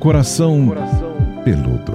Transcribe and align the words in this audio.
Coração, 0.00 0.66
Coração 0.66 1.14
Peludo. 1.44 1.92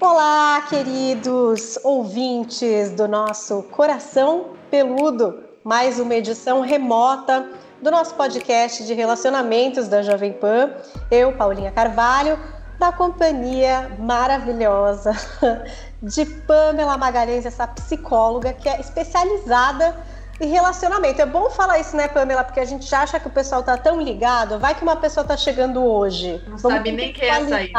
Olá, 0.00 0.64
queridos 0.68 1.76
ouvintes 1.82 2.92
do 2.92 3.08
nosso 3.08 3.64
Coração 3.64 4.50
Peludo, 4.70 5.42
mais 5.64 5.98
uma 5.98 6.14
edição 6.14 6.60
remota 6.60 7.48
do 7.82 7.90
nosso 7.90 8.14
podcast 8.14 8.86
de 8.86 8.94
relacionamentos 8.94 9.88
da 9.88 10.02
Jovem 10.02 10.32
Pan. 10.32 10.70
Eu, 11.10 11.32
Paulinha 11.32 11.72
Carvalho, 11.72 12.38
da 12.78 12.92
companhia 12.92 13.90
maravilhosa 13.98 15.10
de 16.00 16.24
Pamela 16.24 16.96
Magalhães, 16.96 17.44
essa 17.44 17.66
psicóloga 17.66 18.52
que 18.52 18.68
é 18.68 18.78
especializada 18.78 19.96
em 20.40 20.48
relacionamento. 20.48 21.20
É 21.20 21.26
bom 21.26 21.50
falar 21.50 21.78
isso, 21.78 21.96
né, 21.96 22.08
Pamela? 22.08 22.42
Porque 22.44 22.60
a 22.60 22.64
gente 22.64 22.92
acha 22.94 23.20
que 23.20 23.28
o 23.28 23.30
pessoal 23.30 23.62
tá 23.62 23.76
tão 23.76 24.00
ligado. 24.00 24.58
Vai 24.58 24.74
que 24.74 24.82
uma 24.82 24.96
pessoa 24.96 25.24
tá 25.24 25.36
chegando 25.36 25.84
hoje. 25.84 26.42
Não 26.48 26.56
Vamos 26.56 26.78
sabe 26.78 26.92
nem 26.92 27.12
quem 27.12 27.28
é 27.28 27.32
essa 27.32 27.56
aí. 27.56 27.72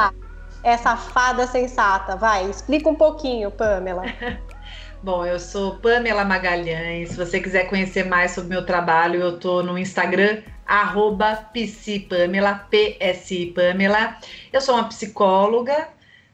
Essa 0.63 0.95
fada 0.95 1.47
sensata. 1.47 2.16
Vai, 2.16 2.49
explica 2.49 2.88
um 2.88 2.95
pouquinho, 2.95 3.49
Pamela. 3.52 4.03
Bom, 5.03 5.25
eu 5.25 5.39
sou 5.39 5.77
Pamela 5.77 6.23
Magalhães. 6.23 7.09
Se 7.09 7.17
você 7.17 7.39
quiser 7.39 7.67
conhecer 7.67 8.05
mais 8.05 8.31
sobre 8.31 8.52
meu 8.52 8.63
trabalho, 8.63 9.19
eu 9.19 9.39
tô 9.39 9.63
no 9.63 9.75
Instagram, 9.75 10.43
arroba 10.63 11.38
psipamela, 11.52 12.67
PSI 12.69 13.47
Pamela. 13.47 14.16
Eu 14.53 14.61
sou 14.61 14.75
uma 14.75 14.88
psicóloga, 14.88 15.88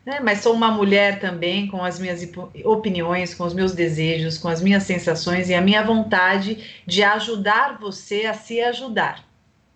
né, 0.08 0.22
mas 0.22 0.40
sou 0.40 0.54
uma 0.54 0.72
mulher 0.72 1.20
também 1.20 1.68
com 1.68 1.84
as 1.84 2.00
minhas 2.00 2.26
opiniões, 2.64 3.34
com 3.34 3.44
os 3.44 3.54
meus 3.54 3.74
desejos, 3.74 4.38
com 4.38 4.48
as 4.48 4.62
minhas 4.62 4.84
sensações 4.84 5.50
e 5.50 5.54
a 5.54 5.60
minha 5.60 5.84
vontade 5.84 6.82
de 6.86 7.04
ajudar 7.04 7.78
você 7.78 8.26
a 8.26 8.34
se 8.34 8.62
ajudar. 8.62 9.26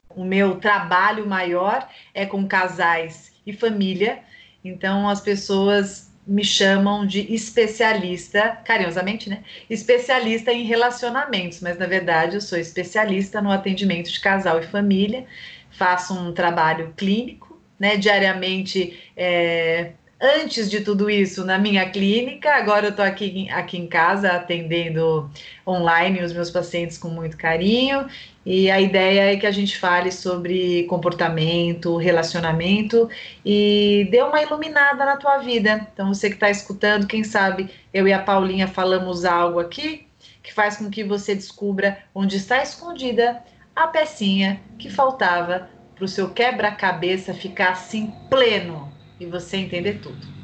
O 0.10 0.24
meu 0.24 0.56
trabalho 0.56 1.28
maior 1.28 1.86
é 2.14 2.26
com 2.26 2.48
casais 2.48 3.34
e 3.46 3.52
família, 3.52 4.20
então 4.64 5.10
as 5.10 5.20
pessoas 5.20 6.10
me 6.26 6.46
chamam 6.46 7.06
de 7.06 7.34
especialista, 7.34 8.58
carinhosamente, 8.64 9.30
né? 9.30 9.44
Especialista 9.70 10.54
em 10.54 10.64
relacionamentos, 10.64 11.60
mas 11.60 11.78
na 11.78 11.88
verdade 11.88 12.36
eu 12.36 12.42
sou 12.42 12.58
especialista 12.58 13.42
no 13.42 13.52
atendimento 13.52 14.10
de 14.10 14.20
casal 14.22 14.62
e 14.62 14.64
família, 14.64 15.26
faço 15.72 16.14
um 16.14 16.32
trabalho 16.32 16.94
clínico, 16.96 17.60
né? 17.78 17.98
Diariamente 17.98 18.98
é, 19.18 19.92
antes 20.22 20.70
de 20.70 20.82
tudo 20.82 21.10
isso 21.10 21.44
na 21.44 21.58
minha 21.58 21.90
clínica, 21.90 22.54
agora 22.54 22.86
eu 22.86 22.90
estou 22.92 23.04
aqui, 23.04 23.50
aqui 23.50 23.78
em 23.78 23.88
casa 23.88 24.34
atendendo 24.34 25.28
online 25.68 26.22
os 26.22 26.32
meus 26.32 26.52
pacientes 26.52 26.98
com 26.98 27.10
muito 27.10 27.36
carinho. 27.36 28.08
E 28.46 28.70
a 28.70 28.80
ideia 28.80 29.34
é 29.34 29.38
que 29.38 29.48
a 29.48 29.52
gente 29.52 29.78
fale 29.78 30.12
sobre 30.12 30.84
comportamento, 30.84 31.98
relacionamento 31.98 33.10
e 33.44 34.08
dê 34.12 34.22
uma 34.22 34.42
iluminada 34.42 35.06
na 35.06 35.18
tua 35.18 35.40
vida. 35.40 35.88
Então, 35.94 36.14
você 36.14 36.30
que 36.30 36.36
está 36.36 36.50
escutando, 36.50 37.08
quem 37.08 37.24
sabe 37.24 37.70
eu 37.94 38.08
e 38.08 38.14
a 38.14 38.20
Paulinha 38.20 38.68
falamos 38.68 39.26
algo 39.26 39.60
aqui 39.60 40.08
que 40.44 40.54
faz 40.54 40.78
com 40.78 40.90
que 40.90 41.04
você 41.04 41.36
descubra 41.36 42.00
onde 42.14 42.38
está 42.38 42.62
escondida 42.62 43.44
a 43.76 43.88
pecinha 43.88 44.60
que 44.78 44.90
faltava 44.90 45.70
para 45.96 46.06
o 46.06 46.08
seu 46.08 46.30
quebra-cabeça 46.32 47.34
ficar 47.34 47.72
assim 47.72 48.12
pleno 48.30 48.91
e 49.22 49.26
você 49.26 49.58
entender 49.58 50.00
tudo. 50.02 50.42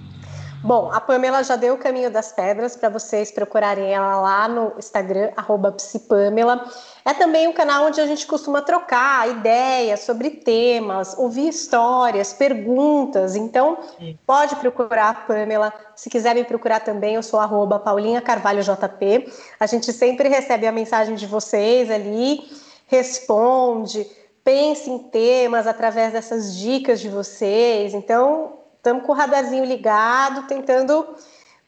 Bom, 0.63 0.91
a 0.91 0.99
Pamela 0.99 1.43
já 1.43 1.55
deu 1.55 1.75
o 1.75 1.77
caminho 1.77 2.09
das 2.09 2.31
pedras 2.31 2.75
para 2.75 2.89
vocês 2.89 3.31
procurarem 3.31 3.93
ela 3.93 4.19
lá 4.19 4.47
no 4.47 4.73
Instagram, 4.77 5.29
psipamela. 5.75 6.65
É 7.05 7.13
também 7.13 7.47
um 7.47 7.53
canal 7.53 7.85
onde 7.85 8.01
a 8.01 8.07
gente 8.07 8.25
costuma 8.25 8.61
trocar 8.61 9.29
ideias 9.29 10.01
sobre 10.01 10.31
temas, 10.31 11.15
ouvir 11.17 11.47
histórias, 11.47 12.33
perguntas. 12.33 13.35
Então, 13.35 13.77
pode 14.25 14.55
procurar 14.55 15.09
a 15.09 15.13
Pamela. 15.13 15.71
Se 15.95 16.09
quiser 16.09 16.33
me 16.33 16.43
procurar 16.43 16.79
também, 16.79 17.15
eu 17.15 17.23
sou 17.23 17.39
arroba 17.39 17.79
Paulinha 17.79 18.19
Carvalho 18.19 18.63
JP. 18.63 19.31
A 19.59 19.67
gente 19.67 19.93
sempre 19.93 20.27
recebe 20.27 20.65
a 20.65 20.71
mensagem 20.71 21.15
de 21.15 21.27
vocês 21.27 21.89
ali, 21.91 22.41
responde, 22.87 24.07
pense 24.43 24.89
em 24.89 24.97
temas 24.97 25.67
através 25.67 26.13
dessas 26.13 26.57
dicas 26.57 26.99
de 26.99 27.09
vocês. 27.09 27.93
Então, 27.93 28.66
estamos 28.87 29.05
com 29.05 29.11
o 29.11 29.15
radarzinho 29.15 29.65
ligado, 29.65 30.47
tentando 30.47 31.15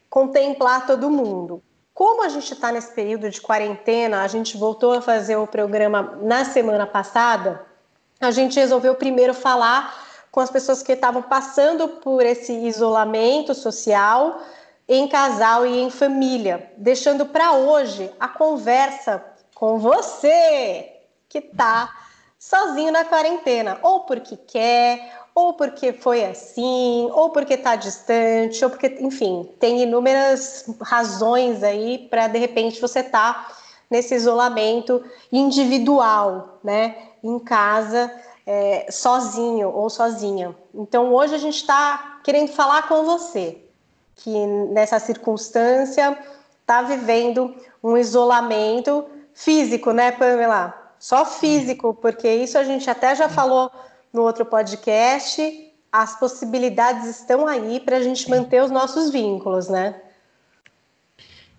contemplar 0.10 0.88
todo 0.88 1.12
mundo. 1.12 1.62
Como 1.94 2.24
a 2.24 2.30
gente 2.30 2.54
está 2.54 2.72
nesse 2.72 2.94
período 2.94 3.30
de 3.30 3.42
quarentena, 3.42 4.24
a 4.24 4.28
gente 4.28 4.56
voltou 4.56 4.94
a 4.94 5.02
fazer 5.02 5.36
o 5.36 5.46
programa 5.46 6.18
na 6.22 6.46
semana 6.46 6.88
passada, 6.88 7.66
a 8.22 8.32
gente 8.32 8.58
resolveu 8.58 8.96
primeiro 8.96 9.34
falar 9.34 9.94
com 10.32 10.40
as 10.40 10.50
pessoas 10.50 10.82
que 10.82 10.94
estavam 10.94 11.22
passando 11.22 11.90
por 11.90 12.26
esse 12.26 12.54
isolamento 12.54 13.54
social 13.54 14.42
em 14.88 15.08
casal 15.08 15.66
e 15.66 15.78
em 15.78 15.90
família, 15.90 16.72
deixando 16.78 17.26
para 17.26 17.52
hoje 17.52 18.10
a 18.18 18.30
conversa 18.30 19.24
com 19.54 19.78
você 19.78 20.90
que 21.28 21.40
está 21.40 21.94
sozinho 22.40 22.94
na 22.94 23.04
quarentena, 23.04 23.78
ou 23.82 24.02
porque 24.02 24.38
quer, 24.38 25.19
ou 25.34 25.54
porque 25.54 25.94
foi 25.94 26.26
assim, 26.26 27.10
ou 27.12 27.30
porque 27.30 27.54
está 27.54 27.76
distante, 27.76 28.64
ou 28.64 28.70
porque, 28.70 28.98
enfim, 29.00 29.50
tem 29.60 29.82
inúmeras 29.84 30.66
razões 30.82 31.64
aí 31.64 32.08
para 32.10 32.28
de 32.28 32.38
repente 32.38 32.82
você 32.82 33.00
estar 33.00 33.34
tá 33.34 33.56
nesse 33.90 34.14
isolamento 34.14 35.04
individual, 35.32 36.60
né, 36.64 36.96
em 37.24 37.40
casa, 37.40 38.12
é, 38.46 38.88
sozinho 38.92 39.70
ou 39.70 39.90
sozinha. 39.90 40.56
Então 40.74 41.14
hoje 41.14 41.36
a 41.36 41.40
gente 41.40 41.58
está 41.58 42.20
querendo 42.24 42.52
falar 42.52 42.88
com 42.88 43.04
você 43.04 43.58
que 44.16 44.46
nessa 44.72 45.00
circunstância 45.00 46.18
está 46.62 46.82
vivendo 46.82 47.56
um 47.84 47.98
isolamento 47.98 49.06
físico, 49.34 49.92
né, 49.92 50.12
Pamela? 50.12 50.76
Só 51.00 51.26
físico, 51.26 51.94
porque 51.94 52.28
isso 52.28 52.58
a 52.58 52.64
gente 52.64 52.90
até 52.90 53.16
já 53.16 53.30
falou 53.30 53.72
no 54.14 54.22
outro 54.24 54.46
podcast, 54.46 55.72
as 55.92 56.20
possibilidades 56.20 57.08
estão 57.08 57.48
aí 57.48 57.80
para 57.80 57.98
a 57.98 58.02
gente 58.02 58.30
manter 58.30 58.64
os 58.64 58.72
nossos 58.72 59.12
vínculos, 59.12 59.68
né? 59.68 60.02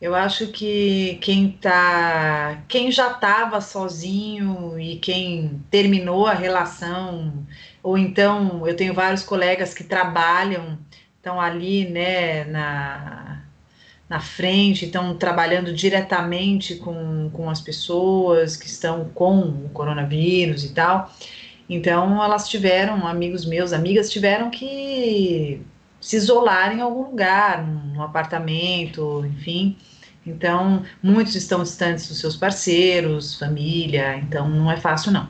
Eu 0.00 0.14
acho 0.14 0.46
que 0.46 1.18
quem 1.20 1.52
tá, 1.60 2.62
quem 2.66 2.90
já 2.90 3.10
estava 3.10 3.60
sozinho 3.60 4.80
e 4.80 4.96
quem 4.96 5.62
terminou 5.70 6.26
a 6.26 6.32
relação, 6.32 7.46
ou 7.82 7.98
então 7.98 8.66
eu 8.66 8.74
tenho 8.74 8.94
vários 8.94 9.22
colegas 9.22 9.74
que 9.74 9.84
trabalham, 9.84 10.78
estão 11.16 11.38
ali, 11.38 11.86
né, 11.86 12.44
na, 12.44 13.42
na 14.08 14.20
frente, 14.20 14.86
estão 14.86 15.14
trabalhando 15.18 15.70
diretamente 15.70 16.76
com, 16.76 17.28
com 17.30 17.50
as 17.50 17.60
pessoas 17.60 18.56
que 18.56 18.66
estão 18.66 19.10
com 19.14 19.40
o 19.40 19.68
coronavírus 19.68 20.64
e 20.64 20.70
tal. 20.72 21.12
Então 21.70 22.20
elas 22.22 22.48
tiveram, 22.48 23.06
amigos 23.06 23.46
meus, 23.46 23.72
amigas 23.72 24.10
tiveram 24.10 24.50
que 24.50 25.62
se 26.00 26.16
isolar 26.16 26.76
em 26.76 26.80
algum 26.80 27.02
lugar, 27.02 27.64
num 27.64 28.02
apartamento, 28.02 29.24
enfim. 29.24 29.76
Então, 30.26 30.82
muitos 31.00 31.36
estão 31.36 31.62
distantes 31.62 32.08
dos 32.08 32.18
seus 32.18 32.36
parceiros, 32.36 33.38
família, 33.38 34.16
então 34.16 34.48
não 34.48 34.70
é 34.70 34.76
fácil 34.76 35.12
não. 35.12 35.28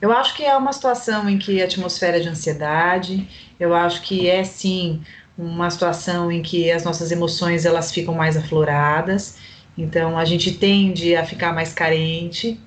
Eu 0.00 0.10
acho 0.10 0.34
que 0.34 0.42
é 0.42 0.56
uma 0.56 0.72
situação 0.72 1.30
em 1.30 1.38
que 1.38 1.62
a 1.62 1.66
atmosfera 1.66 2.16
é 2.16 2.20
de 2.20 2.28
ansiedade, 2.28 3.28
eu 3.60 3.72
acho 3.72 4.02
que 4.02 4.28
é 4.28 4.42
sim 4.42 5.00
uma 5.38 5.70
situação 5.70 6.32
em 6.32 6.42
que 6.42 6.70
as 6.70 6.82
nossas 6.82 7.12
emoções 7.12 7.64
elas 7.64 7.92
ficam 7.92 8.12
mais 8.12 8.36
afloradas, 8.36 9.38
então 9.78 10.18
a 10.18 10.24
gente 10.24 10.52
tende 10.58 11.14
a 11.14 11.24
ficar 11.24 11.52
mais 11.52 11.72
carente, 11.72 12.60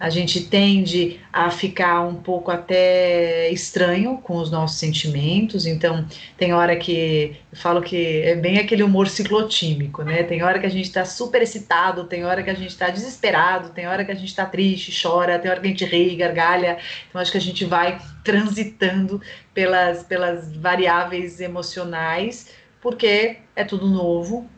a 0.00 0.08
gente 0.08 0.44
tende 0.46 1.20
a 1.30 1.50
ficar 1.50 2.00
um 2.00 2.14
pouco 2.14 2.50
até 2.50 3.50
estranho 3.50 4.16
com 4.16 4.38
os 4.38 4.50
nossos 4.50 4.78
sentimentos, 4.78 5.66
então 5.66 6.06
tem 6.38 6.54
hora 6.54 6.74
que 6.74 7.36
eu 7.52 7.58
falo 7.58 7.82
que 7.82 8.22
é 8.22 8.34
bem 8.34 8.58
aquele 8.58 8.82
humor 8.82 9.08
ciclotímico, 9.08 10.02
né? 10.02 10.22
Tem 10.22 10.42
hora 10.42 10.58
que 10.58 10.64
a 10.64 10.70
gente 10.70 10.86
está 10.86 11.04
super 11.04 11.42
excitado, 11.42 12.04
tem 12.04 12.24
hora 12.24 12.42
que 12.42 12.48
a 12.48 12.54
gente 12.54 12.70
está 12.70 12.88
desesperado, 12.88 13.68
tem 13.74 13.86
hora 13.86 14.02
que 14.02 14.10
a 14.10 14.14
gente 14.14 14.28
está 14.28 14.46
triste, 14.46 14.90
chora, 15.02 15.38
tem 15.38 15.50
hora 15.50 15.60
que 15.60 15.66
a 15.66 15.70
gente 15.70 15.84
ri, 15.84 16.16
gargalha. 16.16 16.78
Então 17.10 17.20
acho 17.20 17.30
que 17.30 17.38
a 17.38 17.42
gente 17.42 17.66
vai 17.66 18.00
transitando 18.24 19.20
pelas, 19.52 20.02
pelas 20.02 20.56
variáveis 20.56 21.42
emocionais, 21.42 22.50
porque 22.80 23.36
é 23.54 23.64
tudo 23.64 23.86
novo, 23.86 24.48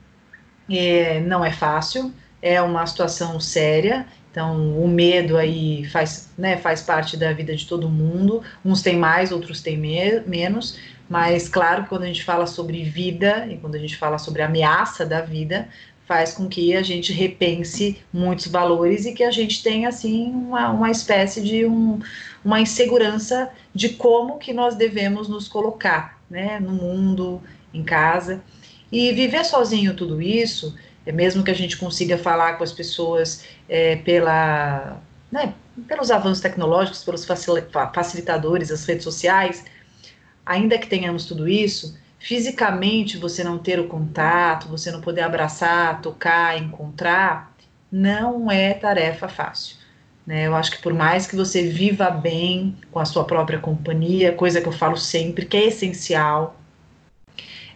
é, 0.71 1.19
não 1.19 1.45
é 1.45 1.51
fácil, 1.51 2.15
é 2.41 2.63
uma 2.63 2.87
situação 2.87 3.41
séria 3.41 4.07
então, 4.33 4.83
o 4.83 4.89
medo 4.89 5.37
aí 5.37 5.85
faz, 5.91 6.31
né, 6.39 6.57
faz 6.57 6.81
parte 6.81 7.19
da 7.19 7.35
vida 7.35 7.55
de 7.55 7.67
todo 7.67 7.87
mundo. 7.87 8.43
Uns 8.65 8.81
têm 8.81 8.97
mais, 8.97 9.31
outros 9.31 9.61
têm 9.61 9.77
me 9.77 10.21
menos. 10.21 10.79
Mas, 11.07 11.51
claro, 11.51 11.83
que 11.83 11.91
quando 11.91 12.05
a 12.05 12.07
gente 12.07 12.25
fala 12.25 12.47
sobre 12.47 12.83
vida 12.83 13.47
e 13.51 13.59
quando 13.59 13.75
a 13.75 13.79
gente 13.79 13.95
fala 13.95 14.17
sobre 14.17 14.41
ameaça 14.41 15.05
da 15.05 15.21
vida, 15.21 15.69
faz 16.09 16.33
com 16.33 16.49
que 16.49 16.75
a 16.75 16.83
gente 16.83 17.13
repense 17.13 17.99
muitos 18.11 18.47
valores 18.47 19.05
e 19.05 19.13
que 19.13 19.23
a 19.23 19.31
gente 19.31 19.63
tenha 19.63 19.91
assim 19.91 20.31
uma, 20.31 20.71
uma 20.71 20.91
espécie 20.91 21.43
de 21.43 21.67
um, 21.67 22.01
uma 22.43 22.59
insegurança 22.59 23.51
de 23.75 23.91
como 23.91 24.39
que 24.39 24.55
nós 24.55 24.75
devemos 24.75 25.29
nos 25.29 25.47
colocar, 25.47 26.19
né, 26.31 26.59
no 26.59 26.73
mundo, 26.73 27.43
em 27.75 27.85
casa. 27.85 28.43
E 28.91 29.13
viver 29.13 29.45
sozinho 29.45 29.95
tudo 29.95 30.23
isso, 30.23 30.75
mesmo 31.11 31.43
que 31.43 31.51
a 31.51 31.55
gente 31.55 31.77
consiga 31.77 32.17
falar 32.17 32.55
com 32.55 32.65
as 32.65 32.73
pessoas 32.73 33.45
é, 33.69 33.97
pela, 33.97 35.01
né, 35.31 35.55
pelos 35.89 36.11
avanços 36.11 36.41
tecnológicos, 36.41 37.03
pelos 37.03 37.25
facilitadores, 37.25 38.71
as 38.71 38.85
redes 38.85 39.03
sociais, 39.03 39.65
ainda 40.45 40.79
que 40.79 40.87
tenhamos 40.87 41.25
tudo 41.25 41.49
isso, 41.49 41.99
fisicamente 42.19 43.17
você 43.17 43.43
não 43.43 43.59
ter 43.59 43.81
o 43.81 43.89
contato, 43.89 44.69
você 44.69 44.93
não 44.93 45.01
poder 45.01 45.23
abraçar, 45.23 46.01
tocar, 46.01 46.57
encontrar, 46.57 47.53
não 47.91 48.51
é 48.51 48.75
tarefa 48.75 49.29
fácil. 49.29 49.77
Né? 50.27 50.47
Eu 50.47 50.55
acho 50.55 50.71
que 50.71 50.83
por 50.83 50.95
mais 50.95 51.27
que 51.27 51.35
você 51.35 51.69
viva 51.69 52.11
bem 52.11 52.77
com 52.93 53.01
a 53.01 53.05
sua 53.05 53.25
própria 53.25 53.59
companhia, 53.59 54.33
coisa 54.33 54.61
que 54.61 54.69
eu 54.69 54.73
falo 54.73 54.97
sempre, 54.97 55.47
que 55.47 55.57
é 55.57 55.67
essencial, 55.67 56.57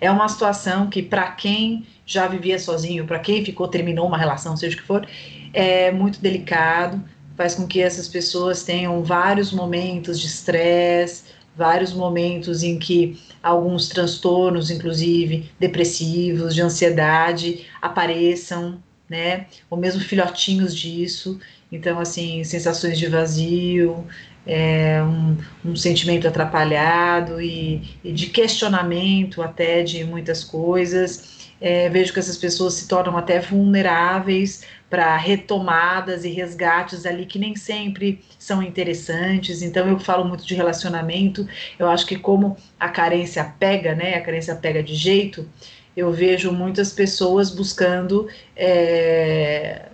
é 0.01 0.11
uma 0.11 0.29
situação 0.29 0.89
que 0.89 1.03
para 1.03 1.33
quem 1.33 1.87
já 2.07 2.29
vivia 2.29 2.59
sozinho, 2.59 3.05
para 3.05 3.19
quem 3.19 3.45
ficou, 3.45 3.67
terminou 3.67 4.07
uma 4.07 4.17
relação, 4.17 4.57
seja 4.57 4.77
o 4.77 4.81
que 4.81 4.87
for, 4.87 5.07
é 5.53 5.91
muito 5.91 6.21
delicado, 6.21 7.03
faz 7.37 7.55
com 7.55 7.67
que 7.67 7.83
essas 7.83 8.09
pessoas 8.09 8.63
tenham 8.63 9.03
vários 9.03 9.53
momentos 9.53 10.21
de 10.21 10.27
estresse, 10.27 11.25
vários 11.57 11.93
momentos 11.93 12.63
em 12.63 12.79
que 12.79 13.19
alguns 13.43 13.89
transtornos, 13.89 14.71
inclusive 14.71 15.51
depressivos, 15.59 16.55
de 16.55 16.63
ansiedade, 16.63 17.67
apareçam, 17.81 18.83
né? 19.09 19.47
Ou 19.71 19.79
mesmo 19.79 20.01
filhotinhos 20.01 20.75
disso. 20.75 21.39
Então, 21.71 21.99
assim, 21.99 22.45
sensações 22.45 22.99
de 22.99 23.07
vazio, 23.07 24.07
é, 24.47 25.03
um, 25.03 25.37
um, 25.71 25.77
sentimento 25.77 26.29
atrapalhado 26.29 27.41
e, 27.41 27.97
e, 28.05 28.13
de 28.13 28.29
questionamento 28.29 29.43
até 29.43 29.83
de 29.83 30.05
muitas 30.05 30.45
coisas. 30.45 31.36
É, 31.61 31.89
vejo 31.89 32.13
que 32.13 32.19
essas 32.19 32.37
pessoas 32.37 32.75
se 32.75 32.87
tornam 32.87 33.17
até 33.17 33.41
vulneráveis 33.41 34.65
para 34.91 35.17
retomadas 35.17 36.25
e 36.25 36.29
resgates 36.29 37.07
ali 37.07 37.27
que 37.27 37.39
nem 37.39 37.57
sempre 37.57 38.23
são 38.39 38.63
interessantes. 38.63 39.63
Então 39.63 39.89
eu 39.89 39.99
falo 39.99 40.25
muito 40.25 40.47
de 40.47 40.55
relacionamento. 40.55 41.49
Eu 41.79 41.89
acho 41.89 42.07
que 42.07 42.17
como 42.17 42.57
a 42.79 42.89
carência 42.89 43.55
pega, 43.59 43.95
né? 43.95 44.15
A 44.15 44.23
carência 44.23 44.55
pega 44.55 44.83
de 44.83 44.95
jeito. 44.95 45.49
Eu 45.97 46.13
vejo 46.13 46.53
muitas 46.53 46.93
pessoas 46.93 47.51
buscando 47.51 48.29
é, 48.55 49.87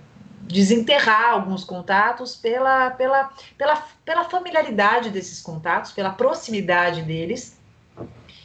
desenterrar 0.42 1.30
alguns 1.30 1.64
contatos 1.64 2.36
pela, 2.36 2.90
pela, 2.90 3.30
pela, 3.56 3.76
pela 4.04 4.24
familiaridade 4.24 5.10
desses 5.10 5.40
contatos, 5.40 5.92
pela 5.92 6.10
proximidade 6.10 7.02
deles. 7.02 7.58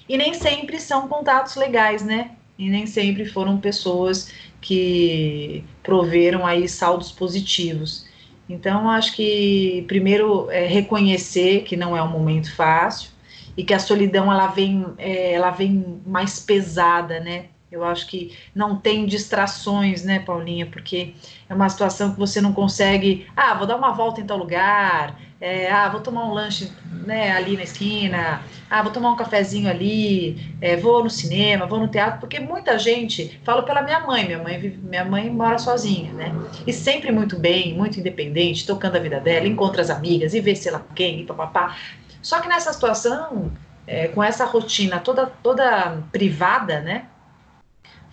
E 0.08 0.18
nem 0.18 0.34
sempre 0.34 0.80
são 0.80 1.08
contatos 1.08 1.56
legais, 1.56 2.04
né? 2.04 2.31
E 2.57 2.69
nem 2.69 2.86
sempre 2.88 3.25
foram 3.25 3.59
pessoas 3.59 4.31
que 4.59 5.63
proveram 5.83 6.45
aí 6.45 6.68
saldos 6.68 7.12
positivos. 7.12 8.06
Então, 8.50 8.89
acho 8.89 9.13
que 9.15 9.83
primeiro 9.88 10.50
é 10.50 10.65
reconhecer 10.65 11.63
que 11.63 11.75
não 11.75 11.95
é 11.95 12.01
um 12.01 12.09
momento 12.09 12.54
fácil 12.56 13.12
e 13.56 13.63
que 13.63 13.74
a 13.74 13.80
solidão 13.80 14.31
ela 14.31 14.48
vem, 14.48 14.86
é, 14.98 15.33
ela 15.33 15.51
vem 15.51 16.01
mais 16.06 16.39
pesada, 16.39 17.19
né? 17.19 17.45
Eu 17.69 17.83
acho 17.83 18.07
que 18.07 18.33
não 18.56 18.77
tem 18.77 19.06
distrações, 19.06 20.03
né, 20.03 20.19
Paulinha? 20.19 20.65
Porque 20.65 21.13
é 21.50 21.53
uma 21.53 21.68
situação 21.68 22.13
que 22.13 22.19
você 22.19 22.39
não 22.39 22.53
consegue. 22.53 23.27
Ah, 23.36 23.53
vou 23.56 23.68
dar 23.68 23.75
uma 23.75 23.92
volta 23.92 24.21
em 24.21 24.25
tal 24.25 24.38
lugar. 24.38 25.19
É, 25.39 25.72
ah, 25.72 25.88
vou 25.89 26.01
tomar 26.01 26.25
um 26.25 26.34
lanche 26.34 26.72
né, 27.06 27.31
ali 27.31 27.56
na 27.56 27.63
esquina. 27.63 28.42
Ah, 28.69 28.81
vou 28.81 28.92
tomar 28.92 29.12
um 29.12 29.16
cafezinho 29.16 29.69
ali. 29.69 30.56
É, 30.60 30.75
vou 30.75 31.04
no 31.04 31.10
cinema, 31.10 31.68
vou 31.68 31.80
no 31.80 31.88
teatro. 31.88 32.19
Porque 32.19 32.39
muita 32.39 32.78
gente. 32.80 33.39
Falo 33.44 33.63
pela 33.63 33.81
minha 33.81 34.00
mãe. 34.00 34.25
Minha 34.25 34.39
mãe, 34.39 34.80
minha 34.81 35.06
mãe 35.06 35.30
mora 35.30 35.60
sozinha, 35.60 36.12
né? 36.13 36.34
E 36.66 36.74
sempre 36.74 37.12
muito 37.12 37.38
bem, 37.38 37.74
muito 37.74 38.00
independente, 38.00 38.66
tocando 38.66 38.95
a 38.95 39.00
vida 39.00 39.19
dela, 39.19 39.48
encontra 39.48 39.81
as 39.81 39.89
amigas 39.89 40.34
e 40.34 40.42
vê 40.42 40.56
se 40.56 40.68
ela 40.68 40.86
quem, 40.95 41.22
e 41.22 41.25
papapá. 41.25 41.78
Só 42.22 42.39
que 42.42 42.48
nessa 42.48 42.74
situação, 42.74 43.51
é, 43.86 44.07
com 44.07 44.24
essa 44.24 44.44
rotina 44.44 45.00
toda, 45.00 45.28
toda 45.28 46.01
privada, 46.12 46.81
né? 46.81 47.06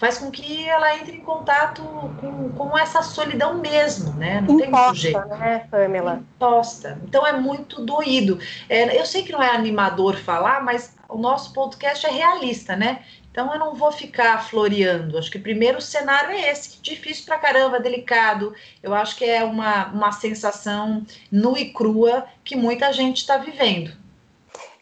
Faz 0.05 0.19
com 0.19 0.31
que 0.31 0.69
ela 0.69 0.99
entre 0.99 1.17
em 1.17 1.21
contato 1.21 1.83
com, 2.21 2.51
com 2.51 2.79
essa 2.79 3.01
solidão 3.01 3.55
mesmo, 3.55 4.13
né? 4.13 4.43
Não 4.43 4.61
Imposta, 4.61 4.63
tem 4.63 4.71
muito 4.71 4.97
jeito. 4.97 5.29
né, 5.29 5.67
Pamela? 5.71 6.23
Imposta. 6.37 6.99
Então 7.05 7.27
é 7.27 7.33
muito 7.33 7.83
doído. 7.83 8.39
É, 8.69 9.01
eu 9.01 9.07
sei 9.07 9.23
que 9.23 9.33
não 9.33 9.43
é 9.43 9.49
animador 9.49 10.17
falar, 10.17 10.63
mas 10.63 10.95
o 11.09 11.17
nosso 11.17 11.55
podcast 11.55 12.05
é 12.05 12.11
realista, 12.11 12.77
né? 12.77 13.03
Então 13.31 13.51
eu 13.51 13.59
não 13.59 13.75
vou 13.75 13.91
ficar 13.91 14.45
floreando. 14.45 15.17
Acho 15.17 15.31
que 15.31 15.39
primeiro 15.39 15.79
o 15.79 15.83
cenário 15.83 16.33
é 16.33 16.51
esse, 16.51 16.83
difícil 16.83 17.25
pra 17.25 17.39
caramba, 17.39 17.81
delicado. 17.81 18.55
Eu 18.83 18.93
acho 18.93 19.17
que 19.17 19.25
é 19.25 19.43
uma, 19.43 19.87
uma 19.87 20.13
sensação 20.13 21.03
nua 21.33 21.59
e 21.59 21.73
crua 21.73 22.27
que 22.45 22.55
muita 22.55 22.93
gente 22.93 23.23
está 23.23 23.39
vivendo. 23.39 24.04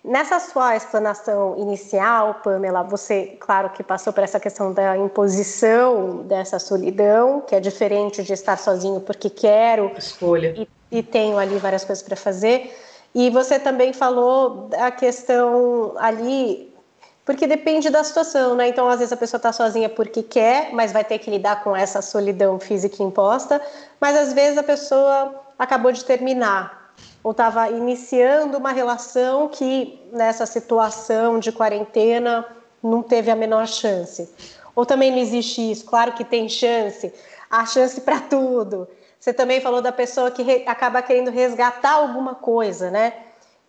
Nessa 0.05 0.41
sua 0.41 0.75
explanação 0.75 1.57
inicial, 1.57 2.41
Pamela, 2.43 2.83
você, 2.83 3.37
claro 3.39 3.71
que 3.71 3.85
passou 3.85 4.13
por 4.13 4.25
essa 4.25 4.41
questão 4.41 4.73
da 4.73 4.97
imposição 4.97 6.25
dessa 6.25 6.59
solidão, 6.59 7.41
que 7.41 7.55
é 7.55 7.61
diferente 7.61 8.21
de 8.25 8.33
estar 8.33 8.59
sozinho 8.59 9.01
porque 9.01 9.31
quero 9.31 9.93
escolha 9.97 10.55
e, 10.57 10.69
e 10.91 11.05
tenho 11.05 11.39
ali 11.39 11.57
várias 11.59 11.85
coisas 11.85 12.03
para 12.03 12.17
fazer. 12.17 12.77
E 13.15 13.31
você 13.31 13.61
também 13.61 13.93
falou 13.93 14.67
da 14.69 14.91
questão 14.91 15.95
ali, 15.97 16.75
porque 17.25 17.47
depende 17.47 17.89
da 17.89 18.03
situação, 18.03 18.57
né? 18.57 18.67
Então, 18.67 18.89
às 18.89 18.99
vezes 18.99 19.13
a 19.13 19.17
pessoa 19.17 19.39
está 19.39 19.53
sozinha 19.53 19.89
porque 19.89 20.21
quer, 20.21 20.73
mas 20.73 20.91
vai 20.91 21.05
ter 21.05 21.19
que 21.21 21.31
lidar 21.31 21.63
com 21.63 21.77
essa 21.77 22.03
solidão 22.03 22.59
física 22.59 23.05
imposta. 23.05 23.63
Mas 24.01 24.17
às 24.17 24.33
vezes 24.33 24.59
a 24.59 24.65
pessoa 24.65 25.33
acabou 25.57 25.93
de 25.93 26.05
terminar 26.05 26.82
ou 27.23 27.31
estava 27.31 27.69
iniciando 27.71 28.59
uma 28.59 28.73
relação 28.73 29.49
que 29.49 30.01
nessa 30.13 30.45
situação 30.47 31.39
de 31.39 31.53
quarentena 31.53 32.47
não 32.83 33.03
teve 33.03 33.31
a 33.31 33.37
menor 33.37 33.67
chance. 33.67 34.29
Ou 34.75 34.85
também 34.85 35.11
não 35.11 35.19
existe 35.19 35.71
isso, 35.71 35.85
claro 35.85 36.13
que 36.13 36.25
tem 36.25 36.49
chance, 36.49 37.13
há 37.51 37.65
chance 37.67 38.01
para 38.01 38.21
tudo. 38.21 38.89
Você 39.21 39.33
também 39.33 39.61
falou 39.61 39.81
da 39.81 39.93
pessoa 39.93 40.31
que 40.31 40.65
acaba 40.67 41.01
querendo 41.01 41.31
resgatar 41.31 41.93
alguma 41.93 42.35
coisa, 42.35 42.91
né? 42.91 43.13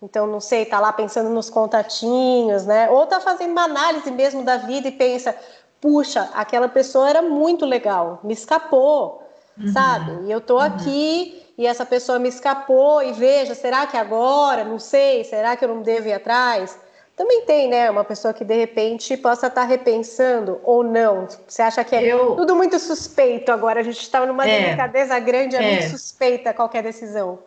Então, 0.02 0.28
não 0.28 0.40
sei, 0.40 0.66
tá 0.66 0.80
lá 0.80 0.92
pensando 0.92 1.30
nos 1.30 1.50
contatinhos, 1.50 2.66
né? 2.66 2.90
Ou 2.90 3.06
tá 3.06 3.20
fazendo 3.22 3.52
uma 3.52 3.64
análise 3.64 4.10
mesmo 4.12 4.44
da 4.44 4.58
vida 4.58 4.88
e 4.88 4.92
pensa, 4.92 5.36
puxa, 5.80 6.30
aquela 6.34 6.68
pessoa 6.68 7.10
era 7.10 7.22
muito 7.22 7.66
legal, 7.66 8.20
me 8.24 8.34
escapou, 8.34 9.23
uhum. 9.58 9.68
sabe? 9.72 10.28
E 10.28 10.32
eu 10.32 10.42
tô 10.42 10.56
uhum. 10.56 10.62
aqui 10.62 11.44
e 11.58 11.68
essa 11.68 11.86
pessoa 11.86 12.20
me 12.20 12.30
escapou 12.30 13.04
e 13.04 13.14
veja, 13.14 13.54
será 13.54 13.86
que 13.86 13.98
agora? 13.98 14.64
Não 14.64 14.80
sei, 14.80 15.24
será 15.24 15.56
que 15.56 15.64
eu 15.64 15.70
não 15.70 15.82
devo 15.82 16.08
ir 16.08 16.14
atrás? 16.14 16.78
Também 17.16 17.46
tem, 17.46 17.70
né, 17.70 17.92
uma 17.92 18.04
pessoa 18.04 18.34
que 18.34 18.44
de 18.44 18.56
repente 18.56 19.16
possa 19.18 19.46
estar 19.46 19.66
repensando 19.66 20.60
ou 20.64 20.84
não. 20.84 21.28
Você 21.48 21.62
acha 21.62 21.84
que 21.84 21.96
é 21.96 22.04
eu... 22.04 22.36
tudo 22.36 22.56
muito 22.56 22.80
suspeito 22.80 23.52
agora? 23.52 23.82
A 23.82 23.84
gente 23.84 24.00
está 24.00 24.26
numa 24.26 24.48
é, 24.48 24.64
delicadeza 24.64 25.20
grande, 25.20 25.56
é, 25.56 25.60
é 25.60 25.72
muito 25.76 25.92
suspeita 25.92 26.54
qualquer 26.54 26.82
decisão. 26.82 27.38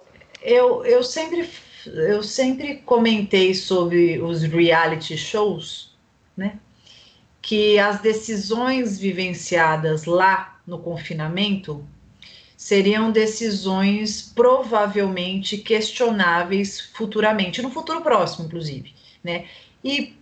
Eu, 0.40 0.84
eu 0.84 1.02
sempre 1.02 1.50
eu 1.86 2.22
sempre 2.22 2.76
comentei 2.76 3.54
sobre 3.54 4.20
os 4.20 4.42
reality 4.42 5.16
shows, 5.16 5.96
né? 6.36 6.58
Que 7.40 7.78
as 7.78 8.00
decisões 8.00 8.98
vivenciadas 8.98 10.04
lá 10.04 10.60
no 10.66 10.78
confinamento 10.78 11.84
seriam 12.66 13.12
decisões 13.12 14.20
provavelmente 14.34 15.56
questionáveis 15.56 16.80
futuramente, 16.92 17.62
no 17.62 17.70
futuro 17.70 18.00
próximo, 18.00 18.46
inclusive, 18.46 18.92
né? 19.22 19.44
E 19.84 20.16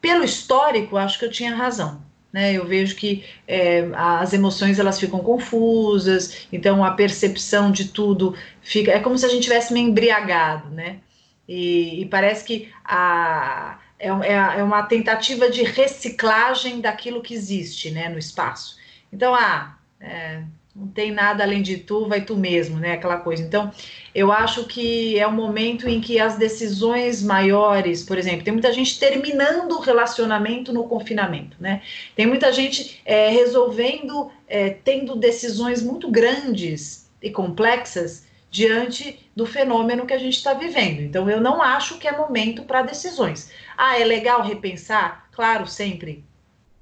pelo 0.00 0.24
histórico, 0.24 0.96
acho 0.96 1.18
que 1.18 1.26
eu 1.26 1.30
tinha 1.30 1.54
razão. 1.54 2.00
Né, 2.32 2.52
eu 2.52 2.64
vejo 2.64 2.94
que 2.94 3.24
é, 3.46 3.90
as 3.92 4.32
emoções 4.32 4.78
elas 4.78 5.00
ficam 5.00 5.18
confusas, 5.18 6.46
então 6.52 6.84
a 6.84 6.92
percepção 6.92 7.72
de 7.72 7.88
tudo 7.88 8.36
fica. 8.62 8.92
É 8.92 9.00
como 9.00 9.18
se 9.18 9.26
a 9.26 9.28
gente 9.28 9.42
tivesse 9.42 9.72
meio 9.72 9.88
embriagado, 9.88 10.70
né? 10.70 11.00
E, 11.46 12.00
e 12.00 12.06
parece 12.06 12.44
que 12.44 12.72
a, 12.84 13.78
é, 13.98 14.08
é, 14.08 14.32
é, 14.60 14.62
uma 14.62 14.84
tentativa 14.84 15.50
de 15.50 15.64
reciclagem 15.64 16.80
daquilo 16.80 17.20
que 17.20 17.34
existe 17.34 17.90
né, 17.90 18.08
no 18.08 18.18
espaço. 18.18 18.78
Então, 19.12 19.34
ah, 19.34 19.76
é, 20.00 20.44
não 20.74 20.86
tem 20.86 21.10
nada 21.10 21.42
além 21.42 21.62
de 21.62 21.78
tu, 21.78 22.06
vai 22.06 22.20
tu 22.20 22.36
mesmo, 22.36 22.78
né? 22.78 22.92
Aquela 22.92 23.16
coisa. 23.16 23.42
Então, 23.42 23.72
eu 24.14 24.30
acho 24.30 24.64
que 24.66 25.18
é 25.18 25.26
um 25.26 25.32
momento 25.32 25.88
em 25.88 26.00
que 26.00 26.20
as 26.20 26.36
decisões 26.36 27.22
maiores, 27.22 28.04
por 28.04 28.16
exemplo, 28.16 28.44
tem 28.44 28.52
muita 28.52 28.72
gente 28.72 28.98
terminando 28.98 29.72
o 29.72 29.80
relacionamento 29.80 30.72
no 30.72 30.84
confinamento, 30.84 31.56
né? 31.58 31.82
Tem 32.14 32.26
muita 32.26 32.52
gente 32.52 33.00
é, 33.04 33.30
resolvendo, 33.30 34.30
é, 34.46 34.70
tendo 34.70 35.16
decisões 35.16 35.82
muito 35.82 36.08
grandes 36.08 37.10
e 37.20 37.30
complexas 37.30 38.26
diante 38.48 39.28
do 39.34 39.46
fenômeno 39.46 40.06
que 40.06 40.14
a 40.14 40.18
gente 40.18 40.36
está 40.36 40.54
vivendo. 40.54 41.00
Então, 41.00 41.28
eu 41.28 41.40
não 41.40 41.60
acho 41.60 41.98
que 41.98 42.06
é 42.06 42.16
momento 42.16 42.62
para 42.62 42.82
decisões. 42.82 43.50
Ah, 43.76 43.98
é 43.98 44.04
legal 44.04 44.42
repensar? 44.42 45.28
Claro, 45.32 45.66
sempre. 45.66 46.24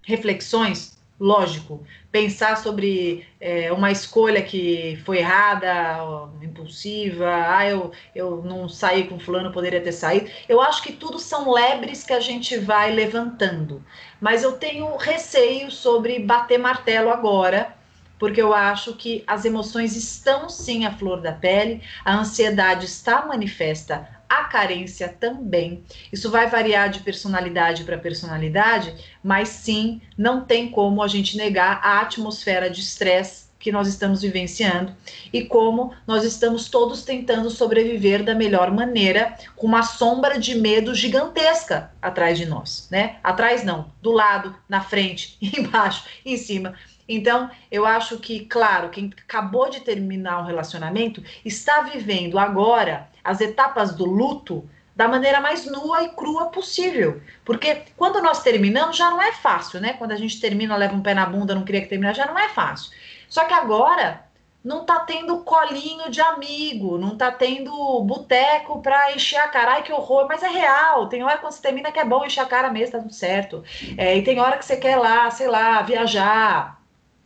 Reflexões? 0.02 0.98
Lógico. 1.20 1.84
Pensar 2.12 2.56
sobre 2.56 3.26
é, 3.40 3.72
uma 3.72 3.90
escolha 3.90 4.40
que 4.40 4.96
foi 5.04 5.18
errada, 5.18 5.98
impulsiva, 6.40 7.26
ah, 7.26 7.68
eu, 7.68 7.90
eu 8.14 8.42
não 8.44 8.68
saí 8.68 9.08
com 9.08 9.18
fulano, 9.18 9.52
poderia 9.52 9.80
ter 9.80 9.92
saído. 9.92 10.30
Eu 10.48 10.60
acho 10.60 10.80
que 10.80 10.92
tudo 10.92 11.18
são 11.18 11.52
lebres 11.52 12.04
que 12.04 12.12
a 12.12 12.20
gente 12.20 12.56
vai 12.58 12.92
levantando. 12.92 13.82
Mas 14.20 14.44
eu 14.44 14.52
tenho 14.52 14.96
receio 14.96 15.72
sobre 15.72 16.20
bater 16.20 16.58
martelo 16.58 17.10
agora, 17.10 17.76
porque 18.16 18.40
eu 18.40 18.54
acho 18.54 18.94
que 18.94 19.25
as 19.26 19.44
emoções 19.44 19.96
estão 19.96 20.48
sim 20.48 20.87
à 20.87 20.92
flor 20.92 21.20
da 21.20 21.32
pele, 21.32 21.82
a 22.04 22.16
ansiedade 22.16 22.84
está 22.87 23.26
manifesta, 23.26 24.08
a 24.28 24.44
carência 24.44 25.08
também. 25.08 25.82
Isso 26.12 26.30
vai 26.30 26.49
variar 26.49 26.90
de 26.90 27.00
personalidade 27.00 27.85
para 27.85 27.97
personalidade, 27.97 28.94
mas 29.23 29.49
sim, 29.49 30.00
não 30.16 30.44
tem 30.44 30.70
como 30.70 31.02
a 31.02 31.08
gente 31.08 31.37
negar 31.37 31.80
a 31.82 32.00
atmosfera 32.00 32.68
de 32.68 32.80
estresse 32.80 33.49
que 33.58 33.73
nós 33.73 33.88
estamos 33.88 34.23
vivenciando 34.23 34.94
e 35.32 35.44
como 35.44 35.92
nós 36.06 36.25
estamos 36.25 36.68
todos 36.68 37.02
tentando 37.02 37.50
sobreviver 37.50 38.23
da 38.23 38.35
melhor 38.35 38.70
maneira, 38.70 39.35
com 39.56 39.66
uma 39.66 39.82
sombra 39.82 40.38
de 40.38 40.54
medo 40.54 40.94
gigantesca 40.94 41.90
atrás 42.00 42.38
de 42.38 42.47
nós, 42.47 42.88
né? 42.90 43.16
Atrás 43.23 43.64
não, 43.64 43.90
do 44.00 44.12
lado, 44.12 44.54
na 44.68 44.80
frente, 44.80 45.37
embaixo, 45.42 46.04
em 46.25 46.37
cima. 46.37 46.75
Então, 47.08 47.50
eu 47.70 47.87
acho 47.87 48.18
que, 48.18 48.40
claro, 48.40 48.90
quem 48.90 49.11
acabou 49.25 49.70
de 49.70 49.80
terminar 49.80 50.40
um 50.42 50.44
relacionamento 50.44 51.23
está 51.42 51.80
vivendo 51.80 52.38
agora 52.38 53.08
as 53.28 53.40
etapas 53.40 53.94
do 53.94 54.04
luto 54.04 54.68
da 54.97 55.06
maneira 55.06 55.40
mais 55.40 55.64
nua 55.64 56.02
e 56.02 56.08
crua 56.08 56.47
possível. 56.47 57.20
Porque 57.44 57.82
quando 57.97 58.20
nós 58.20 58.42
terminamos 58.42 58.97
já 58.97 59.11
não 59.11 59.23
é 59.23 59.32
fácil, 59.32 59.80
né? 59.80 59.92
Quando 59.92 60.11
a 60.11 60.16
gente 60.16 60.40
termina, 60.40 60.76
leva 60.76 60.94
um 60.94 61.02
pé 61.02 61.14
na 61.14 61.25
bunda, 61.25 61.54
não 61.54 61.64
queria 61.64 61.82
que 61.82 61.88
terminasse, 61.88 62.18
já 62.18 62.26
não 62.26 62.38
é 62.38 62.49
fácil. 62.49 62.90
Só 63.28 63.44
que 63.44 63.54
agora 63.54 64.25
não 64.64 64.85
tá 64.85 65.00
tendo 65.00 65.38
colinho 65.44 66.11
de 66.11 66.20
amigo, 66.20 66.99
não 66.99 67.16
tá 67.16 67.30
tendo 67.30 67.70
boteco 68.02 68.82
pra 68.82 69.12
encher 69.14 69.38
a 69.38 69.49
cara. 69.49 69.75
Ai, 69.75 69.82
que 69.82 69.92
horror, 69.92 70.26
mas 70.28 70.42
é 70.42 70.49
real. 70.49 71.08
Tem 71.08 71.23
hora 71.23 71.38
quando 71.38 71.52
você 71.52 71.62
termina 71.62 71.92
que 71.92 72.00
é 72.00 72.04
bom 72.04 72.25
encher 72.25 72.40
a 72.40 72.47
cara 72.47 72.70
mesmo, 72.70 72.92
tá 72.92 72.99
tudo 72.99 73.14
certo. 73.14 73.62
É, 73.97 74.16
e 74.16 74.23
tem 74.23 74.40
hora 74.40 74.58
que 74.58 74.64
você 74.64 74.76
quer 74.76 74.97
lá, 74.97 75.30
sei 75.30 75.47
lá, 75.47 75.80
viajar, 75.82 76.77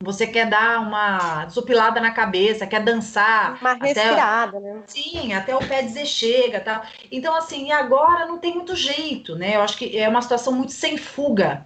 você 0.03 0.27
quer 0.27 0.49
dar 0.49 0.81
uma 0.81 1.45
desopilada 1.45 2.01
na 2.01 2.11
cabeça, 2.11 2.67
quer 2.67 2.83
dançar. 2.83 3.59
Uma 3.61 3.75
respirada, 3.75 4.59
até, 4.59 4.61
né? 4.61 4.83
Sim, 4.87 5.33
até 5.33 5.55
o 5.55 5.61
pé 5.61 5.83
dizer 5.83 6.07
chega, 6.07 6.61
tá? 6.61 6.83
Então, 7.11 7.35
assim, 7.35 7.71
agora 7.73 8.27
não 8.27 8.39
tem 8.39 8.55
muito 8.55 8.75
jeito, 8.75 9.37
né? 9.37 9.57
Eu 9.57 9.63
acho 9.63 9.77
que 9.77 9.97
é 9.97 10.09
uma 10.09 10.23
situação 10.23 10.53
muito 10.53 10.73
sem 10.73 10.97
fuga. 10.97 11.65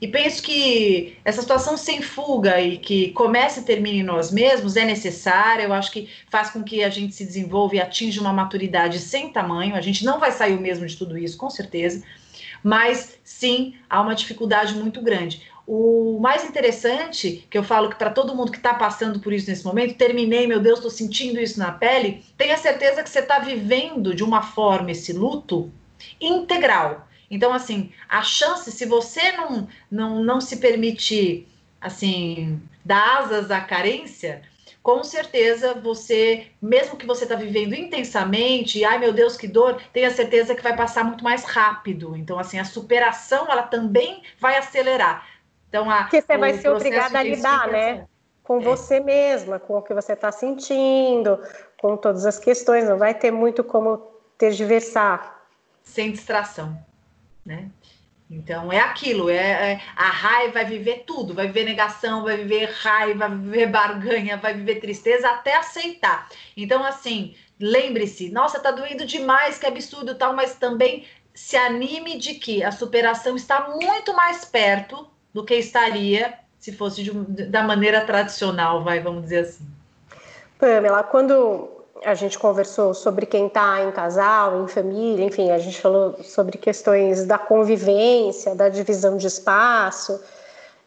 E 0.00 0.06
penso 0.06 0.42
que 0.42 1.16
essa 1.24 1.42
situação 1.42 1.76
sem 1.76 2.00
fuga 2.00 2.60
e 2.60 2.78
que 2.78 3.10
comece 3.10 3.60
e 3.60 3.64
termine 3.64 3.98
em 3.98 4.04
nós 4.04 4.30
mesmos 4.30 4.76
é 4.76 4.84
necessária. 4.84 5.64
Eu 5.64 5.72
acho 5.72 5.90
que 5.90 6.08
faz 6.30 6.50
com 6.50 6.62
que 6.62 6.84
a 6.84 6.88
gente 6.88 7.14
se 7.14 7.24
desenvolva 7.24 7.74
e 7.74 7.80
atinja 7.80 8.20
uma 8.20 8.32
maturidade 8.32 9.00
sem 9.00 9.32
tamanho. 9.32 9.74
A 9.74 9.80
gente 9.80 10.04
não 10.04 10.20
vai 10.20 10.30
sair 10.30 10.54
o 10.54 10.60
mesmo 10.60 10.86
de 10.86 10.96
tudo 10.96 11.18
isso, 11.18 11.36
com 11.36 11.50
certeza. 11.50 12.04
Mas 12.62 13.18
sim, 13.24 13.74
há 13.88 14.00
uma 14.00 14.14
dificuldade 14.14 14.74
muito 14.74 15.02
grande. 15.02 15.47
O 15.70 16.18
mais 16.18 16.46
interessante, 16.46 17.46
que 17.50 17.58
eu 17.58 17.62
falo 17.62 17.90
que 17.90 17.96
para 17.96 18.08
todo 18.08 18.34
mundo 18.34 18.50
que 18.50 18.56
está 18.56 18.72
passando 18.72 19.20
por 19.20 19.34
isso 19.34 19.50
nesse 19.50 19.66
momento, 19.66 19.98
terminei, 19.98 20.46
meu 20.46 20.60
Deus, 20.60 20.78
estou 20.78 20.90
sentindo 20.90 21.38
isso 21.38 21.58
na 21.58 21.70
pele, 21.70 22.24
tenha 22.38 22.56
certeza 22.56 23.02
que 23.02 23.10
você 23.10 23.18
está 23.18 23.38
vivendo 23.38 24.14
de 24.14 24.24
uma 24.24 24.40
forma 24.40 24.92
esse 24.92 25.12
luto 25.12 25.70
integral. 26.18 27.06
Então, 27.30 27.52
assim, 27.52 27.92
a 28.08 28.22
chance, 28.22 28.72
se 28.72 28.86
você 28.86 29.32
não, 29.32 29.68
não, 29.90 30.24
não 30.24 30.40
se 30.40 30.56
permitir, 30.56 31.46
assim, 31.78 32.58
dar 32.82 33.18
asas 33.18 33.50
à 33.50 33.60
carência, 33.60 34.40
com 34.82 35.04
certeza 35.04 35.74
você, 35.74 36.46
mesmo 36.62 36.96
que 36.96 37.04
você 37.04 37.24
está 37.24 37.36
vivendo 37.36 37.74
intensamente, 37.74 38.82
ai 38.86 38.98
meu 38.98 39.12
Deus, 39.12 39.36
que 39.36 39.46
dor, 39.46 39.78
tenha 39.92 40.10
certeza 40.10 40.54
que 40.54 40.62
vai 40.62 40.74
passar 40.74 41.04
muito 41.04 41.22
mais 41.22 41.44
rápido. 41.44 42.16
Então, 42.16 42.38
assim, 42.38 42.58
a 42.58 42.64
superação, 42.64 43.46
ela 43.50 43.64
também 43.64 44.22
vai 44.40 44.56
acelerar. 44.56 45.26
Então, 45.68 45.90
a, 45.90 46.02
Porque 46.02 46.22
você 46.22 46.38
vai 46.38 46.54
ser 46.54 46.68
obrigada 46.70 47.18
a 47.18 47.22
lidar, 47.22 47.68
né? 47.68 48.06
Com 48.42 48.60
é. 48.60 48.62
você 48.62 49.00
mesma, 49.00 49.58
com 49.58 49.76
o 49.76 49.82
que 49.82 49.92
você 49.92 50.14
está 50.14 50.32
sentindo, 50.32 51.38
com 51.80 51.96
todas 51.96 52.24
as 52.24 52.38
questões, 52.38 52.88
não 52.88 52.96
vai 52.96 53.14
ter 53.14 53.30
muito 53.30 53.62
como 53.62 53.98
tergiversar. 54.38 55.46
Sem 55.82 56.12
distração, 56.12 56.78
né? 57.44 57.68
Então 58.30 58.70
é 58.70 58.78
aquilo, 58.78 59.30
é, 59.30 59.72
é, 59.72 59.80
a 59.96 60.10
raiva 60.10 60.52
vai 60.54 60.66
viver 60.66 61.04
tudo, 61.06 61.32
vai 61.32 61.46
viver 61.46 61.64
negação, 61.64 62.24
vai 62.24 62.36
viver 62.36 62.70
raiva, 62.70 63.26
vai 63.26 63.38
viver 63.38 63.66
barganha, 63.68 64.36
vai 64.36 64.52
viver 64.52 64.80
tristeza 64.80 65.30
até 65.30 65.56
aceitar. 65.56 66.28
Então 66.54 66.84
assim, 66.84 67.34
lembre-se, 67.58 68.30
nossa, 68.30 68.60
tá 68.60 68.70
doendo 68.70 69.06
demais, 69.06 69.58
que 69.58 69.66
absurdo 69.66 70.14
tal, 70.14 70.34
mas 70.34 70.56
também 70.56 71.06
se 71.32 71.56
anime 71.56 72.18
de 72.18 72.34
que 72.34 72.62
a 72.62 72.70
superação 72.70 73.34
está 73.34 73.70
muito 73.70 74.14
mais 74.14 74.44
perto 74.44 75.08
do 75.38 75.44
que 75.44 75.54
estaria 75.54 76.34
se 76.58 76.72
fosse 76.72 77.04
de, 77.04 77.12
da 77.46 77.62
maneira 77.62 78.00
tradicional, 78.00 78.82
vai, 78.82 78.98
vamos 78.98 79.22
dizer 79.22 79.44
assim. 79.44 79.64
Pamela, 80.58 81.04
quando 81.04 81.68
a 82.04 82.14
gente 82.14 82.36
conversou 82.36 82.92
sobre 82.92 83.24
quem 83.24 83.46
está 83.46 83.80
em 83.84 83.92
casal, 83.92 84.64
em 84.64 84.66
família, 84.66 85.24
enfim, 85.24 85.52
a 85.52 85.58
gente 85.58 85.80
falou 85.80 86.16
sobre 86.24 86.58
questões 86.58 87.24
da 87.24 87.38
convivência, 87.38 88.56
da 88.56 88.68
divisão 88.68 89.16
de 89.16 89.28
espaço, 89.28 90.20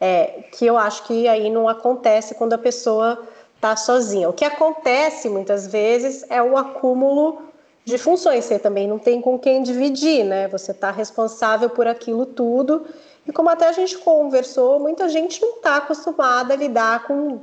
é, 0.02 0.44
que 0.52 0.66
eu 0.66 0.78
acho 0.78 1.04
que 1.04 1.30
aí 1.30 1.50
não 1.50 1.70
acontece 1.70 2.36
quando 2.36 2.52
a 2.52 2.58
pessoa 2.58 3.26
está 3.56 3.78
sozinha. 3.78 4.28
O 4.28 4.34
que 4.34 4.44
acontece 4.44 5.30
muitas 5.30 5.68
vezes 5.68 6.26
é 6.30 6.44
o 6.44 6.58
acúmulo 6.58 7.42
de 7.86 7.98
funções. 7.98 8.44
Você 8.44 8.60
também 8.60 8.86
não 8.86 9.00
tem 9.00 9.22
com 9.22 9.40
quem 9.40 9.64
dividir, 9.64 10.26
né? 10.26 10.50
Você 10.50 10.72
está 10.72 10.92
responsável 10.92 11.70
por 11.70 11.88
aquilo 11.88 12.26
tudo 12.26 12.86
e 13.28 13.32
como 13.32 13.50
até 13.50 13.68
a 13.68 13.72
gente 13.72 13.98
conversou, 14.00 14.80
muita 14.80 15.08
gente 15.08 15.42
não 15.42 15.58
está 15.58 15.78
acostumada 15.78 16.54
a 16.54 16.58
lidar 16.58 17.04
com 17.04 17.42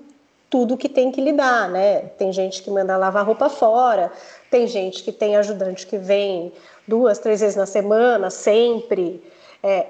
tudo 0.51 0.77
que 0.77 0.89
tem 0.89 1.13
que 1.13 1.21
lidar, 1.21 1.69
né? 1.69 2.01
Tem 2.19 2.33
gente 2.33 2.63
que 2.63 2.71
manda 2.71 2.97
lavar 2.97 3.25
roupa 3.25 3.49
fora, 3.49 4.11
tem 4.51 4.67
gente 4.67 5.03
que 5.03 5.13
tem 5.13 5.37
ajudante 5.37 5.87
que 5.87 5.99
vem 5.99 6.53
duas, 6.87 7.19
três 7.19 7.41
vezes 7.41 7.57
na 7.57 7.67
semana, 7.67 8.31
sempre, 8.31 9.23
é, 9.63 9.87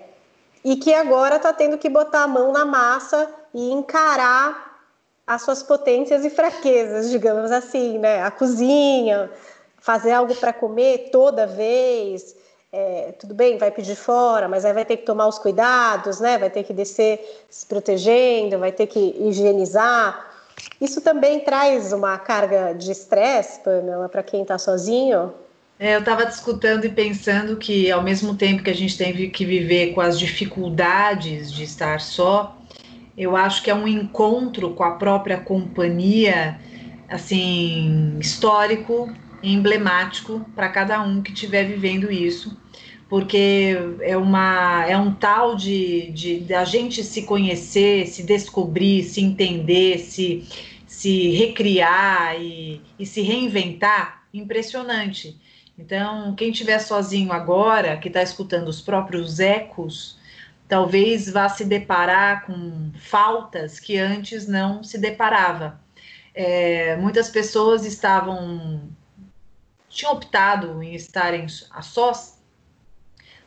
e 0.64 0.76
que 0.76 0.92
agora 0.92 1.36
está 1.36 1.52
tendo 1.52 1.78
que 1.78 1.88
botar 1.88 2.24
a 2.24 2.28
mão 2.28 2.52
na 2.52 2.64
massa 2.64 3.32
e 3.54 3.70
encarar 3.70 4.80
as 5.26 5.42
suas 5.42 5.62
potências 5.62 6.24
e 6.24 6.30
fraquezas, 6.30 7.10
digamos 7.10 7.52
assim, 7.52 7.98
né? 7.98 8.22
A 8.22 8.30
cozinha, 8.30 9.30
fazer 9.76 10.12
algo 10.12 10.34
para 10.34 10.52
comer 10.52 11.10
toda 11.12 11.46
vez, 11.46 12.34
é, 12.72 13.12
tudo 13.18 13.34
bem, 13.34 13.56
vai 13.56 13.70
pedir 13.70 13.96
fora, 13.96 14.46
mas 14.46 14.64
aí 14.64 14.72
vai 14.72 14.84
ter 14.84 14.98
que 14.98 15.06
tomar 15.06 15.26
os 15.26 15.38
cuidados, 15.38 16.20
né? 16.20 16.36
Vai 16.36 16.50
ter 16.50 16.64
que 16.64 16.72
descer 16.72 17.46
se 17.48 17.64
protegendo, 17.64 18.58
vai 18.58 18.72
ter 18.72 18.86
que 18.86 19.16
higienizar. 19.18 20.26
Isso 20.80 21.00
também 21.00 21.40
traz 21.40 21.92
uma 21.92 22.18
carga 22.18 22.74
de 22.74 22.90
estresse, 22.90 23.60
Pamela, 23.60 24.08
para 24.08 24.22
quem 24.22 24.42
está 24.42 24.58
sozinho? 24.58 25.32
É, 25.78 25.94
eu 25.94 26.00
estava 26.00 26.26
discutindo 26.26 26.84
e 26.84 26.88
pensando 26.90 27.56
que, 27.56 27.90
ao 27.90 28.02
mesmo 28.02 28.34
tempo 28.34 28.62
que 28.62 28.70
a 28.70 28.74
gente 28.74 28.98
tem 28.98 29.30
que 29.30 29.44
viver 29.44 29.94
com 29.94 30.00
as 30.00 30.18
dificuldades 30.18 31.52
de 31.52 31.62
estar 31.62 32.00
só, 32.00 32.56
eu 33.16 33.36
acho 33.36 33.62
que 33.62 33.70
é 33.70 33.74
um 33.74 33.86
encontro 33.86 34.74
com 34.74 34.82
a 34.82 34.92
própria 34.92 35.38
companhia, 35.38 36.58
assim, 37.08 38.18
histórico, 38.20 39.08
emblemático 39.42 40.44
para 40.54 40.68
cada 40.68 41.00
um 41.02 41.22
que 41.22 41.32
estiver 41.32 41.64
vivendo 41.64 42.10
isso, 42.10 42.56
porque 43.08 43.76
é, 44.00 44.16
uma, 44.16 44.84
é 44.86 44.96
um 44.96 45.14
tal 45.14 45.56
de, 45.56 46.10
de, 46.12 46.40
de 46.40 46.54
a 46.54 46.64
gente 46.64 47.02
se 47.02 47.22
conhecer, 47.22 48.06
se 48.06 48.22
descobrir, 48.22 49.02
se 49.04 49.22
entender, 49.22 49.98
se, 49.98 50.46
se 50.86 51.30
recriar 51.30 52.40
e, 52.40 52.82
e 52.98 53.06
se 53.06 53.22
reinventar 53.22 54.24
impressionante. 54.32 55.40
Então, 55.78 56.34
quem 56.34 56.50
estiver 56.50 56.78
sozinho 56.80 57.32
agora, 57.32 57.96
que 57.96 58.08
está 58.08 58.22
escutando 58.22 58.68
os 58.68 58.82
próprios 58.82 59.40
ecos, 59.40 60.18
talvez 60.68 61.30
vá 61.30 61.48
se 61.48 61.64
deparar 61.64 62.44
com 62.44 62.90
faltas 62.98 63.80
que 63.80 63.96
antes 63.96 64.46
não 64.46 64.82
se 64.84 64.98
deparava. 64.98 65.80
é, 66.38 66.96
muitas 66.96 67.28
pessoas 67.30 67.84
estavam 67.84 68.88
tinham 69.88 70.12
optado 70.12 70.82
em 70.82 70.94
estarem 70.94 71.46
a 71.70 71.82
sós, 71.82 72.38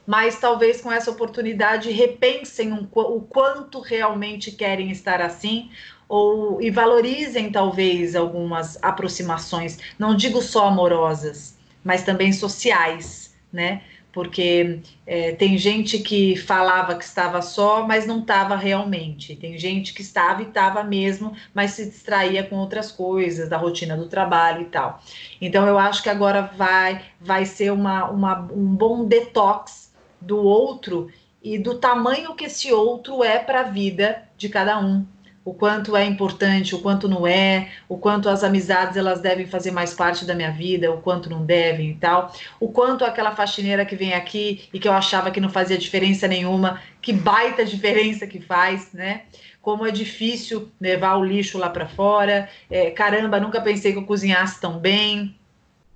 mas 0.05 0.39
talvez 0.39 0.81
com 0.81 0.91
essa 0.91 1.11
oportunidade 1.11 1.91
repensem 1.91 2.73
um, 2.73 2.87
o 2.93 3.21
quanto 3.21 3.79
realmente 3.79 4.51
querem 4.51 4.91
estar 4.91 5.21
assim 5.21 5.69
ou 6.09 6.61
e 6.61 6.69
valorizem 6.69 7.51
talvez 7.51 8.15
algumas 8.15 8.77
aproximações, 8.83 9.77
não 9.97 10.15
digo 10.15 10.41
só 10.41 10.67
amorosas, 10.67 11.57
mas 11.83 12.03
também 12.03 12.33
sociais, 12.33 13.33
né? 13.51 13.81
Porque 14.11 14.79
é, 15.05 15.31
tem 15.33 15.57
gente 15.57 15.99
que 15.99 16.35
falava 16.35 16.95
que 16.95 17.03
estava 17.03 17.41
só, 17.41 17.85
mas 17.87 18.05
não 18.05 18.19
estava 18.19 18.55
realmente. 18.55 19.35
Tem 19.35 19.57
gente 19.57 19.93
que 19.93 20.01
estava 20.01 20.41
e 20.41 20.47
estava 20.47 20.83
mesmo, 20.83 21.33
mas 21.53 21.71
se 21.71 21.85
distraía 21.85 22.43
com 22.43 22.57
outras 22.57 22.91
coisas, 22.91 23.49
da 23.49 23.57
rotina 23.57 23.95
do 23.95 24.07
trabalho 24.07 24.63
e 24.63 24.65
tal. 24.65 25.01
Então 25.39 25.67
eu 25.67 25.77
acho 25.77 26.03
que 26.03 26.09
agora 26.09 26.41
vai, 26.57 27.01
vai 27.19 27.45
ser 27.45 27.71
uma, 27.71 28.09
uma, 28.09 28.39
um 28.51 28.75
bom 28.75 29.05
detox 29.05 29.93
do 30.19 30.37
outro 30.37 31.09
e 31.41 31.57
do 31.57 31.75
tamanho 31.75 32.35
que 32.35 32.45
esse 32.45 32.71
outro 32.71 33.23
é 33.23 33.39
para 33.39 33.61
a 33.61 33.63
vida 33.63 34.23
de 34.37 34.49
cada 34.49 34.79
um 34.79 35.05
o 35.43 35.53
quanto 35.53 35.97
é 35.97 36.05
importante, 36.05 36.75
o 36.75 36.79
quanto 36.79 37.07
não 37.07 37.25
é, 37.25 37.69
o 37.89 37.97
quanto 37.97 38.29
as 38.29 38.43
amizades 38.43 38.95
elas 38.95 39.21
devem 39.21 39.47
fazer 39.47 39.71
mais 39.71 39.93
parte 39.93 40.23
da 40.23 40.35
minha 40.35 40.51
vida, 40.51 40.91
o 40.91 41.01
quanto 41.01 41.29
não 41.29 41.43
devem 41.43 41.91
e 41.91 41.95
tal, 41.95 42.31
o 42.59 42.67
quanto 42.67 43.03
aquela 43.03 43.35
faxineira 43.35 43.83
que 43.83 43.95
vem 43.95 44.13
aqui 44.13 44.69
e 44.71 44.79
que 44.79 44.87
eu 44.87 44.93
achava 44.93 45.31
que 45.31 45.41
não 45.41 45.49
fazia 45.49 45.77
diferença 45.77 46.27
nenhuma, 46.27 46.79
que 47.01 47.11
baita 47.11 47.65
diferença 47.65 48.27
que 48.27 48.39
faz, 48.39 48.93
né? 48.93 49.23
Como 49.61 49.85
é 49.85 49.91
difícil 49.91 50.71
levar 50.79 51.17
o 51.17 51.23
lixo 51.23 51.57
lá 51.57 51.69
para 51.69 51.87
fora, 51.87 52.49
é, 52.69 52.91
caramba, 52.91 53.39
nunca 53.39 53.61
pensei 53.61 53.91
que 53.91 53.97
eu 53.97 54.05
cozinhasse 54.05 54.59
tão 54.59 54.77
bem. 54.77 55.35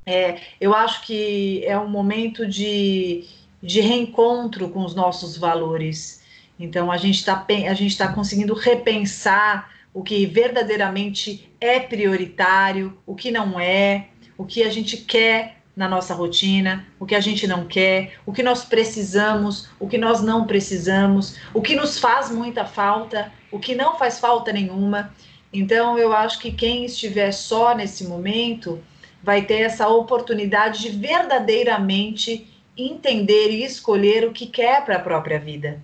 É, 0.06 0.40
eu 0.62 0.74
acho 0.74 1.02
que 1.02 1.64
é 1.66 1.78
um 1.78 1.90
momento 1.90 2.48
de, 2.48 3.26
de 3.62 3.82
reencontro 3.82 4.70
com 4.70 4.84
os 4.84 4.94
nossos 4.94 5.36
valores 5.36 6.25
então 6.60 6.92
a 6.92 6.98
gente 6.98 7.18
está 7.18 7.46
está 7.50 8.08
conseguindo 8.12 8.54
repensar 8.54 9.70
o 9.94 10.04
que 10.04 10.26
verdadeiramente 10.26 11.50
é 11.60 11.80
prioritário, 11.80 12.98
o 13.06 13.16
que 13.16 13.32
não 13.32 13.60
é, 13.60 14.08
o 14.38 14.46
que 14.46 14.64
a 14.64 14.70
gente 14.70 14.98
quer 14.98 15.62
na 15.76 15.90
nossa 15.90 16.14
rotina, 16.14 16.88
o 17.00 17.06
que 17.06 17.16
a 17.16 17.20
gente 17.20 17.46
não 17.48 17.66
quer, 17.66 18.14
o 18.26 18.32
que 18.32 18.42
nós 18.42 18.64
precisamos, 18.64 19.70
o 19.80 19.88
que 19.88 19.98
nós 19.98 20.22
não 20.22 20.46
precisamos, 20.46 21.38
o 21.54 21.62
que 21.62 21.76
nos 21.76 22.00
faz 22.00 22.32
muita 22.32 22.66
falta, 22.66 23.32
o 23.52 23.60
que 23.60 23.76
não 23.76 23.98
faz 23.98 24.20
falta 24.20 24.54
nenhuma. 24.54 25.14
Então 25.52 25.98
eu 25.98 26.14
acho 26.14 26.40
que 26.40 26.52
quem 26.52 26.86
estiver 26.86 27.32
só 27.32 27.76
nesse 27.76 28.06
momento 28.06 28.82
vai 29.22 29.42
ter 29.42 29.62
essa 29.62 29.88
oportunidade 29.88 30.82
de 30.82 30.90
verdadeiramente 30.90 32.48
entender 32.78 33.50
e 33.50 33.64
escolher 33.64 34.26
o 34.26 34.32
que 34.32 34.46
quer 34.46 34.84
para 34.86 34.98
a 34.98 35.00
própria 35.00 35.40
vida. 35.40 35.82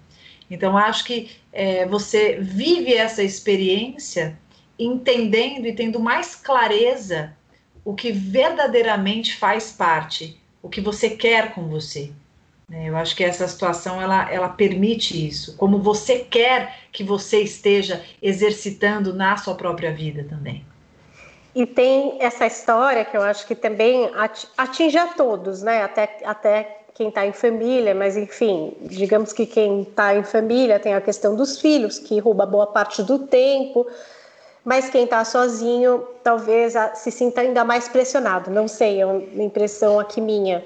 Então, 0.51 0.77
acho 0.77 1.05
que 1.05 1.31
é, 1.53 1.85
você 1.85 2.37
vive 2.41 2.93
essa 2.93 3.23
experiência 3.23 4.37
entendendo 4.77 5.65
e 5.65 5.73
tendo 5.73 5.97
mais 5.97 6.35
clareza 6.35 7.33
o 7.85 7.95
que 7.95 8.11
verdadeiramente 8.11 9.37
faz 9.37 9.71
parte, 9.71 10.37
o 10.61 10.67
que 10.67 10.81
você 10.81 11.11
quer 11.11 11.53
com 11.53 11.69
você. 11.69 12.11
Né? 12.67 12.89
Eu 12.89 12.97
acho 12.97 13.15
que 13.15 13.23
essa 13.23 13.47
situação 13.47 14.01
ela, 14.01 14.29
ela 14.29 14.49
permite 14.49 15.25
isso, 15.25 15.55
como 15.55 15.79
você 15.79 16.19
quer 16.19 16.79
que 16.91 17.03
você 17.03 17.41
esteja 17.41 18.03
exercitando 18.21 19.13
na 19.13 19.37
sua 19.37 19.55
própria 19.55 19.93
vida 19.93 20.25
também. 20.29 20.65
E 21.53 21.65
tem 21.65 22.17
essa 22.21 22.45
história 22.45 23.03
que 23.03 23.15
eu 23.15 23.21
acho 23.21 23.45
que 23.45 23.55
também 23.55 24.09
atinge 24.57 24.97
a 24.97 25.07
todos, 25.07 25.61
né? 25.61 25.83
Até, 25.83 26.19
até 26.23 26.80
quem 26.93 27.09
está 27.09 27.25
em 27.25 27.33
família, 27.33 27.95
mas 27.95 28.17
enfim, 28.17 28.73
digamos 28.81 29.33
que 29.33 29.45
quem 29.45 29.81
está 29.81 30.15
em 30.15 30.23
família 30.23 30.79
tem 30.79 30.93
a 30.93 31.01
questão 31.01 31.35
dos 31.35 31.59
filhos, 31.59 31.99
que 31.99 32.19
rouba 32.19 32.45
boa 32.45 32.67
parte 32.67 33.01
do 33.03 33.19
tempo, 33.19 33.87
mas 34.63 34.89
quem 34.89 35.05
está 35.05 35.23
sozinho 35.25 36.05
talvez 36.23 36.73
se 36.95 37.11
sinta 37.11 37.41
ainda 37.41 37.63
mais 37.63 37.87
pressionado. 37.87 38.51
Não 38.51 38.67
sei, 38.67 39.01
é 39.01 39.05
uma 39.05 39.43
impressão 39.43 39.99
aqui 39.99 40.21
minha. 40.21 40.63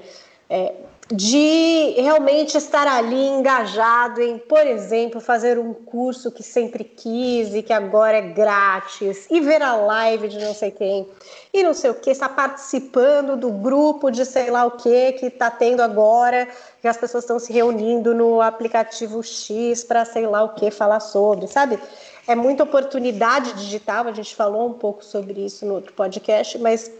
É, 0.48 0.74
de 1.08 1.94
realmente 2.00 2.58
estar 2.58 2.88
ali 2.88 3.28
engajado 3.28 4.20
em, 4.20 4.38
por 4.38 4.66
exemplo, 4.66 5.20
fazer 5.20 5.56
um 5.56 5.72
curso 5.72 6.32
que 6.32 6.42
sempre 6.42 6.82
quis 6.82 7.54
e 7.54 7.62
que 7.62 7.72
agora 7.72 8.16
é 8.16 8.22
grátis, 8.22 9.26
e 9.30 9.40
ver 9.40 9.62
a 9.62 9.76
live 9.76 10.26
de 10.26 10.38
não 10.40 10.52
sei 10.52 10.72
quem, 10.72 11.06
e 11.54 11.62
não 11.62 11.72
sei 11.72 11.90
o 11.90 11.94
que, 11.94 12.10
está 12.10 12.28
participando 12.28 13.36
do 13.36 13.50
grupo 13.50 14.10
de 14.10 14.26
sei 14.26 14.50
lá 14.50 14.64
o 14.64 14.72
que 14.72 15.12
que 15.12 15.26
está 15.26 15.48
tendo 15.48 15.80
agora, 15.80 16.48
que 16.82 16.88
as 16.88 16.96
pessoas 16.96 17.22
estão 17.22 17.38
se 17.38 17.52
reunindo 17.52 18.12
no 18.12 18.42
aplicativo 18.42 19.22
X 19.22 19.84
para 19.84 20.04
sei 20.04 20.26
lá 20.26 20.42
o 20.42 20.54
que 20.54 20.72
falar 20.72 20.98
sobre, 20.98 21.46
sabe? 21.46 21.78
É 22.26 22.34
muita 22.34 22.64
oportunidade 22.64 23.52
digital, 23.52 24.08
a 24.08 24.12
gente 24.12 24.34
falou 24.34 24.68
um 24.68 24.72
pouco 24.72 25.04
sobre 25.04 25.44
isso 25.44 25.64
no 25.64 25.74
outro 25.74 25.92
podcast, 25.92 26.58
mas 26.58 26.90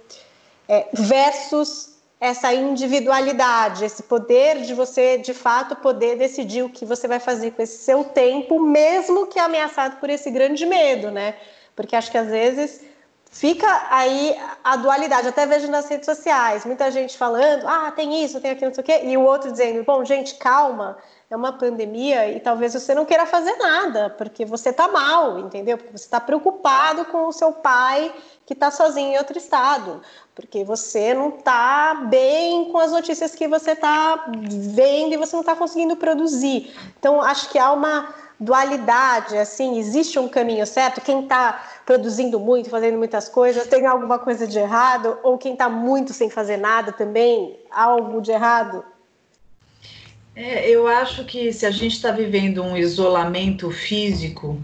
é, 0.68 0.86
versus 0.92 1.95
essa 2.18 2.52
individualidade, 2.52 3.84
esse 3.84 4.02
poder 4.02 4.62
de 4.62 4.72
você, 4.72 5.18
de 5.18 5.34
fato, 5.34 5.76
poder 5.76 6.16
decidir 6.16 6.62
o 6.62 6.70
que 6.70 6.84
você 6.84 7.06
vai 7.06 7.20
fazer 7.20 7.50
com 7.52 7.62
esse 7.62 7.84
seu 7.84 8.04
tempo, 8.04 8.58
mesmo 8.58 9.26
que 9.26 9.38
ameaçado 9.38 9.96
por 9.96 10.08
esse 10.08 10.30
grande 10.30 10.64
medo, 10.64 11.10
né? 11.10 11.34
Porque 11.74 11.94
acho 11.94 12.10
que 12.10 12.16
às 12.16 12.28
vezes 12.28 12.80
fica 13.30 13.86
aí 13.90 14.34
a 14.64 14.76
dualidade. 14.76 15.28
Até 15.28 15.44
vejo 15.46 15.70
nas 15.70 15.88
redes 15.88 16.06
sociais, 16.06 16.64
muita 16.64 16.90
gente 16.90 17.18
falando, 17.18 17.68
ah, 17.68 17.92
tem 17.94 18.24
isso, 18.24 18.40
tem 18.40 18.52
aquilo, 18.52 18.68
não 18.68 18.74
sei 18.74 18.82
o 18.82 18.86
quê, 18.86 19.00
e 19.04 19.16
o 19.16 19.22
outro 19.22 19.52
dizendo, 19.52 19.84
bom, 19.84 20.02
gente, 20.02 20.36
calma, 20.36 20.96
é 21.28 21.36
uma 21.36 21.52
pandemia 21.52 22.30
e 22.30 22.40
talvez 22.40 22.72
você 22.72 22.94
não 22.94 23.04
queira 23.04 23.26
fazer 23.26 23.54
nada, 23.56 24.08
porque 24.10 24.46
você 24.46 24.72
tá 24.72 24.88
mal, 24.88 25.38
entendeu? 25.38 25.76
Porque 25.76 25.92
você 25.92 26.04
está 26.04 26.18
preocupado 26.18 27.04
com 27.06 27.26
o 27.26 27.32
seu 27.32 27.52
pai 27.52 28.14
que 28.46 28.52
está 28.52 28.70
sozinho 28.70 29.14
em 29.14 29.18
outro 29.18 29.36
estado, 29.36 30.00
porque 30.32 30.62
você 30.62 31.12
não 31.12 31.30
está 31.30 32.06
bem 32.08 32.70
com 32.70 32.78
as 32.78 32.92
notícias 32.92 33.34
que 33.34 33.48
você 33.48 33.72
está 33.72 34.26
vendo 34.48 35.12
e 35.12 35.16
você 35.16 35.34
não 35.34 35.40
está 35.40 35.56
conseguindo 35.56 35.96
produzir. 35.96 36.72
Então, 36.96 37.20
acho 37.20 37.50
que 37.50 37.58
há 37.58 37.72
uma 37.72 38.14
dualidade, 38.38 39.36
assim, 39.36 39.78
existe 39.78 40.16
um 40.18 40.28
caminho 40.28 40.64
certo. 40.64 41.00
Quem 41.00 41.24
está 41.24 41.64
produzindo 41.84 42.38
muito, 42.38 42.70
fazendo 42.70 42.98
muitas 42.98 43.28
coisas, 43.28 43.66
tem 43.66 43.84
alguma 43.84 44.18
coisa 44.18 44.46
de 44.46 44.58
errado, 44.58 45.18
ou 45.24 45.36
quem 45.36 45.54
está 45.54 45.68
muito 45.68 46.12
sem 46.12 46.30
fazer 46.30 46.56
nada 46.56 46.92
também, 46.92 47.58
algo 47.70 48.20
de 48.20 48.30
errado? 48.30 48.84
É, 50.36 50.68
eu 50.68 50.86
acho 50.86 51.24
que 51.24 51.52
se 51.52 51.66
a 51.66 51.70
gente 51.70 51.96
está 51.96 52.12
vivendo 52.12 52.62
um 52.62 52.76
isolamento 52.76 53.70
físico, 53.70 54.60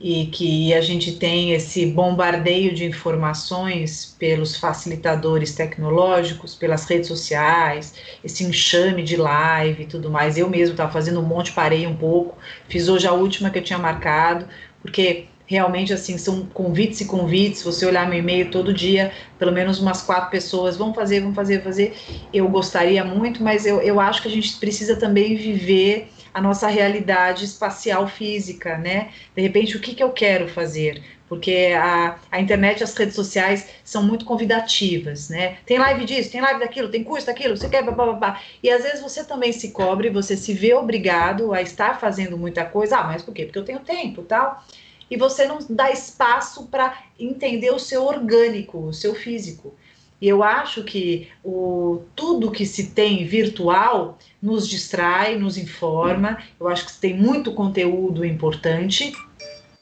e 0.00 0.26
que 0.26 0.72
a 0.72 0.80
gente 0.80 1.12
tem 1.12 1.52
esse 1.52 1.84
bombardeio 1.84 2.74
de 2.74 2.86
informações 2.86 4.16
pelos 4.18 4.56
facilitadores 4.56 5.54
tecnológicos, 5.54 6.54
pelas 6.54 6.86
redes 6.86 7.06
sociais, 7.06 7.94
esse 8.24 8.42
enxame 8.42 9.02
de 9.02 9.16
live 9.16 9.82
e 9.82 9.86
tudo 9.86 10.10
mais. 10.10 10.38
Eu 10.38 10.48
mesmo 10.48 10.72
estava 10.72 10.90
fazendo 10.90 11.20
um 11.20 11.26
monte, 11.26 11.52
parei 11.52 11.86
um 11.86 11.94
pouco, 11.94 12.38
fiz 12.66 12.88
hoje 12.88 13.06
a 13.06 13.12
última 13.12 13.50
que 13.50 13.58
eu 13.58 13.62
tinha 13.62 13.78
marcado, 13.78 14.46
porque 14.80 15.26
realmente 15.44 15.92
assim 15.92 16.16
são 16.16 16.46
convites 16.46 17.02
e 17.02 17.04
convites. 17.04 17.62
Você 17.62 17.84
olhar 17.84 18.08
meu 18.08 18.20
e-mail 18.20 18.50
todo 18.50 18.72
dia, 18.72 19.12
pelo 19.38 19.52
menos 19.52 19.80
umas 19.80 20.00
quatro 20.00 20.30
pessoas 20.30 20.78
vão 20.78 20.94
fazer, 20.94 21.20
vão 21.20 21.34
fazer, 21.34 21.62
fazer. 21.62 21.94
Eu 22.32 22.48
gostaria 22.48 23.04
muito, 23.04 23.42
mas 23.42 23.66
eu, 23.66 23.82
eu 23.82 24.00
acho 24.00 24.22
que 24.22 24.28
a 24.28 24.30
gente 24.30 24.56
precisa 24.56 24.96
também 24.96 25.36
viver 25.36 26.08
a 26.32 26.40
nossa 26.40 26.68
realidade 26.68 27.44
espacial 27.44 28.06
física, 28.08 28.78
né? 28.78 29.10
De 29.34 29.42
repente, 29.42 29.76
o 29.76 29.80
que, 29.80 29.94
que 29.94 30.02
eu 30.02 30.10
quero 30.10 30.48
fazer? 30.48 31.02
Porque 31.28 31.72
a, 31.76 32.18
a 32.30 32.40
internet 32.40 32.80
e 32.80 32.84
as 32.84 32.96
redes 32.96 33.14
sociais 33.14 33.68
são 33.84 34.02
muito 34.02 34.24
convidativas, 34.24 35.28
né? 35.28 35.58
Tem 35.64 35.78
live 35.78 36.04
disso, 36.04 36.30
tem 36.30 36.40
live 36.40 36.58
daquilo, 36.58 36.88
tem 36.88 37.04
curso 37.04 37.26
daquilo, 37.26 37.56
você 37.56 37.68
quer, 37.68 37.84
babá. 37.84 38.40
E 38.62 38.68
às 38.70 38.82
vezes 38.82 39.00
você 39.00 39.22
também 39.24 39.52
se 39.52 39.70
cobre, 39.70 40.10
você 40.10 40.36
se 40.36 40.52
vê 40.52 40.74
obrigado 40.74 41.52
a 41.52 41.62
estar 41.62 42.00
fazendo 42.00 42.36
muita 42.36 42.64
coisa. 42.64 42.98
Ah, 42.98 43.04
mas 43.04 43.22
por 43.22 43.32
quê? 43.32 43.44
Porque 43.44 43.58
eu 43.58 43.64
tenho 43.64 43.80
tempo 43.80 44.22
tal. 44.22 44.64
E 45.10 45.16
você 45.16 45.46
não 45.46 45.58
dá 45.68 45.90
espaço 45.90 46.66
para 46.66 46.96
entender 47.18 47.70
o 47.70 47.78
seu 47.78 48.04
orgânico, 48.04 48.78
o 48.78 48.92
seu 48.92 49.14
físico. 49.14 49.74
E 50.20 50.28
eu 50.28 50.42
acho 50.42 50.84
que 50.84 51.28
o, 51.42 52.02
tudo 52.14 52.50
que 52.50 52.66
se 52.66 52.88
tem 52.88 53.24
virtual 53.24 54.18
nos 54.40 54.68
distrai, 54.68 55.36
nos 55.36 55.56
informa. 55.56 56.38
Eu 56.58 56.68
acho 56.68 56.86
que 56.86 57.00
tem 57.00 57.14
muito 57.14 57.54
conteúdo 57.54 58.24
importante, 58.24 59.12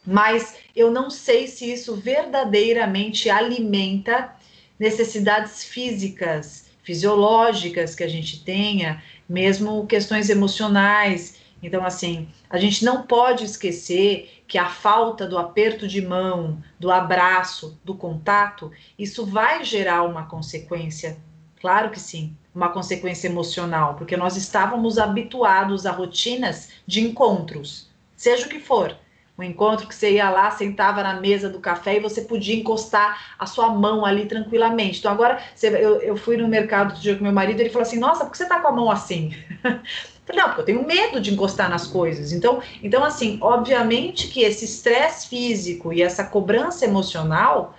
mas 0.06 0.56
eu 0.76 0.90
não 0.90 1.10
sei 1.10 1.48
se 1.48 1.70
isso 1.70 1.96
verdadeiramente 1.96 3.28
alimenta 3.28 4.32
necessidades 4.78 5.64
físicas, 5.64 6.66
fisiológicas 6.84 7.94
que 7.94 8.04
a 8.04 8.08
gente 8.08 8.44
tenha, 8.44 9.02
mesmo 9.28 9.86
questões 9.86 10.30
emocionais 10.30 11.36
Então, 11.60 11.84
assim, 11.84 12.28
a 12.48 12.56
gente 12.56 12.84
não 12.84 13.02
pode 13.02 13.44
esquecer 13.44 14.37
que 14.48 14.56
a 14.56 14.66
falta 14.66 15.26
do 15.26 15.36
aperto 15.36 15.86
de 15.86 16.00
mão, 16.00 16.60
do 16.80 16.90
abraço, 16.90 17.78
do 17.84 17.94
contato, 17.94 18.72
isso 18.98 19.26
vai 19.26 19.62
gerar 19.62 20.04
uma 20.04 20.24
consequência. 20.24 21.18
Claro 21.60 21.90
que 21.90 22.00
sim, 22.00 22.34
uma 22.54 22.70
consequência 22.70 23.28
emocional, 23.28 23.94
porque 23.94 24.16
nós 24.16 24.38
estávamos 24.38 24.98
habituados 24.98 25.84
a 25.84 25.92
rotinas 25.92 26.70
de 26.86 27.02
encontros, 27.02 27.90
seja 28.16 28.46
o 28.46 28.48
que 28.48 28.58
for. 28.58 28.96
Um 29.38 29.42
encontro 29.44 29.86
que 29.86 29.94
você 29.94 30.14
ia 30.14 30.30
lá, 30.30 30.50
sentava 30.50 31.00
na 31.00 31.20
mesa 31.20 31.48
do 31.48 31.60
café 31.60 31.96
e 31.96 32.00
você 32.00 32.22
podia 32.22 32.56
encostar 32.56 33.36
a 33.38 33.46
sua 33.46 33.68
mão 33.68 34.04
ali 34.04 34.26
tranquilamente. 34.26 34.98
Então, 34.98 35.12
agora, 35.12 35.40
eu, 35.62 36.00
eu 36.00 36.16
fui 36.16 36.36
no 36.36 36.48
mercado 36.48 36.88
outro 36.88 37.02
dia 37.02 37.14
com 37.14 37.22
meu 37.22 37.32
marido, 37.32 37.60
ele 37.60 37.70
falou 37.70 37.86
assim: 37.86 38.00
Nossa, 38.00 38.24
por 38.24 38.32
que 38.32 38.38
você 38.38 38.46
tá 38.46 38.58
com 38.58 38.66
a 38.66 38.72
mão 38.72 38.90
assim? 38.90 39.32
Falei, 40.28 40.42
não, 40.42 40.48
porque 40.48 40.60
eu 40.60 40.64
tenho 40.66 40.86
medo 40.86 41.22
de 41.22 41.32
encostar 41.32 41.70
nas 41.70 41.86
coisas. 41.86 42.32
Então, 42.32 42.62
então 42.82 43.02
assim, 43.02 43.38
obviamente 43.40 44.28
que 44.28 44.42
esse 44.42 44.66
estresse 44.66 45.26
físico 45.26 45.90
e 45.90 46.02
essa 46.02 46.22
cobrança 46.22 46.84
emocional 46.84 47.74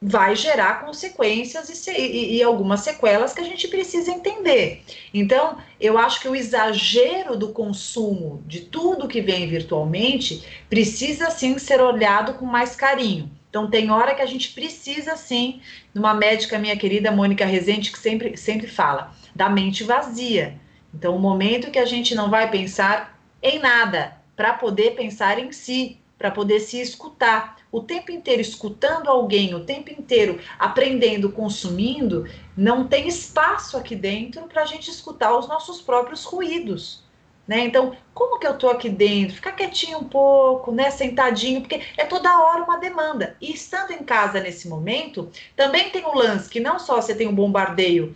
vai 0.00 0.36
gerar 0.36 0.84
consequências 0.84 1.86
e, 1.86 1.90
e, 1.92 2.36
e, 2.36 2.42
algumas 2.42 2.80
sequelas 2.80 3.32
que 3.32 3.40
a 3.40 3.44
gente 3.44 3.68
precisa 3.68 4.10
entender. 4.10 4.84
Então, 5.14 5.58
eu 5.80 5.96
acho 5.98 6.20
que 6.20 6.28
o 6.28 6.34
exagero 6.34 7.36
do 7.36 7.48
consumo 7.50 8.42
de 8.46 8.60
tudo 8.60 9.08
que 9.08 9.20
vem 9.20 9.48
virtualmente 9.48 10.44
precisa 10.68 11.30
sim 11.30 11.56
ser 11.58 11.80
olhado 11.80 12.34
com 12.34 12.46
mais 12.46 12.74
carinho. 12.74 13.30
Então, 13.48 13.70
tem 13.70 13.90
hora 13.90 14.14
que 14.14 14.22
a 14.22 14.26
gente 14.26 14.52
precisa 14.52 15.16
sim, 15.16 15.60
numa 15.94 16.14
médica 16.14 16.58
minha 16.58 16.76
querida 16.76 17.12
Mônica 17.12 17.44
Rezende, 17.44 17.92
que 17.92 17.98
sempre, 17.98 18.36
sempre 18.36 18.66
fala, 18.66 19.12
da 19.34 19.48
mente 19.48 19.84
vazia. 19.84 20.60
Então, 20.94 21.16
o 21.16 21.18
momento 21.18 21.70
que 21.70 21.78
a 21.78 21.86
gente 21.86 22.14
não 22.14 22.30
vai 22.30 22.50
pensar 22.50 23.18
em 23.42 23.58
nada, 23.58 24.16
para 24.36 24.54
poder 24.54 24.94
pensar 24.94 25.38
em 25.38 25.52
si, 25.52 25.98
para 26.18 26.30
poder 26.30 26.60
se 26.60 26.80
escutar. 26.80 27.56
O 27.70 27.80
tempo 27.80 28.12
inteiro 28.12 28.40
escutando 28.40 29.08
alguém, 29.08 29.54
o 29.54 29.64
tempo 29.64 29.90
inteiro 29.90 30.38
aprendendo, 30.58 31.32
consumindo, 31.32 32.28
não 32.56 32.86
tem 32.86 33.08
espaço 33.08 33.76
aqui 33.76 33.96
dentro 33.96 34.42
para 34.44 34.62
a 34.62 34.66
gente 34.66 34.90
escutar 34.90 35.36
os 35.36 35.48
nossos 35.48 35.80
próprios 35.80 36.24
ruídos. 36.24 37.02
Né? 37.46 37.60
Então, 37.64 37.96
como 38.14 38.38
que 38.38 38.46
eu 38.46 38.52
estou 38.52 38.70
aqui 38.70 38.88
dentro? 38.88 39.34
Ficar 39.34 39.52
quietinho 39.52 39.98
um 39.98 40.08
pouco, 40.08 40.70
né? 40.70 40.92
Sentadinho, 40.92 41.60
porque 41.60 41.82
é 41.96 42.04
toda 42.04 42.40
hora 42.40 42.62
uma 42.62 42.78
demanda. 42.78 43.36
E 43.40 43.52
estando 43.52 43.90
em 43.90 44.04
casa 44.04 44.40
nesse 44.40 44.68
momento, 44.68 45.28
também 45.56 45.90
tem 45.90 46.04
o 46.04 46.14
lance 46.14 46.48
que 46.48 46.60
não 46.60 46.78
só 46.78 47.00
você 47.00 47.16
tem 47.16 47.26
um 47.26 47.34
bombardeio 47.34 48.14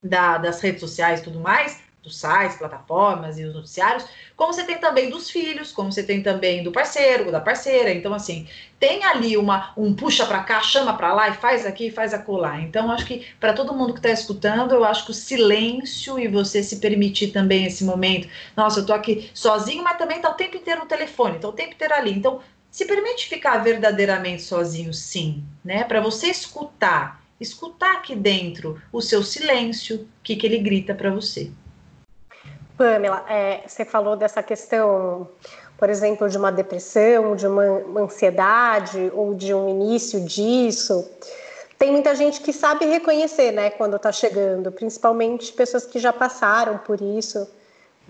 da, 0.00 0.38
das 0.38 0.60
redes 0.60 0.80
sociais 0.80 1.20
e 1.20 1.24
tudo 1.24 1.40
mais, 1.40 1.83
dos 2.04 2.20
sites, 2.20 2.58
plataformas 2.58 3.38
e 3.38 3.44
os 3.44 3.54
noticiários, 3.54 4.04
como 4.36 4.52
você 4.52 4.62
tem 4.64 4.78
também 4.78 5.08
dos 5.10 5.30
filhos, 5.30 5.72
como 5.72 5.90
você 5.90 6.02
tem 6.02 6.22
também 6.22 6.62
do 6.62 6.70
parceiro, 6.70 7.32
da 7.32 7.40
parceira. 7.40 7.92
Então, 7.92 8.12
assim, 8.12 8.46
tem 8.78 9.02
ali 9.04 9.36
uma 9.36 9.72
um 9.76 9.94
puxa 9.94 10.26
para 10.26 10.42
cá, 10.42 10.60
chama 10.60 10.94
para 10.96 11.12
lá 11.14 11.30
e 11.30 11.34
faz 11.34 11.64
aqui, 11.64 11.90
faz 11.90 12.12
acolá. 12.12 12.60
Então, 12.60 12.90
acho 12.90 13.06
que 13.06 13.26
para 13.40 13.54
todo 13.54 13.74
mundo 13.74 13.94
que 13.94 14.00
está 14.00 14.10
escutando, 14.10 14.74
eu 14.74 14.84
acho 14.84 15.06
que 15.06 15.10
o 15.10 15.14
silêncio 15.14 16.18
e 16.18 16.28
você 16.28 16.62
se 16.62 16.76
permitir 16.76 17.28
também 17.28 17.64
esse 17.64 17.84
momento. 17.84 18.28
Nossa, 18.54 18.80
eu 18.80 18.86
tô 18.86 18.92
aqui 18.92 19.30
sozinho, 19.32 19.82
mas 19.82 19.96
também 19.96 20.20
tá 20.20 20.30
o 20.30 20.34
tempo 20.34 20.56
inteiro 20.56 20.80
no 20.80 20.86
telefone, 20.86 21.38
tá 21.38 21.48
o 21.48 21.52
tempo 21.52 21.72
inteiro 21.72 21.94
ali. 21.94 22.12
Então, 22.12 22.40
se 22.70 22.84
permite 22.84 23.28
ficar 23.28 23.58
verdadeiramente 23.58 24.42
sozinho, 24.42 24.92
sim, 24.92 25.44
né? 25.64 25.84
Para 25.84 26.00
você 26.00 26.26
escutar, 26.26 27.22
escutar 27.40 27.92
aqui 27.94 28.16
dentro 28.16 28.82
o 28.92 29.00
seu 29.00 29.22
silêncio, 29.22 29.96
o 29.96 30.08
que, 30.24 30.34
que 30.34 30.44
ele 30.44 30.58
grita 30.58 30.92
para 30.92 31.10
você. 31.10 31.52
Pamela, 32.76 33.24
é, 33.28 33.62
você 33.66 33.84
falou 33.84 34.16
dessa 34.16 34.42
questão, 34.42 35.28
por 35.78 35.88
exemplo, 35.88 36.28
de 36.28 36.36
uma 36.36 36.50
depressão, 36.50 37.36
de 37.36 37.46
uma 37.46 38.02
ansiedade 38.02 39.10
ou 39.14 39.34
de 39.34 39.54
um 39.54 39.68
início 39.68 40.20
disso. 40.20 41.08
Tem 41.78 41.92
muita 41.92 42.14
gente 42.14 42.40
que 42.40 42.52
sabe 42.52 42.84
reconhecer, 42.86 43.52
né, 43.52 43.70
quando 43.70 43.96
está 43.96 44.10
chegando, 44.10 44.72
principalmente 44.72 45.52
pessoas 45.52 45.84
que 45.84 45.98
já 45.98 46.12
passaram 46.12 46.78
por 46.78 47.00
isso. 47.00 47.48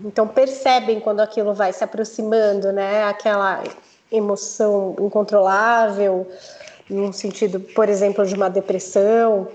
Então 0.03 0.27
percebem 0.27 0.99
quando 0.99 1.19
aquilo 1.19 1.53
vai 1.53 1.71
se 1.71 1.83
aproximando, 1.83 2.71
né, 2.71 3.03
aquela 3.03 3.63
emoção 4.11 4.95
incontrolável, 4.99 6.27
no 6.89 7.11
sentido, 7.11 7.59
por 7.59 7.89
exemplo, 7.89 8.25
de 8.25 8.35
uma 8.35 8.49
depressão. 8.49 9.47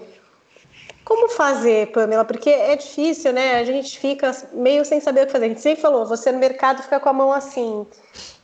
Como 1.10 1.28
fazer, 1.28 1.88
Pamela? 1.88 2.24
Porque 2.24 2.48
é 2.48 2.76
difícil, 2.76 3.32
né? 3.32 3.56
A 3.56 3.64
gente 3.64 3.98
fica 3.98 4.30
meio 4.52 4.84
sem 4.84 5.00
saber 5.00 5.22
o 5.22 5.26
que 5.26 5.32
fazer. 5.32 5.46
A 5.46 5.48
gente 5.48 5.60
sempre 5.60 5.82
falou, 5.82 6.06
você 6.06 6.30
no 6.30 6.38
mercado 6.38 6.84
fica 6.84 7.00
com 7.00 7.08
a 7.08 7.12
mão 7.12 7.32
assim. 7.32 7.84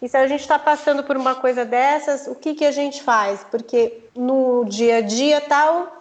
E 0.02 0.08
se 0.08 0.16
a 0.16 0.26
gente 0.26 0.40
está 0.40 0.58
passando 0.58 1.04
por 1.04 1.16
uma 1.16 1.36
coisa 1.36 1.64
dessas, 1.64 2.26
o 2.26 2.34
que, 2.34 2.54
que 2.54 2.64
a 2.64 2.72
gente 2.72 3.04
faz? 3.04 3.46
Porque 3.52 4.00
no 4.16 4.64
dia 4.64 4.96
a 4.96 5.00
dia 5.00 5.40
tal, 5.42 6.00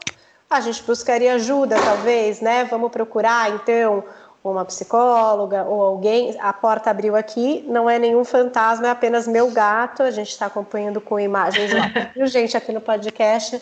a 0.50 0.60
gente 0.60 0.82
buscaria 0.82 1.36
ajuda, 1.36 1.76
talvez, 1.80 2.42
né? 2.42 2.64
Vamos 2.64 2.92
procurar, 2.92 3.52
então, 3.54 4.04
uma 4.44 4.66
psicóloga 4.66 5.66
ou 5.66 5.84
alguém. 5.84 6.36
A 6.40 6.52
porta 6.52 6.90
abriu 6.90 7.16
aqui, 7.16 7.64
não 7.68 7.88
é 7.88 8.00
nenhum 8.00 8.26
fantasma, 8.26 8.88
é 8.88 8.90
apenas 8.90 9.28
meu 9.28 9.52
gato. 9.52 10.02
A 10.02 10.10
gente 10.10 10.32
está 10.32 10.48
acompanhando 10.48 11.00
com 11.00 11.20
imagens 11.20 11.72
lá. 11.72 12.26
Gente, 12.26 12.58
aqui 12.58 12.74
no 12.74 12.82
podcast. 12.82 13.60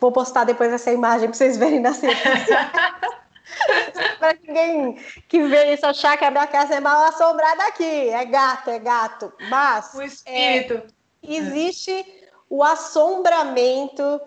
Vou 0.00 0.10
postar 0.10 0.44
depois 0.44 0.72
essa 0.72 0.90
imagem 0.90 1.28
para 1.28 1.36
vocês 1.36 1.56
verem 1.56 1.80
na 1.80 1.90
redes 1.90 2.10
para 4.18 4.38
ninguém 4.46 4.94
que 5.28 5.42
vê 5.42 5.74
isso 5.74 5.84
achar 5.84 6.16
que 6.16 6.24
a 6.24 6.30
minha 6.30 6.46
casa 6.46 6.74
é 6.74 6.80
mal 6.80 7.04
assombrada 7.04 7.64
aqui. 7.64 8.08
É 8.08 8.24
gato, 8.24 8.70
é 8.70 8.78
gato. 8.78 9.32
Mas 9.48 9.92
o 9.94 10.02
espírito. 10.02 10.74
É, 10.74 11.34
existe 11.34 12.06
o 12.48 12.64
assombramento 12.64 14.20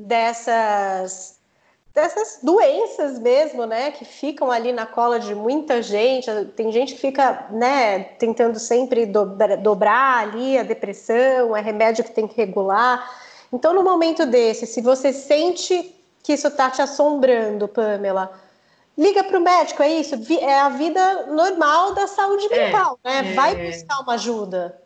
dessas 0.00 1.38
dessas 1.94 2.38
doenças 2.44 3.18
mesmo, 3.18 3.66
né, 3.66 3.90
que 3.90 4.04
ficam 4.04 4.52
ali 4.52 4.72
na 4.72 4.86
cola 4.86 5.18
de 5.18 5.34
muita 5.34 5.82
gente. 5.82 6.30
Tem 6.54 6.70
gente 6.70 6.94
que 6.94 7.00
fica, 7.00 7.48
né, 7.50 8.04
tentando 8.20 8.56
sempre 8.60 9.04
dobra, 9.04 9.56
dobrar 9.56 10.20
ali 10.20 10.56
a 10.56 10.62
depressão, 10.62 11.56
é 11.56 11.60
remédio 11.60 12.04
que 12.04 12.12
tem 12.12 12.28
que 12.28 12.36
regular. 12.36 13.04
Então, 13.52 13.72
no 13.72 13.82
momento 13.82 14.26
desse, 14.26 14.66
se 14.66 14.80
você 14.80 15.12
sente 15.12 15.94
que 16.22 16.34
isso 16.34 16.48
está 16.48 16.70
te 16.70 16.82
assombrando, 16.82 17.66
Pamela, 17.68 18.30
liga 18.96 19.24
para 19.24 19.38
o 19.38 19.42
médico, 19.42 19.82
é 19.82 19.92
isso? 19.94 20.14
É 20.40 20.60
a 20.60 20.68
vida 20.68 21.26
normal 21.26 21.94
da 21.94 22.06
saúde 22.06 22.46
é, 22.52 22.66
mental, 22.66 22.98
é, 23.02 23.22
né? 23.22 23.32
Vai 23.34 23.54
buscar 23.66 24.00
uma 24.00 24.14
ajuda. 24.14 24.78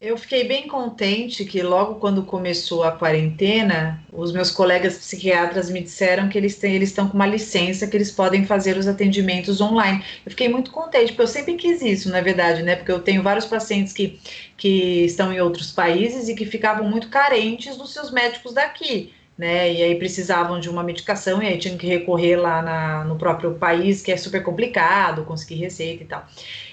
Eu 0.00 0.16
fiquei 0.16 0.48
bem 0.48 0.66
contente 0.66 1.44
que 1.44 1.60
logo 1.62 1.96
quando 1.96 2.22
começou 2.22 2.82
a 2.82 2.90
quarentena, 2.90 4.02
os 4.10 4.32
meus 4.32 4.50
colegas 4.50 4.96
psiquiatras 4.96 5.68
me 5.68 5.82
disseram 5.82 6.26
que 6.26 6.38
eles 6.38 6.56
têm, 6.56 6.74
eles 6.74 6.88
estão 6.88 7.06
com 7.06 7.14
uma 7.14 7.26
licença 7.26 7.86
que 7.86 7.98
eles 7.98 8.10
podem 8.10 8.46
fazer 8.46 8.78
os 8.78 8.88
atendimentos 8.88 9.60
online. 9.60 10.02
Eu 10.24 10.30
fiquei 10.30 10.48
muito 10.48 10.70
contente, 10.70 11.08
porque 11.08 11.20
eu 11.20 11.26
sempre 11.26 11.54
quis 11.54 11.82
isso, 11.82 12.08
na 12.08 12.22
verdade, 12.22 12.62
né? 12.62 12.76
Porque 12.76 12.90
eu 12.90 13.00
tenho 13.00 13.22
vários 13.22 13.44
pacientes 13.44 13.92
que, 13.92 14.18
que 14.56 15.04
estão 15.04 15.30
em 15.34 15.40
outros 15.42 15.70
países 15.70 16.30
e 16.30 16.34
que 16.34 16.46
ficavam 16.46 16.88
muito 16.88 17.10
carentes 17.10 17.76
dos 17.76 17.92
seus 17.92 18.10
médicos 18.10 18.54
daqui. 18.54 19.12
Né, 19.36 19.72
e 19.72 19.82
aí 19.82 19.94
precisavam 19.94 20.60
de 20.60 20.68
uma 20.68 20.82
medicação 20.82 21.42
e 21.42 21.46
aí 21.46 21.56
tinham 21.56 21.78
que 21.78 21.86
recorrer 21.86 22.36
lá 22.36 22.60
na, 22.60 23.04
no 23.04 23.16
próprio 23.16 23.54
país, 23.54 24.02
que 24.02 24.12
é 24.12 24.16
super 24.18 24.42
complicado, 24.42 25.24
conseguir 25.24 25.54
receita 25.54 26.02
e 26.02 26.06
tal. 26.06 26.26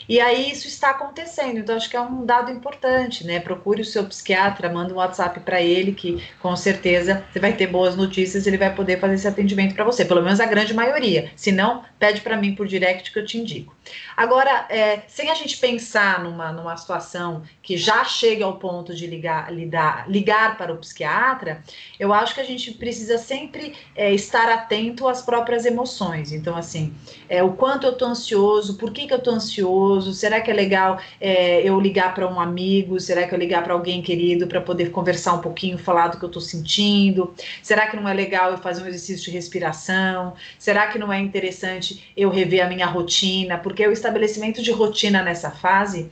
E 0.07 0.19
aí 0.19 0.51
isso 0.51 0.67
está 0.67 0.91
acontecendo, 0.91 1.59
então 1.59 1.75
acho 1.75 1.89
que 1.89 1.97
é 1.97 2.01
um 2.01 2.25
dado 2.25 2.51
importante, 2.51 3.25
né? 3.25 3.39
Procure 3.39 3.81
o 3.81 3.85
seu 3.85 4.05
psiquiatra, 4.05 4.71
manda 4.71 4.93
um 4.93 4.97
WhatsApp 4.97 5.39
para 5.41 5.61
ele, 5.61 5.91
que 5.91 6.23
com 6.39 6.55
certeza 6.55 7.25
você 7.31 7.39
vai 7.39 7.53
ter 7.53 7.67
boas 7.67 7.95
notícias, 7.95 8.47
ele 8.47 8.57
vai 8.57 8.73
poder 8.73 8.99
fazer 8.99 9.15
esse 9.15 9.27
atendimento 9.27 9.75
para 9.75 9.83
você, 9.83 10.05
pelo 10.05 10.21
menos 10.21 10.39
a 10.39 10.45
grande 10.45 10.73
maioria. 10.73 11.31
Se 11.35 11.51
não, 11.51 11.83
pede 11.99 12.21
para 12.21 12.37
mim 12.37 12.55
por 12.55 12.67
direct 12.67 13.11
que 13.11 13.19
eu 13.19 13.25
te 13.25 13.37
indico. 13.37 13.75
Agora, 14.15 14.65
é, 14.69 15.01
sem 15.07 15.29
a 15.29 15.33
gente 15.33 15.57
pensar 15.57 16.23
numa, 16.23 16.51
numa 16.51 16.75
situação 16.75 17.43
que 17.61 17.77
já 17.77 18.03
chega 18.03 18.45
ao 18.45 18.57
ponto 18.57 18.93
de 18.93 19.07
ligar, 19.07 19.53
lidar, 19.53 20.09
ligar 20.09 20.57
para 20.57 20.73
o 20.73 20.77
psiquiatra, 20.77 21.63
eu 21.99 22.13
acho 22.13 22.33
que 22.33 22.41
a 22.41 22.43
gente 22.43 22.71
precisa 22.71 23.17
sempre 23.17 23.73
é, 23.95 24.13
estar 24.13 24.49
atento 24.49 25.07
às 25.07 25.21
próprias 25.21 25.65
emoções. 25.65 26.31
Então, 26.31 26.55
assim, 26.55 26.93
é, 27.29 27.43
o 27.43 27.53
quanto 27.53 27.85
eu 27.85 27.93
estou 27.93 28.07
ansioso, 28.07 28.77
por 28.77 28.91
que, 28.91 29.07
que 29.07 29.13
eu 29.13 29.17
estou 29.17 29.33
ansioso, 29.33 30.13
será 30.13 30.41
que 30.41 30.51
é 30.51 30.53
legal 30.53 30.99
é, 31.19 31.61
eu 31.61 31.79
ligar 31.79 32.13
para 32.13 32.27
um 32.27 32.39
amigo, 32.39 32.99
será 32.99 33.27
que 33.27 33.33
eu 33.33 33.39
ligar 33.39 33.63
para 33.63 33.73
alguém 33.73 34.01
querido 34.01 34.47
para 34.47 34.61
poder 34.61 34.91
conversar 34.91 35.33
um 35.33 35.41
pouquinho, 35.41 35.77
falar 35.77 36.09
do 36.09 36.17
que 36.17 36.25
eu 36.25 36.27
estou 36.27 36.41
sentindo, 36.41 37.33
será 37.61 37.87
que 37.87 37.95
não 37.95 38.07
é 38.07 38.13
legal 38.13 38.51
eu 38.51 38.57
fazer 38.57 38.83
um 38.83 38.87
exercício 38.87 39.25
de 39.25 39.31
respiração, 39.31 40.33
será 40.57 40.87
que 40.87 40.97
não 40.97 41.11
é 41.11 41.19
interessante 41.19 41.86
eu 42.15 42.29
rever 42.29 42.65
a 42.65 42.69
minha 42.69 42.85
rotina, 42.85 43.57
porque 43.57 43.87
o 43.87 43.91
estabelecimento 43.91 44.61
de 44.61 44.71
rotina 44.71 45.21
nessa 45.21 45.51
fase 45.51 46.11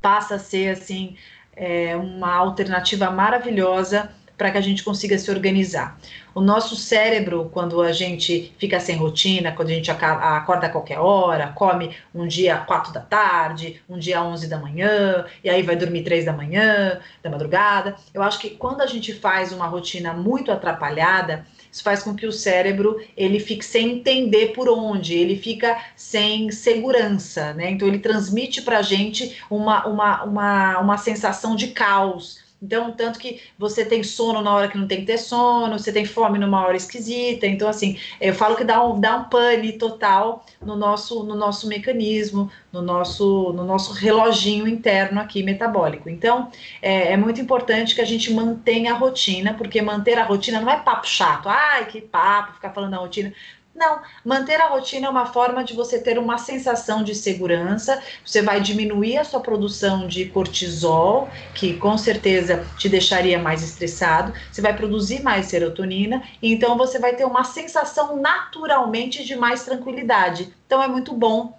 passa 0.00 0.34
a 0.34 0.38
ser 0.38 0.70
assim 0.70 1.16
é, 1.56 1.96
uma 1.96 2.34
alternativa 2.34 3.10
maravilhosa 3.10 4.10
para 4.36 4.50
que 4.50 4.58
a 4.58 4.60
gente 4.60 4.82
consiga 4.82 5.18
se 5.18 5.30
organizar. 5.30 5.98
O 6.34 6.40
nosso 6.40 6.74
cérebro, 6.74 7.48
quando 7.52 7.80
a 7.80 7.92
gente 7.92 8.52
fica 8.58 8.80
sem 8.80 8.96
rotina, 8.96 9.52
quando 9.52 9.68
a 9.68 9.72
gente 9.72 9.90
acorda 9.90 10.66
a 10.66 10.70
qualquer 10.70 10.98
hora, 10.98 11.52
come 11.54 11.94
um 12.12 12.26
dia 12.26 12.56
quatro 12.58 12.92
da 12.92 13.00
tarde, 13.00 13.80
um 13.88 13.96
dia 13.96 14.22
onze 14.22 14.48
da 14.48 14.58
manhã, 14.58 15.24
e 15.44 15.48
aí 15.48 15.62
vai 15.62 15.76
dormir 15.76 16.02
três 16.02 16.24
da 16.24 16.32
manhã, 16.32 16.98
da 17.22 17.30
madrugada. 17.30 17.94
Eu 18.12 18.22
acho 18.22 18.40
que 18.40 18.50
quando 18.50 18.80
a 18.80 18.86
gente 18.86 19.14
faz 19.14 19.52
uma 19.52 19.66
rotina 19.66 20.12
muito 20.12 20.50
atrapalhada, 20.50 21.46
isso 21.70 21.84
faz 21.84 22.02
com 22.02 22.14
que 22.14 22.26
o 22.26 22.32
cérebro 22.32 23.00
ele 23.16 23.38
fique 23.38 23.64
sem 23.64 23.98
entender 23.98 24.52
por 24.54 24.68
onde, 24.68 25.14
ele 25.14 25.36
fica 25.36 25.80
sem 25.94 26.50
segurança, 26.50 27.52
né? 27.54 27.70
Então 27.70 27.86
ele 27.86 27.98
transmite 28.00 28.62
para 28.62 28.78
a 28.78 28.82
gente 28.82 29.40
uma, 29.48 29.86
uma, 29.86 30.24
uma, 30.24 30.78
uma 30.80 30.98
sensação 30.98 31.54
de 31.54 31.68
caos 31.68 32.43
então, 32.62 32.92
tanto 32.92 33.18
que 33.18 33.42
você 33.58 33.84
tem 33.84 34.02
sono 34.02 34.40
na 34.40 34.54
hora 34.54 34.68
que 34.68 34.78
não 34.78 34.86
tem 34.86 35.00
que 35.00 35.06
ter 35.06 35.18
sono, 35.18 35.78
você 35.78 35.92
tem 35.92 36.06
fome 36.06 36.38
numa 36.38 36.64
hora 36.64 36.76
esquisita. 36.76 37.46
Então, 37.46 37.68
assim, 37.68 37.98
eu 38.20 38.34
falo 38.34 38.56
que 38.56 38.64
dá 38.64 38.82
um, 38.82 38.98
dá 38.98 39.16
um 39.16 39.24
pane 39.24 39.72
total 39.72 40.46
no 40.62 40.74
nosso, 40.74 41.22
no 41.24 41.34
nosso 41.34 41.68
mecanismo, 41.68 42.50
no 42.72 42.80
nosso, 42.80 43.52
no 43.52 43.64
nosso 43.64 43.92
reloginho 43.92 44.66
interno 44.66 45.20
aqui 45.20 45.42
metabólico. 45.42 46.08
Então, 46.08 46.50
é, 46.80 47.12
é 47.12 47.16
muito 47.18 47.40
importante 47.40 47.94
que 47.94 48.00
a 48.00 48.06
gente 48.06 48.32
mantenha 48.32 48.94
a 48.94 48.96
rotina, 48.96 49.52
porque 49.54 49.82
manter 49.82 50.18
a 50.18 50.24
rotina 50.24 50.60
não 50.60 50.70
é 50.70 50.76
papo 50.78 51.06
chato. 51.06 51.48
Ai, 51.48 51.86
que 51.86 52.00
papo, 52.00 52.54
ficar 52.54 52.72
falando 52.72 52.92
da 52.92 52.98
rotina. 52.98 53.32
Não, 53.74 54.00
manter 54.24 54.60
a 54.60 54.68
rotina 54.68 55.08
é 55.08 55.10
uma 55.10 55.26
forma 55.26 55.64
de 55.64 55.74
você 55.74 55.98
ter 55.98 56.16
uma 56.16 56.38
sensação 56.38 57.02
de 57.02 57.12
segurança. 57.12 58.00
Você 58.24 58.40
vai 58.40 58.60
diminuir 58.60 59.18
a 59.18 59.24
sua 59.24 59.40
produção 59.40 60.06
de 60.06 60.26
cortisol, 60.26 61.28
que 61.52 61.74
com 61.76 61.98
certeza 61.98 62.64
te 62.78 62.88
deixaria 62.88 63.36
mais 63.36 63.64
estressado. 63.64 64.32
Você 64.50 64.62
vai 64.62 64.76
produzir 64.76 65.22
mais 65.22 65.46
serotonina, 65.46 66.22
então 66.40 66.78
você 66.78 67.00
vai 67.00 67.16
ter 67.16 67.24
uma 67.24 67.42
sensação 67.42 68.16
naturalmente 68.16 69.24
de 69.24 69.34
mais 69.34 69.64
tranquilidade. 69.64 70.54
Então 70.66 70.80
é 70.80 70.86
muito 70.86 71.12
bom 71.12 71.58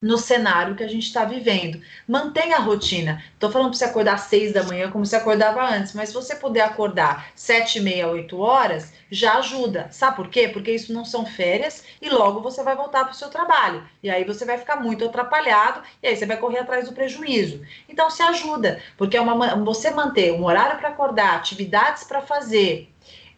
no 0.00 0.16
cenário 0.16 0.74
que 0.74 0.82
a 0.82 0.88
gente 0.88 1.06
está 1.06 1.24
vivendo. 1.24 1.80
Mantenha 2.08 2.56
a 2.56 2.60
rotina. 2.60 3.22
Estou 3.34 3.50
falando 3.50 3.68
para 3.68 3.78
você 3.78 3.84
acordar 3.84 4.14
às 4.14 4.22
seis 4.22 4.52
da 4.52 4.62
manhã, 4.62 4.90
como 4.90 5.04
você 5.04 5.16
acordava 5.16 5.62
antes, 5.62 5.92
mas 5.92 6.08
se 6.08 6.14
você 6.14 6.34
puder 6.36 6.62
acordar 6.62 7.30
sete 7.34 7.78
e 7.78 7.82
meia, 7.82 8.08
oito 8.08 8.38
horas, 8.38 8.92
já 9.10 9.34
ajuda. 9.38 9.88
Sabe 9.90 10.16
por 10.16 10.28
quê? 10.28 10.48
Porque 10.48 10.70
isso 10.70 10.92
não 10.92 11.04
são 11.04 11.26
férias 11.26 11.84
e 12.00 12.08
logo 12.08 12.40
você 12.40 12.62
vai 12.62 12.74
voltar 12.74 13.04
para 13.04 13.12
o 13.12 13.16
seu 13.16 13.28
trabalho. 13.28 13.86
E 14.02 14.08
aí 14.08 14.24
você 14.24 14.44
vai 14.44 14.56
ficar 14.56 14.76
muito 14.76 15.04
atrapalhado 15.04 15.82
e 16.02 16.06
aí 16.06 16.16
você 16.16 16.24
vai 16.24 16.38
correr 16.38 16.60
atrás 16.60 16.88
do 16.88 16.94
prejuízo. 16.94 17.60
Então 17.88 18.08
se 18.10 18.22
ajuda, 18.22 18.80
porque 18.96 19.16
é 19.16 19.20
uma, 19.20 19.54
você 19.56 19.90
manter 19.90 20.32
um 20.32 20.44
horário 20.44 20.78
para 20.78 20.88
acordar, 20.88 21.36
atividades 21.36 22.04
para 22.04 22.22
fazer, 22.22 22.89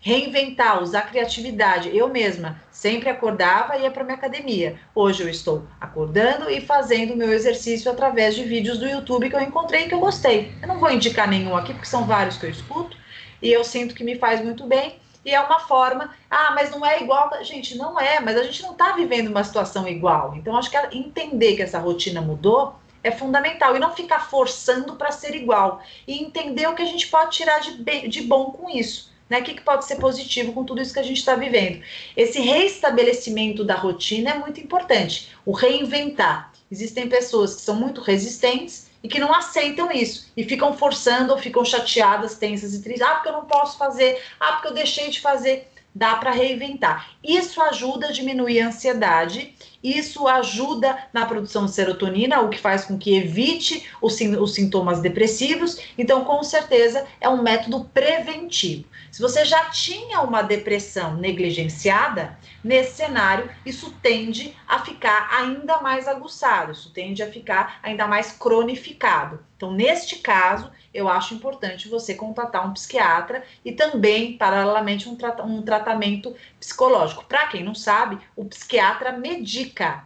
reinventar, 0.02 0.82
usar 0.82 1.02
criatividade. 1.02 1.96
Eu 1.96 2.08
mesma 2.08 2.60
sempre 2.70 3.08
acordava 3.08 3.76
e 3.76 3.82
ia 3.82 3.90
para 3.90 4.02
minha 4.02 4.16
academia. 4.16 4.76
Hoje 4.94 5.22
eu 5.22 5.28
estou 5.28 5.64
acordando 5.80 6.50
e 6.50 6.60
fazendo 6.60 7.14
o 7.14 7.16
meu 7.16 7.32
exercício 7.32 7.90
através 7.90 8.34
de 8.34 8.42
vídeos 8.42 8.78
do 8.78 8.88
YouTube 8.88 9.30
que 9.30 9.36
eu 9.36 9.40
encontrei 9.40 9.84
e 9.84 9.88
que 9.88 9.94
eu 9.94 10.00
gostei. 10.00 10.52
Eu 10.60 10.66
não 10.66 10.80
vou 10.80 10.90
indicar 10.90 11.28
nenhum 11.28 11.56
aqui 11.56 11.72
porque 11.72 11.86
são 11.86 12.04
vários 12.04 12.36
que 12.36 12.44
eu 12.44 12.50
escuto 12.50 12.96
e 13.40 13.50
eu 13.50 13.62
sinto 13.62 13.94
que 13.94 14.02
me 14.02 14.18
faz 14.18 14.42
muito 14.42 14.66
bem 14.66 14.96
e 15.24 15.32
é 15.32 15.40
uma 15.40 15.60
forma, 15.60 16.12
ah, 16.28 16.50
mas 16.52 16.72
não 16.72 16.84
é 16.84 17.00
igual, 17.00 17.30
gente, 17.44 17.78
não 17.78 17.98
é, 17.98 18.18
mas 18.18 18.36
a 18.36 18.42
gente 18.42 18.60
não 18.60 18.72
está 18.72 18.90
vivendo 18.90 19.28
uma 19.28 19.44
situação 19.44 19.86
igual. 19.86 20.34
Então, 20.34 20.56
acho 20.56 20.68
que 20.68 20.76
entender 20.96 21.54
que 21.54 21.62
essa 21.62 21.78
rotina 21.78 22.20
mudou 22.20 22.74
é 23.04 23.12
fundamental 23.12 23.76
e 23.76 23.78
não 23.78 23.92
ficar 23.92 24.28
forçando 24.28 24.96
para 24.96 25.12
ser 25.12 25.36
igual 25.36 25.80
e 26.08 26.20
entender 26.20 26.68
o 26.68 26.74
que 26.74 26.82
a 26.82 26.86
gente 26.86 27.06
pode 27.06 27.36
tirar 27.36 27.60
de, 27.60 28.08
de 28.08 28.22
bom 28.22 28.46
com 28.46 28.68
isso. 28.68 29.11
Né? 29.32 29.40
O 29.40 29.44
que, 29.44 29.54
que 29.54 29.62
pode 29.62 29.86
ser 29.86 29.96
positivo 29.96 30.52
com 30.52 30.62
tudo 30.62 30.82
isso 30.82 30.92
que 30.92 31.00
a 31.00 31.02
gente 31.02 31.16
está 31.16 31.34
vivendo? 31.34 31.82
Esse 32.14 32.38
reestabelecimento 32.38 33.64
da 33.64 33.74
rotina 33.74 34.32
é 34.32 34.38
muito 34.38 34.60
importante. 34.60 35.30
O 35.46 35.52
reinventar. 35.52 36.52
Existem 36.70 37.08
pessoas 37.08 37.54
que 37.54 37.62
são 37.62 37.74
muito 37.74 38.02
resistentes 38.02 38.90
e 39.02 39.08
que 39.08 39.18
não 39.18 39.34
aceitam 39.34 39.90
isso 39.90 40.30
e 40.36 40.44
ficam 40.44 40.76
forçando 40.76 41.32
ou 41.32 41.38
ficam 41.38 41.64
chateadas, 41.64 42.36
tensas 42.36 42.74
e 42.74 42.82
tristes. 42.82 43.08
Ah, 43.08 43.14
porque 43.14 43.30
eu 43.30 43.32
não 43.32 43.46
posso 43.46 43.78
fazer. 43.78 44.22
Ah, 44.38 44.52
porque 44.52 44.68
eu 44.68 44.74
deixei 44.74 45.08
de 45.08 45.18
fazer. 45.18 45.66
Dá 45.94 46.16
para 46.16 46.30
reinventar. 46.30 47.12
Isso 47.24 47.60
ajuda 47.62 48.08
a 48.08 48.12
diminuir 48.12 48.60
a 48.60 48.68
ansiedade, 48.68 49.54
isso 49.82 50.26
ajuda 50.28 51.06
na 51.12 51.26
produção 51.26 51.66
de 51.66 51.72
serotonina, 51.72 52.40
o 52.40 52.48
que 52.48 52.58
faz 52.58 52.84
com 52.84 52.98
que 52.98 53.14
evite 53.14 53.86
os, 54.00 54.18
os 54.20 54.54
sintomas 54.54 55.00
depressivos. 55.00 55.78
Então, 55.96 56.24
com 56.24 56.42
certeza, 56.42 57.06
é 57.20 57.28
um 57.28 57.42
método 57.42 57.84
preventivo. 57.92 58.84
Se 59.12 59.20
você 59.20 59.44
já 59.44 59.66
tinha 59.66 60.22
uma 60.22 60.40
depressão 60.40 61.16
negligenciada, 61.16 62.38
nesse 62.64 62.96
cenário, 62.96 63.50
isso 63.64 63.94
tende 64.00 64.56
a 64.66 64.78
ficar 64.78 65.28
ainda 65.30 65.82
mais 65.82 66.08
aguçado, 66.08 66.72
isso 66.72 66.90
tende 66.94 67.22
a 67.22 67.30
ficar 67.30 67.78
ainda 67.82 68.06
mais 68.06 68.32
cronificado. 68.32 69.44
Então, 69.54 69.70
neste 69.70 70.16
caso, 70.16 70.72
eu 70.94 71.10
acho 71.10 71.34
importante 71.34 71.90
você 71.90 72.14
contatar 72.14 72.66
um 72.66 72.72
psiquiatra 72.72 73.44
e 73.62 73.72
também, 73.72 74.38
paralelamente, 74.38 75.06
um, 75.06 75.14
tra 75.14 75.44
um 75.44 75.60
tratamento 75.60 76.34
psicológico. 76.58 77.26
Para 77.26 77.48
quem 77.48 77.62
não 77.62 77.74
sabe, 77.74 78.18
o 78.34 78.46
psiquiatra 78.46 79.12
medica, 79.12 80.04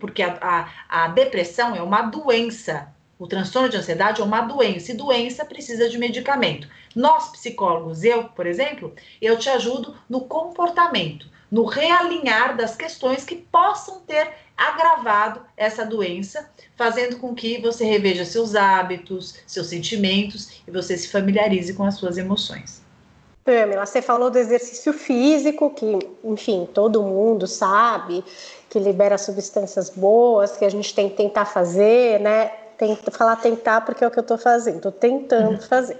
porque 0.00 0.22
a, 0.22 0.34
a, 0.88 1.04
a 1.04 1.08
depressão 1.08 1.76
é 1.76 1.82
uma 1.82 2.00
doença 2.00 2.90
o 3.18 3.26
transtorno 3.26 3.70
de 3.70 3.78
ansiedade 3.78 4.20
é 4.20 4.24
uma 4.24 4.42
doença 4.42 4.92
e 4.92 4.94
doença 4.94 5.42
precisa 5.42 5.88
de 5.88 5.96
medicamento. 5.96 6.68
Nós, 6.96 7.28
psicólogos, 7.28 8.02
eu, 8.02 8.24
por 8.24 8.46
exemplo, 8.46 8.94
eu 9.20 9.38
te 9.38 9.50
ajudo 9.50 9.94
no 10.08 10.22
comportamento, 10.22 11.26
no 11.52 11.66
realinhar 11.66 12.56
das 12.56 12.74
questões 12.74 13.22
que 13.22 13.36
possam 13.36 14.00
ter 14.00 14.32
agravado 14.56 15.42
essa 15.58 15.84
doença, 15.84 16.48
fazendo 16.74 17.18
com 17.18 17.34
que 17.34 17.60
você 17.60 17.84
reveja 17.84 18.24
seus 18.24 18.54
hábitos, 18.54 19.38
seus 19.46 19.66
sentimentos 19.66 20.62
e 20.66 20.70
você 20.70 20.96
se 20.96 21.08
familiarize 21.08 21.74
com 21.74 21.84
as 21.84 21.96
suas 21.96 22.16
emoções. 22.16 22.80
Pamela, 23.44 23.84
você 23.84 24.00
falou 24.00 24.30
do 24.30 24.38
exercício 24.38 24.92
físico, 24.92 25.70
que, 25.70 25.98
enfim, 26.24 26.66
todo 26.72 27.02
mundo 27.02 27.46
sabe 27.46 28.24
que 28.70 28.78
libera 28.78 29.18
substâncias 29.18 29.90
boas, 29.90 30.56
que 30.56 30.64
a 30.64 30.70
gente 30.70 30.94
tem 30.94 31.10
que 31.10 31.16
tentar 31.16 31.44
fazer, 31.44 32.18
né? 32.20 32.48
Tenta, 32.78 33.10
falar 33.10 33.36
tentar 33.36 33.82
porque 33.82 34.02
é 34.02 34.08
o 34.08 34.10
que 34.10 34.18
eu 34.18 34.22
estou 34.22 34.36
fazendo, 34.36 34.76
estou 34.76 34.92
tentando 34.92 35.52
uhum. 35.52 35.60
fazer. 35.60 35.98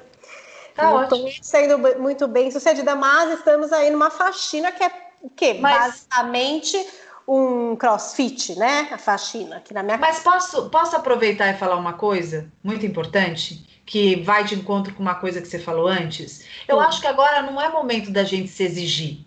Tá 0.77 0.91
não 0.91 1.03
estou 1.05 1.29
sendo 1.41 1.79
muito 1.99 2.29
bem 2.29 2.51
sucedida, 2.51 2.95
mas 2.95 3.39
estamos 3.39 3.73
aí 3.73 3.91
numa 3.91 4.11
faxina 4.11 4.71
que 4.71 4.85
é 4.85 4.91
o 5.23 5.31
quê? 5.31 5.57
Mas... 5.61 6.07
Basicamente 6.09 6.87
um 7.27 7.75
crossfit, 7.75 8.57
né? 8.57 8.89
A 8.93 8.99
faxina 8.99 9.57
aqui 9.57 9.75
na 9.75 9.83
minha 9.83 9.99
Mas 9.99 10.21
posso, 10.21 10.71
posso 10.71 10.95
aproveitar 10.95 11.49
e 11.49 11.59
falar 11.59 11.77
uma 11.77 11.95
coisa 11.95 12.51
muito 12.63 12.87
importante? 12.87 13.67
Que 13.85 14.17
vai 14.17 14.45
de 14.45 14.55
encontro 14.55 14.95
com 14.95 15.03
uma 15.03 15.15
coisa 15.15 15.41
que 15.41 15.49
você 15.49 15.59
falou 15.59 15.89
antes. 15.89 16.45
Eu 16.69 16.79
Sim. 16.79 16.85
acho 16.85 17.01
que 17.01 17.07
agora 17.07 17.43
não 17.43 17.61
é 17.61 17.69
momento 17.69 18.11
da 18.11 18.23
gente 18.23 18.49
se 18.49 18.63
exigir. 18.63 19.19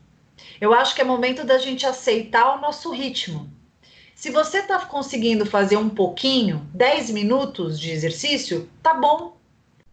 Eu 0.62 0.74
acho 0.74 0.96
que 0.96 1.02
é 1.02 1.04
momento 1.04 1.44
da 1.46 1.58
gente 1.58 1.86
aceitar 1.86 2.56
o 2.56 2.62
nosso 2.62 2.92
ritmo. 2.92 3.50
Se 4.16 4.30
você 4.30 4.60
está 4.60 4.78
conseguindo 4.80 5.46
fazer 5.46 5.78
um 5.78 5.90
pouquinho, 5.90 6.68
10 6.74 7.12
minutos 7.12 7.80
de 7.80 7.92
exercício, 7.92 8.70
tá 8.84 8.94
bom. 8.94 9.39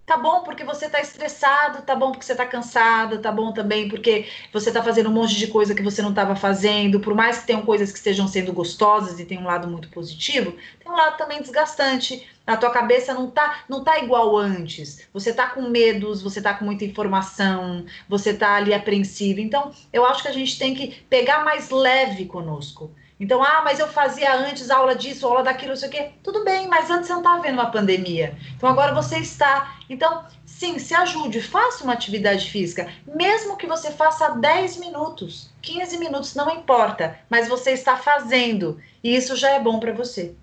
Tá 0.06 0.16
bom 0.16 0.44
porque 0.44 0.62
você 0.62 0.86
está 0.86 1.00
estressado, 1.00 1.82
tá 1.82 1.96
bom 1.96 2.12
porque 2.12 2.24
você 2.24 2.30
está 2.30 2.46
cansado, 2.46 3.18
tá 3.20 3.32
bom 3.32 3.52
também 3.52 3.88
porque 3.88 4.26
você 4.52 4.70
está 4.70 4.80
fazendo 4.80 5.10
um 5.10 5.12
monte 5.12 5.34
de 5.34 5.48
coisa 5.48 5.74
que 5.74 5.82
você 5.82 6.00
não 6.00 6.10
estava 6.10 6.36
fazendo. 6.36 7.00
Por 7.00 7.12
mais 7.12 7.40
que 7.40 7.46
tenham 7.48 7.62
coisas 7.66 7.90
que 7.90 7.98
estejam 7.98 8.28
sendo 8.28 8.52
gostosas 8.52 9.18
e 9.18 9.24
tem 9.24 9.36
um 9.38 9.44
lado 9.44 9.66
muito 9.66 9.88
positivo, 9.88 10.52
tem 10.78 10.92
um 10.92 10.94
lado 10.94 11.16
também 11.16 11.42
desgastante. 11.42 12.24
A 12.46 12.56
tua 12.56 12.70
cabeça 12.70 13.12
não 13.12 13.28
tá, 13.28 13.64
não 13.68 13.82
tá 13.82 13.98
igual 13.98 14.36
antes. 14.36 15.04
Você 15.12 15.32
tá 15.32 15.48
com 15.48 15.62
medos, 15.62 16.22
você 16.22 16.40
tá 16.40 16.54
com 16.54 16.64
muita 16.64 16.84
informação, 16.84 17.84
você 18.08 18.32
tá 18.32 18.54
ali 18.54 18.72
apreensivo. 18.72 19.40
Então, 19.40 19.72
eu 19.92 20.06
acho 20.06 20.22
que 20.22 20.28
a 20.28 20.32
gente 20.32 20.56
tem 20.56 20.72
que 20.72 21.00
pegar 21.10 21.44
mais 21.44 21.70
leve 21.70 22.26
conosco. 22.26 22.92
Então, 23.18 23.42
ah, 23.42 23.62
mas 23.64 23.78
eu 23.78 23.88
fazia 23.88 24.34
antes 24.34 24.70
aula 24.70 24.94
disso, 24.94 25.26
aula 25.26 25.42
daquilo, 25.42 25.70
não 25.70 25.76
sei 25.76 25.88
o 25.88 25.92
quê. 25.92 26.10
Tudo 26.22 26.44
bem, 26.44 26.68
mas 26.68 26.90
antes 26.90 27.06
você 27.06 27.14
não 27.14 27.20
estava 27.20 27.42
vendo 27.42 27.54
uma 27.54 27.70
pandemia. 27.70 28.36
Então, 28.54 28.68
agora 28.68 28.94
você 28.94 29.18
está. 29.18 29.78
Então, 29.88 30.24
sim, 30.44 30.78
se 30.78 30.94
ajude, 30.94 31.40
faça 31.40 31.82
uma 31.82 31.94
atividade 31.94 32.50
física. 32.50 32.92
Mesmo 33.06 33.56
que 33.56 33.66
você 33.66 33.90
faça 33.90 34.28
10 34.30 34.76
minutos, 34.76 35.50
15 35.62 35.98
minutos, 35.98 36.34
não 36.34 36.50
importa. 36.50 37.18
Mas 37.30 37.48
você 37.48 37.70
está 37.70 37.96
fazendo. 37.96 38.78
E 39.02 39.16
isso 39.16 39.34
já 39.34 39.50
é 39.50 39.60
bom 39.60 39.80
para 39.80 39.92
você. 39.92 40.34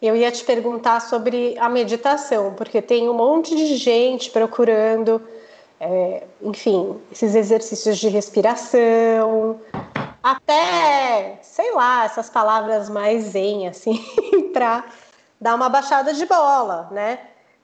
Eu 0.00 0.14
ia 0.14 0.30
te 0.30 0.44
perguntar 0.44 1.00
sobre 1.00 1.56
a 1.58 1.68
meditação, 1.68 2.54
porque 2.54 2.80
tem 2.80 3.08
um 3.08 3.14
monte 3.14 3.56
de 3.56 3.76
gente 3.76 4.30
procurando, 4.30 5.20
é, 5.80 6.22
enfim, 6.40 6.96
esses 7.10 7.34
exercícios 7.34 7.98
de 7.98 8.08
respiração, 8.08 9.60
até, 10.24 11.38
sei 11.42 11.70
lá, 11.74 12.06
essas 12.06 12.30
palavras 12.30 12.88
mais 12.88 13.24
zen, 13.24 13.68
assim, 13.68 14.02
para 14.54 14.82
dar 15.38 15.54
uma 15.54 15.68
baixada 15.68 16.14
de 16.14 16.24
bola, 16.24 16.88
né? 16.90 17.18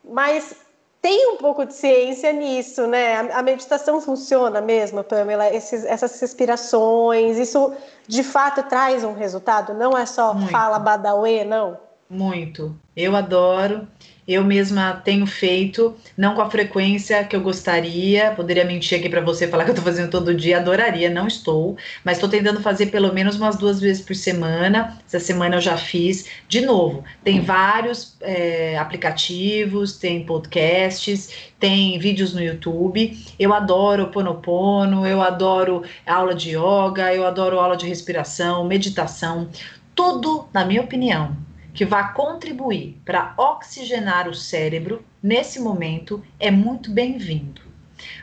Mas 0.04 0.54
tem 1.00 1.32
um 1.32 1.38
pouco 1.38 1.64
de 1.64 1.72
ciência 1.72 2.30
nisso, 2.34 2.86
né? 2.86 3.32
A, 3.32 3.42
meditação 3.42 3.98
funciona 3.98 4.60
mesmo, 4.60 5.02
Pamela? 5.02 5.48
Esses, 5.48 5.86
essas 5.86 6.20
respirações, 6.20 7.38
isso 7.38 7.72
de 8.06 8.22
fato 8.22 8.62
traz 8.64 9.04
um 9.04 9.14
resultado? 9.14 9.72
Não 9.72 9.96
é 9.96 10.04
só 10.04 10.34
Muito. 10.34 10.50
fala 10.50 10.78
badauê, 10.78 11.44
não? 11.44 11.78
Muito. 12.10 12.76
Eu 12.96 13.14
adoro. 13.14 13.86
Eu 14.26 14.44
mesma 14.44 14.92
tenho 14.92 15.26
feito, 15.26 15.96
não 16.16 16.34
com 16.36 16.40
a 16.42 16.50
frequência 16.50 17.24
que 17.24 17.34
eu 17.34 17.40
gostaria. 17.40 18.32
Poderia 18.32 18.64
mentir 18.64 18.98
aqui 18.98 19.08
para 19.08 19.20
você 19.20 19.48
falar 19.48 19.64
que 19.64 19.70
eu 19.70 19.74
estou 19.74 19.84
fazendo 19.84 20.10
todo 20.10 20.34
dia, 20.34 20.58
adoraria, 20.58 21.10
não 21.10 21.26
estou, 21.26 21.76
mas 22.04 22.16
estou 22.16 22.28
tentando 22.28 22.60
fazer 22.60 22.86
pelo 22.86 23.12
menos 23.12 23.36
umas 23.36 23.56
duas 23.56 23.80
vezes 23.80 24.02
por 24.02 24.14
semana. 24.14 24.98
Essa 25.06 25.18
semana 25.18 25.56
eu 25.56 25.60
já 25.60 25.76
fiz. 25.76 26.26
De 26.48 26.60
novo, 26.60 27.02
tem 27.24 27.40
vários 27.40 28.16
é, 28.20 28.78
aplicativos, 28.78 29.96
tem 29.96 30.24
podcasts, 30.24 31.50
tem 31.58 31.98
vídeos 31.98 32.32
no 32.32 32.40
YouTube. 32.40 33.18
Eu 33.38 33.52
adoro 33.52 34.08
Ponopono, 34.08 35.06
eu 35.06 35.22
adoro 35.22 35.82
aula 36.06 36.34
de 36.34 36.50
yoga, 36.50 37.12
eu 37.12 37.26
adoro 37.26 37.58
aula 37.58 37.76
de 37.76 37.86
respiração, 37.86 38.64
meditação. 38.64 39.48
Tudo, 39.92 40.48
na 40.52 40.64
minha 40.64 40.82
opinião, 40.82 41.36
que 41.72 41.84
vá 41.84 42.04
contribuir 42.08 43.00
para 43.04 43.34
oxigenar 43.36 44.28
o 44.28 44.34
cérebro 44.34 45.04
nesse 45.22 45.60
momento 45.60 46.22
é 46.38 46.50
muito 46.50 46.90
bem-vindo. 46.90 47.70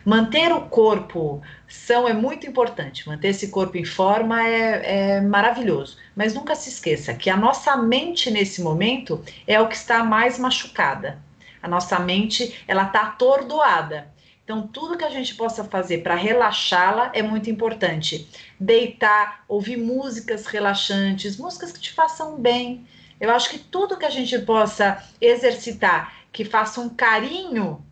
Manter 0.03 0.51
o 0.51 0.61
corpo 0.61 1.41
são 1.67 2.07
é 2.07 2.13
muito 2.13 2.47
importante, 2.47 3.07
manter 3.07 3.29
esse 3.29 3.49
corpo 3.49 3.77
em 3.77 3.85
forma 3.85 4.41
é, 4.47 5.17
é, 5.17 5.21
maravilhoso, 5.21 5.97
mas 6.15 6.33
nunca 6.33 6.55
se 6.55 6.69
esqueça 6.69 7.13
que 7.13 7.29
a 7.29 7.37
nossa 7.37 7.75
mente 7.77 8.31
nesse 8.31 8.61
momento 8.61 9.23
é 9.45 9.59
o 9.59 9.67
que 9.67 9.75
está 9.75 10.03
mais 10.03 10.39
machucada. 10.39 11.19
A 11.61 11.67
nossa 11.67 11.99
mente 11.99 12.63
ela 12.67 12.83
está 12.83 13.01
atordoada. 13.01 14.07
Então, 14.43 14.65
tudo 14.65 14.97
que 14.97 15.03
a 15.03 15.09
gente 15.09 15.35
possa 15.35 15.65
fazer 15.65 15.97
para 15.97 16.15
relaxá-la 16.15 17.11
é 17.13 17.21
muito 17.21 17.49
importante. 17.49 18.29
Deitar, 18.57 19.43
ouvir 19.45 19.75
músicas 19.75 20.45
relaxantes, 20.45 21.35
músicas 21.37 21.73
que 21.73 21.81
te 21.81 21.91
façam 21.91 22.39
bem, 22.39 22.87
eu 23.19 23.31
acho 23.31 23.49
que 23.49 23.59
tudo 23.59 23.97
que 23.97 24.05
a 24.05 24.09
gente 24.09 24.37
possa 24.39 25.03
exercitar, 25.19 26.13
que 26.31 26.45
faça 26.45 26.79
um 26.79 26.89
carinho 26.89 27.83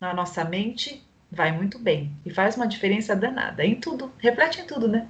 na 0.00 0.14
nossa 0.14 0.44
mente, 0.44 1.04
vai 1.30 1.52
muito 1.52 1.78
bem 1.78 2.10
e 2.24 2.30
faz 2.30 2.56
uma 2.56 2.66
diferença 2.66 3.14
danada 3.14 3.64
em 3.64 3.74
tudo, 3.76 4.12
reflete 4.18 4.60
em 4.60 4.66
tudo, 4.66 4.88
né? 4.88 5.06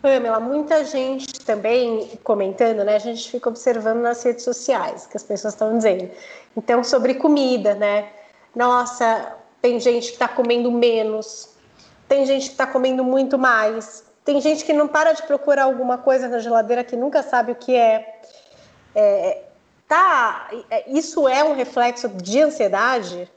Pamela, 0.00 0.38
muita 0.38 0.84
gente 0.84 1.40
também 1.40 2.08
comentando, 2.22 2.84
né? 2.84 2.94
A 2.94 3.00
gente 3.00 3.28
fica 3.30 3.48
observando 3.48 4.00
nas 4.00 4.22
redes 4.22 4.44
sociais 4.44 5.06
que 5.06 5.16
as 5.16 5.24
pessoas 5.24 5.54
estão 5.54 5.76
dizendo. 5.76 6.10
Então, 6.56 6.84
sobre 6.84 7.14
comida, 7.14 7.74
né? 7.74 8.08
Nossa, 8.54 9.36
tem 9.60 9.80
gente 9.80 10.08
que 10.08 10.12
está 10.12 10.28
comendo 10.28 10.70
menos, 10.70 11.50
tem 12.08 12.24
gente 12.24 12.46
que 12.46 12.52
está 12.52 12.66
comendo 12.66 13.02
muito 13.02 13.36
mais, 13.36 14.04
tem 14.24 14.40
gente 14.40 14.64
que 14.64 14.72
não 14.72 14.86
para 14.86 15.12
de 15.12 15.22
procurar 15.22 15.64
alguma 15.64 15.98
coisa 15.98 16.28
na 16.28 16.38
geladeira 16.38 16.84
que 16.84 16.94
nunca 16.94 17.22
sabe 17.22 17.52
o 17.52 17.56
que 17.56 17.74
é. 17.74 18.20
É, 18.94 19.42
tá, 19.86 20.48
é, 20.70 20.90
isso 20.90 21.28
é 21.28 21.44
um 21.44 21.54
reflexo 21.54 22.08
de 22.08 22.40
ansiedade? 22.40 23.28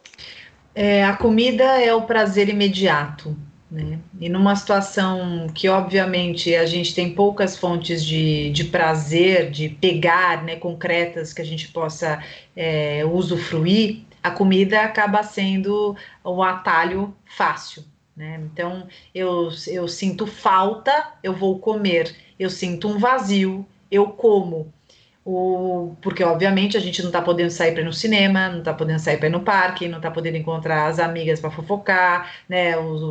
É, 0.74 1.04
a 1.04 1.16
comida 1.16 1.64
é 1.64 1.94
o 1.94 2.04
prazer 2.04 2.50
imediato. 2.50 3.36
Né? 3.70 4.00
E 4.20 4.28
numa 4.28 4.54
situação 4.56 5.48
que, 5.56 5.70
obviamente, 5.70 6.54
a 6.54 6.66
gente 6.66 6.94
tem 6.94 7.16
poucas 7.16 7.58
fontes 7.58 8.04
de, 8.04 8.50
de 8.52 8.66
prazer, 8.66 9.50
de 9.50 9.70
pegar, 9.70 10.44
né, 10.44 10.58
concretas 10.58 11.32
que 11.32 11.42
a 11.42 11.46
gente 11.46 11.70
possa 11.70 12.22
é, 12.54 13.06
usufruir, 13.06 14.02
a 14.22 14.30
comida 14.30 14.82
acaba 14.82 15.24
sendo 15.24 15.96
um 16.24 16.44
atalho 16.44 17.16
fácil. 17.26 17.84
Né? 18.16 18.42
Então, 18.44 18.88
eu, 19.16 19.50
eu 19.68 19.88
sinto 19.88 20.28
falta, 20.28 21.14
eu 21.24 21.34
vou 21.34 21.58
comer, 21.58 22.14
eu 22.38 22.50
sinto 22.50 22.90
um 22.90 23.00
vazio, 23.00 23.66
eu 23.90 24.08
como. 24.08 24.72
O, 25.24 25.96
porque, 26.02 26.24
obviamente, 26.24 26.76
a 26.76 26.80
gente 26.80 27.00
não 27.02 27.10
está 27.10 27.22
podendo 27.22 27.52
sair 27.52 27.74
para 27.74 27.82
ir 27.82 27.86
no 27.86 27.94
cinema, 27.94 28.50
não 28.50 28.60
está 28.60 28.74
podendo 28.74 29.00
sair 29.00 29.18
para 29.18 29.28
ir 29.28 29.32
no 29.32 29.44
parque, 29.44 29.88
não 29.88 29.98
está 29.98 30.10
podendo 30.10 30.38
encontrar 30.38 30.88
as 30.88 30.98
amigas 30.98 31.40
para 31.40 31.52
fofocar, 31.52 32.32
né, 32.50 32.76
os, 32.78 33.02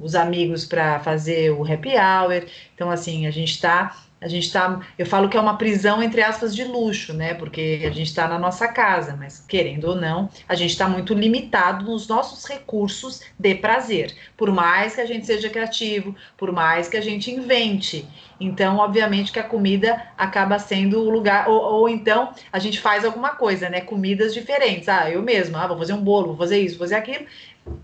os 0.00 0.14
amigos 0.14 0.64
para 0.64 1.00
fazer 1.00 1.50
o 1.50 1.64
happy 1.64 1.96
hour. 1.96 2.46
Então, 2.74 2.88
assim, 2.90 3.26
a 3.26 3.32
gente 3.32 3.50
está 3.50 4.05
a 4.18 4.28
gente 4.28 4.46
está, 4.46 4.80
eu 4.98 5.04
falo 5.04 5.28
que 5.28 5.36
é 5.36 5.40
uma 5.40 5.58
prisão 5.58 6.02
entre 6.02 6.22
aspas 6.22 6.56
de 6.56 6.64
luxo, 6.64 7.12
né? 7.12 7.34
Porque 7.34 7.82
a 7.84 7.90
gente 7.90 8.06
está 8.06 8.26
na 8.26 8.38
nossa 8.38 8.66
casa, 8.66 9.14
mas 9.14 9.44
querendo 9.46 9.84
ou 9.84 9.94
não, 9.94 10.30
a 10.48 10.54
gente 10.54 10.70
está 10.70 10.88
muito 10.88 11.12
limitado 11.12 11.84
nos 11.84 12.08
nossos 12.08 12.44
recursos 12.46 13.20
de 13.38 13.54
prazer. 13.56 14.14
Por 14.34 14.50
mais 14.50 14.94
que 14.94 15.02
a 15.02 15.06
gente 15.06 15.26
seja 15.26 15.50
criativo, 15.50 16.16
por 16.36 16.50
mais 16.50 16.88
que 16.88 16.96
a 16.96 17.00
gente 17.02 17.30
invente. 17.30 18.08
Então, 18.40 18.78
obviamente 18.78 19.30
que 19.30 19.38
a 19.38 19.44
comida 19.44 20.02
acaba 20.16 20.58
sendo 20.58 21.00
o 21.00 21.10
lugar, 21.10 21.48
ou, 21.48 21.60
ou 21.60 21.88
então 21.88 22.32
a 22.50 22.58
gente 22.58 22.80
faz 22.80 23.04
alguma 23.04 23.30
coisa, 23.30 23.68
né? 23.68 23.82
Comidas 23.82 24.32
diferentes. 24.32 24.88
Ah, 24.88 25.10
eu 25.10 25.20
mesma, 25.20 25.62
ah, 25.62 25.66
vou 25.66 25.76
fazer 25.76 25.92
um 25.92 26.02
bolo, 26.02 26.28
vou 26.28 26.36
fazer 26.38 26.58
isso, 26.58 26.78
vou 26.78 26.86
fazer 26.86 26.96
aquilo. 26.96 27.26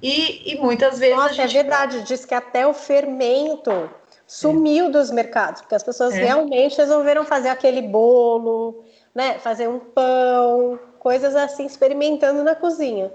E, 0.01 0.53
e 0.53 0.59
muitas 0.59 0.99
vezes. 0.99 1.17
Nossa, 1.17 1.35
é 1.35 1.47
gente... 1.47 1.59
é 1.59 1.63
verdade, 1.63 2.03
diz 2.05 2.25
que 2.25 2.35
até 2.35 2.67
o 2.67 2.73
fermento 2.73 3.91
sumiu 4.27 4.91
dos 4.91 5.11
mercados, 5.11 5.61
porque 5.61 5.75
as 5.75 5.83
pessoas 5.83 6.15
é. 6.15 6.25
realmente 6.25 6.77
resolveram 6.77 7.25
fazer 7.25 7.49
aquele 7.49 7.83
bolo, 7.83 8.85
né, 9.15 9.39
fazer 9.39 9.69
um 9.69 9.79
pão, 9.79 10.79
coisas 10.99 11.37
assim, 11.37 11.67
experimentando 11.67 12.43
na 12.43 12.55
cozinha. 12.55 13.11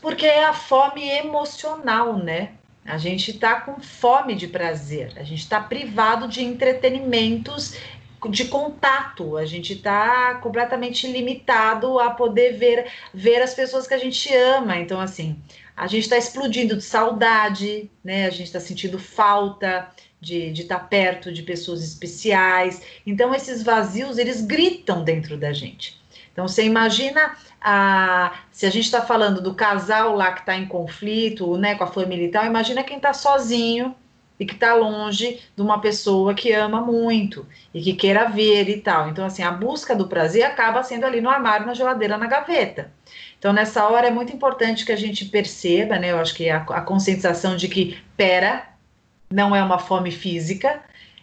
Porque 0.00 0.26
é 0.26 0.44
a 0.44 0.52
fome 0.52 1.08
emocional, 1.08 2.16
né? 2.16 2.52
A 2.84 2.96
gente 2.96 3.32
está 3.32 3.60
com 3.60 3.80
fome 3.80 4.34
de 4.34 4.46
prazer, 4.46 5.12
a 5.16 5.22
gente 5.22 5.40
está 5.40 5.60
privado 5.60 6.26
de 6.26 6.42
entretenimentos 6.42 7.76
de 8.30 8.46
contato, 8.46 9.36
a 9.36 9.44
gente 9.44 9.74
está 9.74 10.36
completamente 10.36 11.06
limitado 11.06 12.00
a 12.00 12.10
poder 12.10 12.56
ver, 12.56 12.90
ver 13.12 13.42
as 13.42 13.54
pessoas 13.54 13.86
que 13.86 13.94
a 13.94 13.98
gente 13.98 14.34
ama. 14.34 14.76
Então, 14.76 15.00
assim, 15.00 15.40
a 15.76 15.86
gente 15.86 16.04
está 16.04 16.16
explodindo 16.16 16.76
de 16.76 16.82
saudade, 16.82 17.90
né? 18.02 18.26
A 18.26 18.30
gente 18.30 18.44
está 18.44 18.58
sentindo 18.58 18.98
falta 18.98 19.88
de 20.20 20.52
estar 20.52 20.78
tá 20.78 20.84
perto 20.84 21.32
de 21.32 21.42
pessoas 21.42 21.82
especiais. 21.82 22.82
Então, 23.06 23.34
esses 23.34 23.62
vazios, 23.62 24.18
eles 24.18 24.40
gritam 24.40 25.04
dentro 25.04 25.36
da 25.36 25.52
gente. 25.52 25.98
Então, 26.32 26.46
você 26.46 26.64
imagina 26.64 27.36
a, 27.60 28.32
se 28.52 28.64
a 28.64 28.70
gente 28.70 28.84
está 28.84 29.02
falando 29.02 29.42
do 29.42 29.54
casal 29.54 30.14
lá 30.14 30.32
que 30.32 30.40
está 30.40 30.56
em 30.56 30.66
conflito, 30.66 31.56
né, 31.56 31.74
com 31.74 31.84
a 31.84 31.88
família 31.88 32.26
e 32.26 32.30
tal, 32.30 32.44
imagina 32.44 32.84
quem 32.84 32.96
está 32.96 33.12
sozinho 33.12 33.94
e 34.38 34.46
que 34.46 34.54
está 34.54 34.72
longe 34.74 35.40
de 35.56 35.60
uma 35.60 35.80
pessoa 35.80 36.32
que 36.32 36.52
ama 36.52 36.80
muito 36.80 37.44
e 37.74 37.82
que 37.82 37.92
queira 37.92 38.28
ver 38.28 38.68
e 38.68 38.80
tal. 38.80 39.08
Então, 39.08 39.24
assim, 39.26 39.42
a 39.42 39.50
busca 39.50 39.96
do 39.96 40.06
prazer 40.06 40.44
acaba 40.44 40.82
sendo 40.84 41.04
ali 41.04 41.20
no 41.20 41.28
armário, 41.28 41.66
na 41.66 41.74
geladeira, 41.74 42.16
na 42.16 42.28
gaveta. 42.28 42.92
Então, 43.36 43.52
nessa 43.52 43.88
hora 43.88 44.06
é 44.06 44.10
muito 44.10 44.32
importante 44.32 44.84
que 44.84 44.92
a 44.92 44.96
gente 44.96 45.24
perceba, 45.24 45.98
né? 45.98 46.12
Eu 46.12 46.20
acho 46.20 46.34
que 46.34 46.48
a, 46.48 46.58
a 46.58 46.80
conscientização 46.80 47.56
de 47.56 47.66
que, 47.66 47.98
pera, 48.16 48.77
não 49.30 49.54
é 49.54 49.62
uma 49.62 49.78
fome 49.78 50.10
física, 50.10 50.82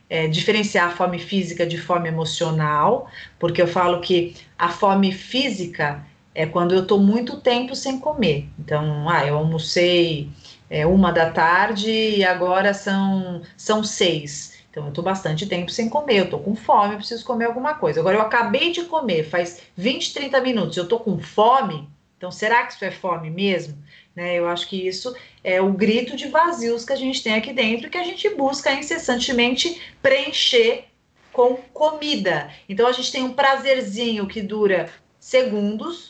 é, 0.10 0.28
diferenciar 0.28 0.88
a 0.88 0.91
fome 0.91 1.20
física 1.20 1.65
de 1.65 1.78
fome 1.78 2.08
emocional, 2.08 3.10
porque 3.39 3.62
eu 3.62 3.68
falo 3.68 4.02
que 4.02 4.36
a 4.58 4.70
fome 4.70 5.12
física 5.12 6.06
é 6.34 6.46
quando 6.46 6.76
eu 6.76 6.82
estou 6.84 7.00
muito 7.00 7.38
tempo 7.38 7.76
sem 7.76 8.00
comer. 8.00 8.48
Então, 8.60 9.10
ah, 9.10 9.26
eu 9.26 9.38
almocei 9.38 10.30
é, 10.70 10.86
uma 10.86 11.12
da 11.12 11.32
tarde 11.32 11.89
e 11.89 12.24
agora 12.24 12.74
são, 12.74 13.41
são 13.58 13.84
seis. 13.84 14.54
Então, 14.70 14.84
eu 14.84 14.89
estou 14.89 15.04
bastante 15.04 15.46
tempo 15.46 15.72
sem 15.72 15.88
comer, 15.88 16.18
eu 16.18 16.24
estou 16.26 16.39
com 16.39 16.54
fome, 16.54 16.94
eu 16.94 16.98
preciso 16.98 17.26
comer 17.26 17.46
alguma 17.46 17.76
coisa. 17.76 18.02
Agora, 18.02 18.18
eu 18.18 18.22
acabei 18.22 18.72
de 18.72 18.84
comer, 18.84 19.24
faz 19.24 19.62
20, 19.78 20.13
30 20.13 20.41
minutos, 20.41 20.76
eu 20.76 20.84
estou 20.84 21.00
com 21.00 21.18
fome, 21.18 21.89
então 22.18 22.30
será 22.30 22.65
que 22.65 22.74
isso 22.74 22.84
é 22.84 22.91
fome 22.91 23.30
mesmo? 23.30 23.78
Né? 24.15 24.36
Eu 24.36 24.47
acho 24.47 24.67
que 24.67 24.88
isso 24.88 25.15
é 25.43 25.62
o 25.62 25.73
grito 25.73 26.15
de 26.15 26.30
vazios 26.30 26.86
que 26.86 26.93
a 26.93 26.95
gente 26.95 27.21
tem 27.21 27.34
aqui 27.34 27.51
dentro, 27.51 27.89
que 27.89 27.97
a 27.97 28.04
gente 28.04 28.30
busca 28.30 28.71
incessantemente 28.71 29.82
preencher 30.01 30.86
com 31.34 31.58
comida. 31.73 32.49
Então 32.69 32.88
a 32.88 32.93
gente 32.93 33.12
tem 33.12 33.23
um 33.23 33.34
prazerzinho 33.34 34.25
que 34.25 34.41
dura 34.41 34.89
segundos, 35.19 36.10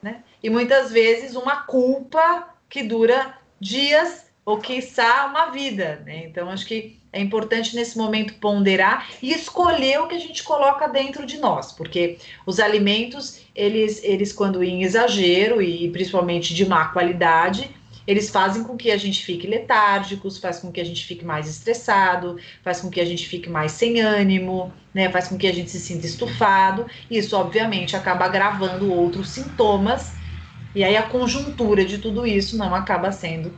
né? 0.00 0.22
E 0.42 0.48
muitas 0.48 0.90
vezes 0.90 1.36
uma 1.36 1.62
culpa 1.62 2.54
que 2.68 2.82
dura 2.82 3.38
dias 3.60 4.26
ou 4.44 4.58
quiçá 4.58 5.26
uma 5.26 5.50
vida, 5.50 6.02
né? 6.06 6.24
Então 6.24 6.48
acho 6.48 6.64
que 6.64 6.98
é 7.16 7.20
importante 7.20 7.74
nesse 7.74 7.96
momento 7.96 8.34
ponderar 8.34 9.08
e 9.22 9.32
escolher 9.32 10.00
o 10.00 10.06
que 10.06 10.14
a 10.14 10.18
gente 10.20 10.42
coloca 10.42 10.86
dentro 10.86 11.24
de 11.24 11.38
nós, 11.38 11.72
porque 11.72 12.18
os 12.44 12.60
alimentos, 12.60 13.40
eles, 13.54 14.02
eles 14.04 14.32
quando 14.32 14.62
em 14.62 14.82
exagero 14.82 15.62
e 15.62 15.90
principalmente 15.90 16.54
de 16.54 16.66
má 16.66 16.88
qualidade, 16.88 17.70
eles 18.06 18.30
fazem 18.30 18.62
com 18.62 18.76
que 18.76 18.90
a 18.90 18.96
gente 18.96 19.24
fique 19.24 19.46
letárgicos, 19.46 20.38
faz 20.38 20.60
com 20.60 20.70
que 20.70 20.80
a 20.80 20.84
gente 20.84 21.04
fique 21.04 21.24
mais 21.24 21.48
estressado, 21.48 22.38
faz 22.62 22.80
com 22.80 22.88
que 22.88 23.00
a 23.00 23.04
gente 23.04 23.26
fique 23.26 23.48
mais 23.50 23.72
sem 23.72 24.00
ânimo, 24.00 24.72
né? 24.94 25.10
Faz 25.10 25.26
com 25.28 25.36
que 25.36 25.46
a 25.46 25.52
gente 25.52 25.70
se 25.70 25.80
sinta 25.80 26.06
estufado. 26.06 26.86
Isso, 27.10 27.36
obviamente, 27.36 27.96
acaba 27.96 28.26
agravando 28.26 28.92
outros 28.92 29.30
sintomas 29.30 30.12
E 30.74 30.84
aí 30.84 30.96
a 30.96 31.02
conjuntura 31.04 31.84
de 31.84 31.98
tudo 31.98 32.26
isso 32.26 32.56
não 32.56 32.74
acaba 32.74 33.10
sendo 33.10 33.52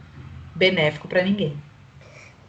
benéfico 0.55 1.09
para 1.09 1.23
ninguém. 1.23 1.68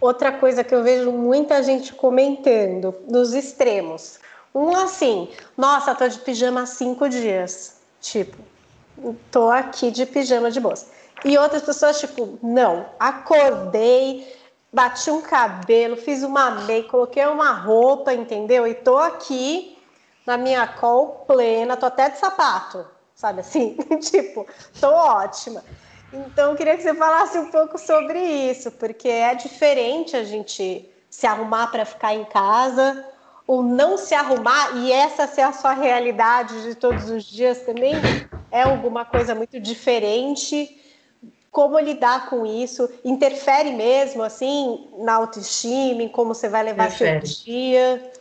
Outra 0.02 0.32
coisa 0.32 0.64
que 0.64 0.74
eu 0.74 0.82
vejo 0.82 1.12
muita 1.12 1.62
gente 1.62 1.94
comentando 1.94 2.96
dos 3.08 3.34
extremos. 3.34 4.20
Um 4.56 4.76
assim, 4.76 5.30
nossa, 5.58 5.94
tô 5.94 6.08
de 6.08 6.20
pijama 6.20 6.62
há 6.62 6.66
cinco 6.66 7.10
dias. 7.10 7.76
Tipo, 8.00 8.38
tô 9.30 9.50
aqui 9.50 9.92
de 9.92 10.06
pijama 10.06 10.50
de 10.50 10.60
boas. 10.60 10.88
E 11.24 11.38
outras 11.38 11.64
pessoas, 11.64 12.00
tipo, 12.00 12.40
não, 12.42 12.86
acordei, 12.98 14.26
bati 14.72 15.12
um 15.12 15.22
cabelo, 15.22 15.98
fiz 15.98 16.24
uma 16.24 16.50
make, 16.50 16.88
coloquei 16.88 17.26
uma 17.26 17.52
roupa, 17.52 18.14
entendeu? 18.14 18.66
E 18.66 18.74
tô 18.74 18.98
aqui 18.98 19.78
na 20.26 20.38
minha 20.38 20.66
call 20.66 21.26
plena, 21.28 21.76
tô 21.76 21.88
até 21.88 22.10
de 22.10 22.18
sapato, 22.20 22.86
sabe 23.14 23.42
assim? 23.42 23.76
tipo, 24.00 24.48
tô 24.80 24.88
ótima. 24.88 25.64
Então, 26.12 26.52
eu 26.52 26.58
queria 26.58 26.76
que 26.76 26.82
você 26.82 26.94
falasse 26.94 27.38
um 27.38 27.52
pouco 27.52 27.78
sobre 27.78 28.20
isso, 28.20 28.72
porque 28.72 29.08
é 29.08 29.36
diferente 29.36 30.16
a 30.16 30.24
gente 30.24 30.90
se 31.10 31.28
arrumar 31.28 31.68
para 31.68 31.86
ficar 31.86 32.14
em 32.14 32.26
casa 32.26 33.06
ou 33.46 33.64
não 33.64 33.98
se 33.98 34.14
arrumar 34.14 34.78
e 34.78 34.92
essa 34.92 35.28
ser 35.28 35.42
a 35.42 35.54
sua 35.54 35.74
realidade 35.74 36.62
de 36.64 36.76
todos 36.76 37.10
os 37.10 37.24
dias 37.24 37.62
também 37.62 37.96
é 38.52 38.64
alguma 38.64 39.06
coisa 39.06 39.34
muito 39.34 39.60
diferente. 39.60 40.78
Como 41.52 41.80
lidar 41.80 42.30
com 42.30 42.46
isso? 42.46 42.90
Interfere 43.04 43.72
mesmo, 43.72 44.22
assim, 44.22 44.88
na 45.00 45.16
autoestima, 45.16 46.04
em 46.04 46.10
como 46.10 46.34
você 46.34 46.48
vai 46.48 46.64
levar 46.64 46.88
Interfere. 46.88 47.28
seu 47.28 47.46
dia? 47.46 48.12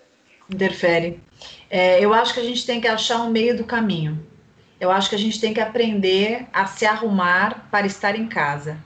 Interfere. 0.49 1.23
É, 1.71 2.03
eu 2.03 2.15
acho 2.15 2.33
que 2.33 2.41
a 2.41 2.45
gente 2.45 2.65
tem 2.65 2.81
que 2.81 2.89
achar 2.89 3.21
um 3.21 3.31
meio 3.31 3.57
do 3.57 3.65
caminho. 3.65 4.27
Eu 4.81 4.91
acho 4.91 5.09
que 5.09 5.17
a 5.17 5.19
gente 5.19 5.41
tem 5.41 5.53
que 5.53 5.61
aprender 5.61 6.47
a 6.53 6.67
se 6.67 6.87
arrumar 6.87 7.69
para 7.71 7.87
estar 7.87 8.15
em 8.17 8.29
casa. 8.29 8.79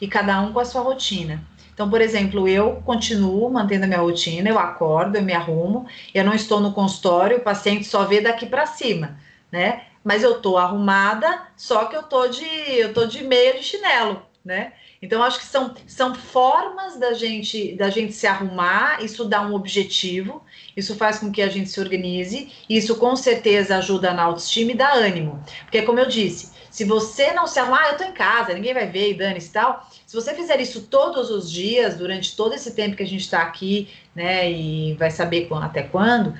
E 0.00 0.06
cada 0.06 0.40
um 0.40 0.52
com 0.52 0.60
a 0.60 0.64
sua 0.64 0.80
rotina. 0.82 1.42
Então, 1.74 1.88
por 1.88 2.00
exemplo, 2.00 2.46
eu 2.46 2.82
continuo 2.84 3.50
mantendo 3.50 3.84
a 3.84 3.86
minha 3.88 4.00
rotina, 4.00 4.48
eu 4.48 4.58
acordo, 4.58 5.16
eu 5.16 5.22
me 5.22 5.32
arrumo, 5.32 5.86
eu 6.14 6.22
não 6.22 6.34
estou 6.34 6.60
no 6.60 6.72
consultório, 6.72 7.38
o 7.38 7.42
paciente 7.42 7.84
só 7.84 8.04
vê 8.04 8.20
daqui 8.20 8.44
para 8.44 8.66
cima, 8.66 9.18
né? 9.50 9.84
Mas 10.04 10.22
eu 10.22 10.40
tô 10.40 10.58
arrumada, 10.58 11.42
só 11.56 11.86
que 11.86 11.96
eu 11.96 12.02
tô 12.02 12.28
de 12.28 12.44
eu 12.44 12.92
tô 12.92 13.06
de 13.06 13.24
meia 13.24 13.54
de 13.54 13.62
chinelo, 13.62 14.22
né? 14.44 14.72
Então, 15.02 15.22
acho 15.22 15.38
que 15.38 15.46
são, 15.46 15.74
são 15.86 16.14
formas 16.14 16.98
da 16.98 17.12
gente, 17.12 17.74
da 17.74 17.90
gente 17.90 18.12
se 18.12 18.26
arrumar, 18.26 19.02
isso 19.02 19.24
dá 19.24 19.42
um 19.42 19.54
objetivo, 19.54 20.42
isso 20.76 20.96
faz 20.96 21.18
com 21.18 21.30
que 21.30 21.42
a 21.42 21.48
gente 21.48 21.68
se 21.68 21.80
organize, 21.80 22.50
isso 22.68 22.96
com 22.96 23.14
certeza 23.16 23.76
ajuda 23.76 24.12
na 24.12 24.22
autoestima 24.22 24.72
e 24.72 24.74
dá 24.74 24.92
ânimo. 24.92 25.42
Porque, 25.64 25.82
como 25.82 25.98
eu 25.98 26.06
disse, 26.06 26.52
se 26.70 26.84
você 26.84 27.32
não 27.32 27.46
se 27.46 27.58
arrumar, 27.58 27.82
ah, 27.82 27.90
eu 27.90 27.98
tô 27.98 28.04
em 28.04 28.12
casa, 28.12 28.54
ninguém 28.54 28.72
vai 28.72 28.86
ver 28.86 29.10
e 29.10 29.14
dane-se 29.14 29.48
e 29.48 29.52
tal. 29.52 29.88
Se 30.06 30.14
você 30.14 30.34
fizer 30.34 30.60
isso 30.60 30.82
todos 30.82 31.30
os 31.30 31.50
dias, 31.50 31.96
durante 31.96 32.36
todo 32.36 32.54
esse 32.54 32.74
tempo 32.74 32.96
que 32.96 33.02
a 33.02 33.06
gente 33.06 33.22
está 33.22 33.42
aqui, 33.42 33.88
né, 34.14 34.50
e 34.50 34.94
vai 34.94 35.10
saber 35.10 35.48
até 35.50 35.82
quando, 35.82 36.34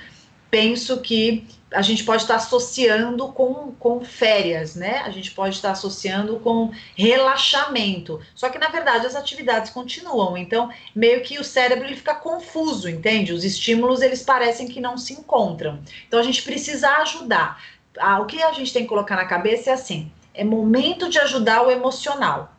penso 0.51 1.01
que 1.01 1.47
a 1.73 1.83
gente 1.83 2.05
pode 2.05 2.23
estar 2.23 2.37
associando 2.37 3.29
com, 3.29 3.73
com 3.79 4.05
férias, 4.05 4.75
né? 4.75 4.99
A 5.05 5.11
gente 5.11 5.31
pode 5.31 5.55
estar 5.55 5.71
associando 5.71 6.41
com 6.41 6.73
relaxamento. 6.97 8.21
Só 8.35 8.49
que, 8.49 8.59
na 8.59 8.69
verdade, 8.69 9.07
as 9.07 9.15
atividades 9.15 9.71
continuam. 9.71 10.37
Então, 10.37 10.71
meio 10.95 11.23
que 11.23 11.39
o 11.39 11.45
cérebro 11.45 11.87
ele 11.87 11.97
fica 11.97 12.15
confuso, 12.15 12.89
entende? 12.89 13.33
Os 13.33 13.45
estímulos, 13.45 14.03
eles 14.03 14.23
parecem 14.23 14.67
que 14.67 14.81
não 14.81 14.99
se 14.99 15.13
encontram. 15.13 15.81
Então, 16.09 16.19
a 16.19 16.25
gente 16.25 16.43
precisa 16.43 16.89
ajudar. 16.99 17.63
Ah, 17.99 18.21
o 18.21 18.27
que 18.27 18.43
a 18.43 18.53
gente 18.53 18.73
tem 18.73 18.83
que 18.83 18.89
colocar 18.89 19.17
na 19.17 19.27
cabeça 19.27 19.71
é 19.71 19.73
assim, 19.73 20.11
é 20.35 20.45
momento 20.45 21.09
de 21.09 21.19
ajudar 21.19 21.63
o 21.63 21.71
emocional. 21.71 22.53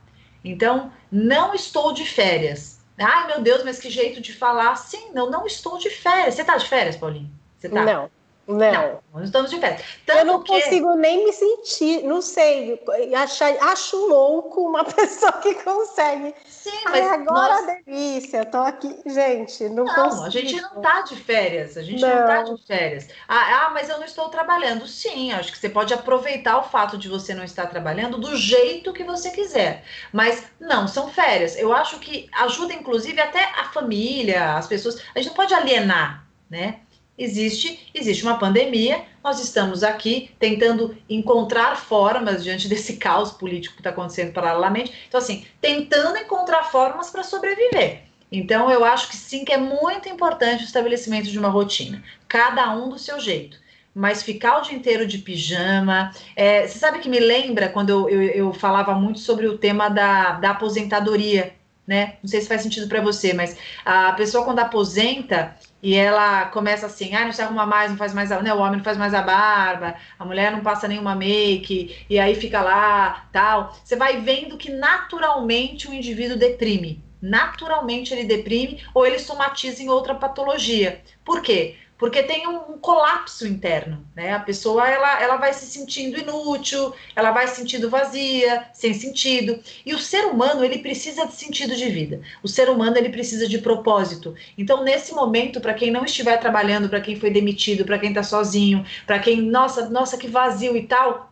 Então, 0.43 0.91
não 1.12 1.53
estou 1.53 1.91
de 1.91 2.05
férias. 2.05 2.80
Ai, 2.97 3.28
meu 3.28 3.41
Deus, 3.41 3.64
mas 3.64 3.80
que 3.80 3.89
jeito 3.89 4.22
de 4.22 4.32
falar. 4.32 4.76
Sim, 4.76 5.12
não, 5.14 5.30
não 5.30 5.45
estou 5.45 5.78
de 5.78 5.89
férias. 5.89 6.36
Você 6.36 6.41
está 6.41 6.55
de 6.55 6.68
férias, 6.68 6.95
Paulinho? 6.95 7.30
Você 7.59 7.68
tá? 7.68 7.84
Não. 7.84 8.20
Não. 8.51 9.01
Não, 9.13 9.23
estamos 9.23 9.49
de 9.49 9.59
férias. 9.59 9.81
Tanto 10.05 10.19
eu 10.19 10.25
não 10.25 10.43
que... 10.43 10.53
consigo 10.53 10.95
nem 10.95 11.25
me 11.25 11.33
sentir, 11.33 12.03
não 12.03 12.21
sei, 12.21 12.81
achar, 13.15 13.51
acho 13.61 13.97
louco 14.07 14.61
uma 14.61 14.83
pessoa 14.85 15.33
que 15.33 15.55
consegue. 15.55 16.33
Sim, 16.45 16.71
mas 16.85 17.05
Ai, 17.05 17.15
agora 17.15 17.61
nós... 17.61 17.83
delícia, 17.85 18.37
eu 18.37 18.45
tô 18.45 18.57
aqui, 18.57 18.95
gente, 19.05 19.63
não, 19.69 19.85
não 19.85 19.95
consigo. 19.95 20.23
a 20.23 20.29
gente 20.29 20.61
não 20.61 20.81
tá 20.81 21.01
de 21.01 21.15
férias, 21.15 21.77
a 21.77 21.83
gente 21.83 22.01
não, 22.01 22.09
não 22.09 22.27
tá 22.27 22.43
de 22.43 22.65
férias. 22.65 23.07
Ah, 23.27 23.65
ah, 23.65 23.69
mas 23.71 23.89
eu 23.89 23.97
não 23.97 24.05
estou 24.05 24.29
trabalhando. 24.29 24.87
Sim, 24.87 25.31
acho 25.33 25.51
que 25.51 25.57
você 25.57 25.69
pode 25.69 25.93
aproveitar 25.93 26.57
o 26.57 26.63
fato 26.63 26.97
de 26.97 27.09
você 27.09 27.33
não 27.33 27.43
estar 27.43 27.67
trabalhando 27.67 28.17
do 28.17 28.35
jeito 28.37 28.93
que 28.93 29.03
você 29.03 29.31
quiser. 29.31 29.83
Mas 30.11 30.43
não, 30.59 30.87
são 30.87 31.09
férias. 31.09 31.57
Eu 31.57 31.73
acho 31.73 31.99
que 31.99 32.29
ajuda, 32.31 32.73
inclusive, 32.73 33.19
até 33.19 33.43
a 33.43 33.65
família, 33.65 34.55
as 34.55 34.67
pessoas. 34.67 35.01
A 35.13 35.19
gente 35.19 35.29
não 35.29 35.35
pode 35.35 35.53
alienar, 35.53 36.25
né? 36.49 36.79
Existe, 37.24 37.89
existe 37.93 38.24
uma 38.24 38.38
pandemia, 38.38 39.03
nós 39.24 39.39
estamos 39.39 39.84
aqui 39.84 40.32
tentando 40.39 40.97
encontrar 41.09 41.78
formas 41.78 42.43
diante 42.43 42.67
desse 42.67 42.97
caos 42.97 43.32
político 43.32 43.76
que 43.76 43.82
está 43.82 43.91
acontecendo 43.91 44.34
paralelamente. 44.34 44.91
Então, 45.07 45.19
assim, 45.19 45.45
tentando 45.59 46.17
encontrar 46.17 46.63
formas 46.63 47.09
para 47.09 47.24
sobreviver. 47.24 48.03
Então, 48.32 48.72
eu 48.72 48.86
acho 48.86 49.09
que 49.09 49.15
sim, 49.15 49.43
que 49.43 49.51
é 49.51 49.57
muito 49.57 50.07
importante 50.07 50.63
o 50.63 50.65
estabelecimento 50.65 51.30
de 51.30 51.38
uma 51.38 51.49
rotina, 51.49 52.01
cada 52.28 52.74
um 52.74 52.89
do 52.89 52.97
seu 52.97 53.19
jeito. 53.19 53.59
Mas 53.93 54.24
ficar 54.24 54.59
o 54.59 54.61
dia 54.61 54.78
inteiro 54.78 55.05
de 55.05 55.17
pijama. 55.17 56.13
É, 56.34 56.65
você 56.65 56.80
sabe 56.80 56.99
que 56.99 57.09
me 57.09 57.19
lembra 57.19 57.67
quando 57.67 57.89
eu, 57.89 58.09
eu, 58.09 58.22
eu 58.22 58.53
falava 58.53 58.95
muito 58.95 59.19
sobre 59.19 59.47
o 59.47 59.57
tema 59.57 59.89
da, 59.89 60.39
da 60.39 60.51
aposentadoria, 60.51 61.53
né? 61.86 62.15
Não 62.24 62.30
sei 62.30 62.39
se 62.39 62.47
faz 62.47 62.61
sentido 62.61 62.88
para 62.88 63.01
você, 63.01 63.34
mas 63.34 63.57
a 63.84 64.13
pessoa 64.13 64.45
quando 64.45 64.59
aposenta, 64.59 65.57
e 65.82 65.95
ela 65.95 66.45
começa 66.45 66.86
assim, 66.86 67.15
ah, 67.15 67.25
não 67.25 67.32
se 67.32 67.41
arruma 67.41 67.65
mais, 67.65 67.89
não 67.91 67.97
faz 67.97 68.13
mais, 68.13 68.32
a... 68.32 68.41
né, 68.41 68.53
o 68.53 68.59
homem 68.59 68.77
não 68.77 68.84
faz 68.84 68.97
mais 68.97 69.13
a 69.13 69.21
barba, 69.21 69.95
a 70.17 70.25
mulher 70.25 70.51
não 70.51 70.61
passa 70.61 70.88
nenhuma 70.88 71.15
make, 71.15 72.05
e 72.09 72.19
aí 72.19 72.36
fica 72.36 72.61
lá, 72.61 73.27
tal. 73.32 73.75
Você 73.84 73.95
vai 73.95 74.21
vendo 74.21 74.57
que 74.57 74.71
naturalmente 74.71 75.88
o 75.88 75.93
indivíduo 75.93 76.38
deprime. 76.38 77.03
Naturalmente 77.21 78.13
ele 78.13 78.23
deprime 78.23 78.84
ou 78.93 79.05
ele 79.05 79.19
somatiza 79.19 79.84
em 79.84 79.89
outra 79.89 80.15
patologia. 80.15 81.01
Por 81.23 81.41
quê? 81.41 81.75
Porque 82.01 82.23
tem 82.23 82.47
um, 82.47 82.71
um, 82.71 82.77
colapso 82.79 83.47
interno, 83.47 84.03
né? 84.15 84.33
A 84.33 84.39
pessoa 84.39 84.89
ela, 84.89 85.21
ela 85.21 85.37
vai 85.37 85.53
se 85.53 85.67
sentindo 85.67 86.17
inútil, 86.17 86.95
ela 87.15 87.29
vai 87.29 87.47
se 87.47 87.57
sentindo 87.57 87.91
vazia, 87.91 88.67
sem 88.73 88.91
sentido. 88.91 89.59
E 89.85 89.93
o 89.93 89.99
ser 89.99 90.25
humano 90.25 90.65
ele 90.65 90.79
precisa 90.79 91.27
de 91.27 91.35
sentido 91.35 91.75
de 91.75 91.87
vida. 91.91 92.19
O 92.41 92.47
ser 92.47 92.71
humano 92.71 92.97
ele 92.97 93.09
precisa 93.09 93.47
de 93.47 93.59
propósito. 93.59 94.33
Então 94.57 94.83
nesse 94.83 95.13
momento, 95.13 95.61
para 95.61 95.75
quem 95.75 95.91
não 95.91 96.03
estiver 96.03 96.37
trabalhando, 96.37 96.89
para 96.89 97.01
quem 97.01 97.19
foi 97.19 97.29
demitido, 97.29 97.85
para 97.85 97.99
quem 97.99 98.09
está 98.09 98.23
sozinho, 98.23 98.83
para 99.05 99.19
quem 99.19 99.39
nossa 99.39 99.87
nossa 99.87 100.17
que 100.17 100.27
vazio 100.27 100.75
e 100.75 100.87
tal, 100.87 101.31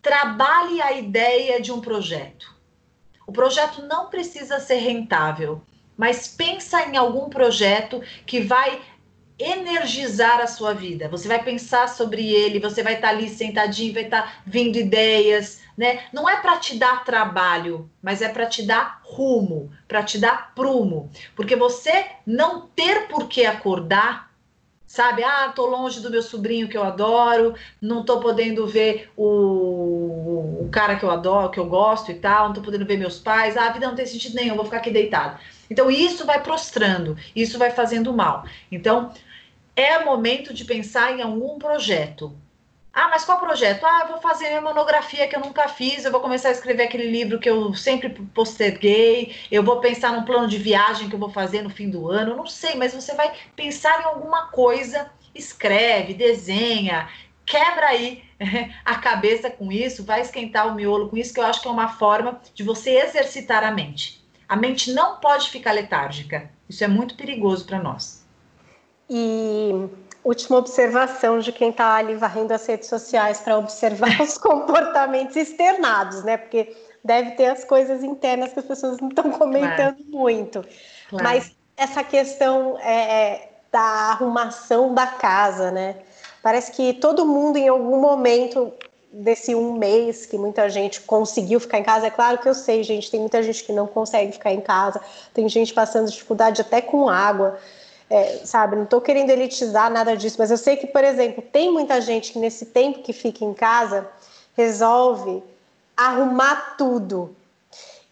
trabalhe 0.00 0.80
a 0.80 0.92
ideia 0.92 1.60
de 1.60 1.70
um 1.70 1.82
projeto. 1.82 2.50
O 3.26 3.32
projeto 3.32 3.82
não 3.82 4.06
precisa 4.08 4.58
ser 4.58 4.76
rentável, 4.76 5.60
mas 5.98 6.26
pensa 6.26 6.82
em 6.86 6.96
algum 6.96 7.28
projeto 7.28 8.02
que 8.26 8.40
vai 8.40 8.80
energizar 9.38 10.40
a 10.40 10.46
sua 10.46 10.72
vida. 10.72 11.08
Você 11.08 11.26
vai 11.26 11.42
pensar 11.42 11.88
sobre 11.88 12.32
ele, 12.32 12.60
você 12.60 12.82
vai 12.82 12.94
estar 12.94 13.08
tá 13.08 13.14
ali 13.14 13.28
sentadinho, 13.28 13.92
vai 13.92 14.04
estar 14.04 14.22
tá 14.22 14.32
vindo 14.46 14.76
ideias, 14.76 15.60
né? 15.76 16.04
Não 16.12 16.28
é 16.28 16.40
para 16.40 16.58
te 16.58 16.76
dar 16.76 17.04
trabalho, 17.04 17.90
mas 18.00 18.22
é 18.22 18.28
para 18.28 18.46
te 18.46 18.62
dar 18.62 19.00
rumo, 19.02 19.70
para 19.88 20.02
te 20.02 20.18
dar 20.18 20.54
prumo, 20.54 21.10
porque 21.34 21.56
você 21.56 22.06
não 22.26 22.66
ter 22.68 23.08
por 23.08 23.28
que 23.28 23.44
acordar 23.44 24.23
sabe? 24.94 25.24
Ah, 25.24 25.52
tô 25.52 25.66
longe 25.66 25.98
do 25.98 26.08
meu 26.08 26.22
sobrinho 26.22 26.68
que 26.68 26.76
eu 26.78 26.84
adoro, 26.84 27.56
não 27.82 28.04
tô 28.04 28.20
podendo 28.20 28.64
ver 28.64 29.10
o, 29.16 30.62
o 30.62 30.68
cara 30.70 30.94
que 30.94 31.04
eu 31.04 31.10
adoro, 31.10 31.50
que 31.50 31.58
eu 31.58 31.66
gosto 31.66 32.12
e 32.12 32.14
tal, 32.14 32.46
não 32.46 32.54
tô 32.54 32.62
podendo 32.62 32.86
ver 32.86 32.96
meus 32.96 33.18
pais. 33.18 33.56
Ah, 33.56 33.66
a 33.66 33.72
vida 33.72 33.88
não 33.88 33.96
tem 33.96 34.06
sentido 34.06 34.36
nenhum, 34.36 34.54
vou 34.54 34.64
ficar 34.64 34.76
aqui 34.76 34.92
deitado. 34.92 35.40
Então 35.68 35.90
isso 35.90 36.24
vai 36.24 36.40
prostrando, 36.40 37.16
isso 37.34 37.58
vai 37.58 37.72
fazendo 37.72 38.12
mal. 38.12 38.44
Então 38.70 39.12
é 39.74 40.04
momento 40.04 40.54
de 40.54 40.64
pensar 40.64 41.18
em 41.18 41.22
algum 41.22 41.58
projeto. 41.58 42.32
Ah, 42.94 43.08
mas 43.08 43.24
qual 43.24 43.40
projeto? 43.40 43.84
Ah, 43.84 44.02
eu 44.02 44.08
vou 44.08 44.20
fazer 44.20 44.48
minha 44.48 44.60
monografia 44.60 45.26
que 45.26 45.34
eu 45.34 45.40
nunca 45.40 45.66
fiz, 45.66 46.04
eu 46.04 46.12
vou 46.12 46.20
começar 46.20 46.50
a 46.50 46.52
escrever 46.52 46.84
aquele 46.84 47.10
livro 47.10 47.40
que 47.40 47.50
eu 47.50 47.74
sempre 47.74 48.08
posterguei, 48.08 49.34
eu 49.50 49.64
vou 49.64 49.80
pensar 49.80 50.12
num 50.12 50.22
plano 50.22 50.46
de 50.46 50.58
viagem 50.58 51.08
que 51.08 51.14
eu 51.14 51.18
vou 51.18 51.30
fazer 51.30 51.62
no 51.62 51.70
fim 51.70 51.90
do 51.90 52.08
ano, 52.08 52.36
não 52.36 52.46
sei, 52.46 52.76
mas 52.76 52.94
você 52.94 53.12
vai 53.14 53.32
pensar 53.56 54.00
em 54.00 54.04
alguma 54.04 54.46
coisa, 54.46 55.10
escreve, 55.34 56.14
desenha, 56.14 57.08
quebra 57.44 57.88
aí 57.88 58.22
a 58.84 58.94
cabeça 58.94 59.50
com 59.50 59.72
isso, 59.72 60.04
vai 60.04 60.20
esquentar 60.20 60.68
o 60.68 60.74
miolo 60.76 61.08
com 61.08 61.16
isso, 61.16 61.34
que 61.34 61.40
eu 61.40 61.46
acho 61.46 61.60
que 61.60 61.66
é 61.66 61.72
uma 61.72 61.88
forma 61.88 62.40
de 62.54 62.62
você 62.62 62.90
exercitar 62.90 63.64
a 63.64 63.72
mente. 63.72 64.24
A 64.48 64.54
mente 64.54 64.92
não 64.92 65.16
pode 65.16 65.50
ficar 65.50 65.72
letárgica. 65.72 66.48
Isso 66.68 66.84
é 66.84 66.88
muito 66.88 67.16
perigoso 67.16 67.64
para 67.66 67.82
nós. 67.82 68.24
E 69.08 69.88
última 70.24 70.56
observação 70.58 71.38
de 71.38 71.52
quem 71.52 71.70
está 71.70 71.96
ali 71.96 72.14
varrendo 72.14 72.54
as 72.54 72.66
redes 72.66 72.88
sociais 72.88 73.40
para 73.40 73.58
observar 73.58 74.20
os 74.22 74.38
comportamentos 74.38 75.36
externados, 75.36 76.24
né? 76.24 76.38
Porque 76.38 76.74
deve 77.04 77.32
ter 77.32 77.46
as 77.46 77.64
coisas 77.64 78.02
internas 78.02 78.52
que 78.52 78.58
as 78.58 78.64
pessoas 78.64 78.98
não 78.98 79.08
estão 79.08 79.30
comentando 79.30 79.96
claro. 79.96 80.10
muito. 80.10 80.64
Claro. 81.10 81.24
Mas 81.24 81.52
essa 81.76 82.02
questão 82.02 82.78
é, 82.80 83.32
é, 83.32 83.48
da 83.70 83.80
arrumação 83.80 84.94
da 84.94 85.06
casa, 85.06 85.70
né? 85.70 85.96
Parece 86.42 86.72
que 86.72 86.94
todo 86.94 87.26
mundo, 87.26 87.56
em 87.56 87.68
algum 87.68 88.00
momento 88.00 88.72
desse 89.12 89.54
um 89.54 89.74
mês 89.74 90.26
que 90.26 90.36
muita 90.36 90.68
gente 90.68 91.00
conseguiu 91.02 91.60
ficar 91.60 91.78
em 91.78 91.84
casa, 91.84 92.06
é 92.06 92.10
claro 92.10 92.38
que 92.38 92.48
eu 92.48 92.54
sei, 92.54 92.82
gente, 92.82 93.10
tem 93.10 93.20
muita 93.20 93.42
gente 93.42 93.62
que 93.62 93.72
não 93.72 93.86
consegue 93.86 94.32
ficar 94.32 94.52
em 94.52 94.60
casa, 94.60 95.00
tem 95.32 95.48
gente 95.48 95.72
passando 95.72 96.10
dificuldade 96.10 96.60
até 96.60 96.80
com 96.80 97.08
água. 97.08 97.58
É, 98.10 98.40
sabe, 98.44 98.76
não 98.76 98.84
estou 98.84 99.00
querendo 99.00 99.30
elitizar 99.30 99.90
nada 99.90 100.16
disso, 100.16 100.36
mas 100.38 100.50
eu 100.50 100.58
sei 100.58 100.76
que, 100.76 100.86
por 100.86 101.02
exemplo, 101.02 101.42
tem 101.42 101.72
muita 101.72 102.00
gente 102.00 102.32
que 102.32 102.38
nesse 102.38 102.66
tempo 102.66 103.02
que 103.02 103.12
fica 103.12 103.44
em 103.44 103.54
casa 103.54 104.06
resolve 104.56 105.42
arrumar 105.96 106.74
tudo. 106.76 107.34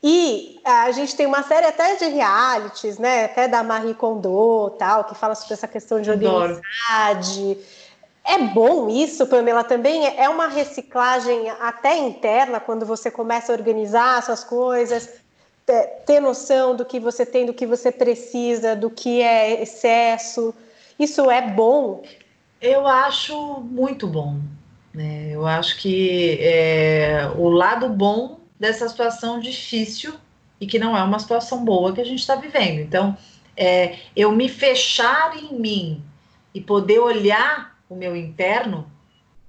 E 0.03 0.61
a 0.65 0.91
gente 0.91 1.15
tem 1.15 1.27
uma 1.27 1.45
série 1.45 1.67
até 1.67 1.95
de 1.95 2.07
realities, 2.07 2.99
né? 2.99 3.27
Até 3.27 3.47
da 3.47 3.63
Marie 3.63 3.95
Kondo, 3.95 4.71
tal, 4.71 5.05
que 5.05 5.15
fala 5.15 5.35
sobre 5.37 5.55
essa 5.55 5.69
questão 5.69 6.01
de 6.01 6.11
organicidade. 6.11 7.59
É 8.25 8.39
bom 8.39 8.89
isso, 8.89 9.27
Pamela, 9.27 9.63
também 9.63 10.07
é 10.17 10.29
uma 10.29 10.49
reciclagem 10.49 11.51
até 11.61 11.97
interna, 11.97 12.59
quando 12.59 12.87
você 12.87 13.11
começa 13.11 13.53
a 13.53 13.57
organizar 13.57 14.23
suas 14.23 14.43
coisas, 14.43 15.09
ter 16.07 16.21
noção 16.21 16.75
do 16.75 16.85
que 16.85 16.99
você 16.99 17.25
tem, 17.25 17.47
do 17.47 17.55
que 17.55 17.67
você 17.67 17.91
precisa, 17.91 18.75
do 18.75 18.91
que 18.91 19.23
é 19.23 19.63
excesso. 19.63 20.55
Isso 20.99 21.31
é 21.31 21.51
bom? 21.51 22.03
Eu 22.61 22.87
acho 22.87 23.61
muito 23.61 24.07
bom. 24.07 24.39
Né? 24.93 25.31
Eu 25.31 25.47
acho 25.47 25.79
que 25.79 26.39
é, 26.41 27.31
o 27.37 27.49
lado 27.49 27.89
bom 27.89 28.41
dessa 28.59 28.89
situação 28.89 29.41
difícil 29.41 30.15
e 30.61 30.67
que 30.67 30.79
não 30.79 30.97
é 30.97 31.03
uma 31.03 31.19
situação 31.19 31.65
boa 31.65 31.93
que 31.93 32.01
a 32.01 32.05
gente 32.05 32.21
está 32.21 32.37
vivendo. 32.37 32.81
Então, 32.81 33.17
é, 33.57 33.97
eu 34.15 34.31
me 34.33 34.49
fechar 34.49 35.37
em 35.37 35.59
mim 35.59 36.03
e 36.55 36.61
poder 36.61 36.99
olhar 36.99 37.77
o 37.89 37.95
meu 37.95 38.15
interno 38.15 38.91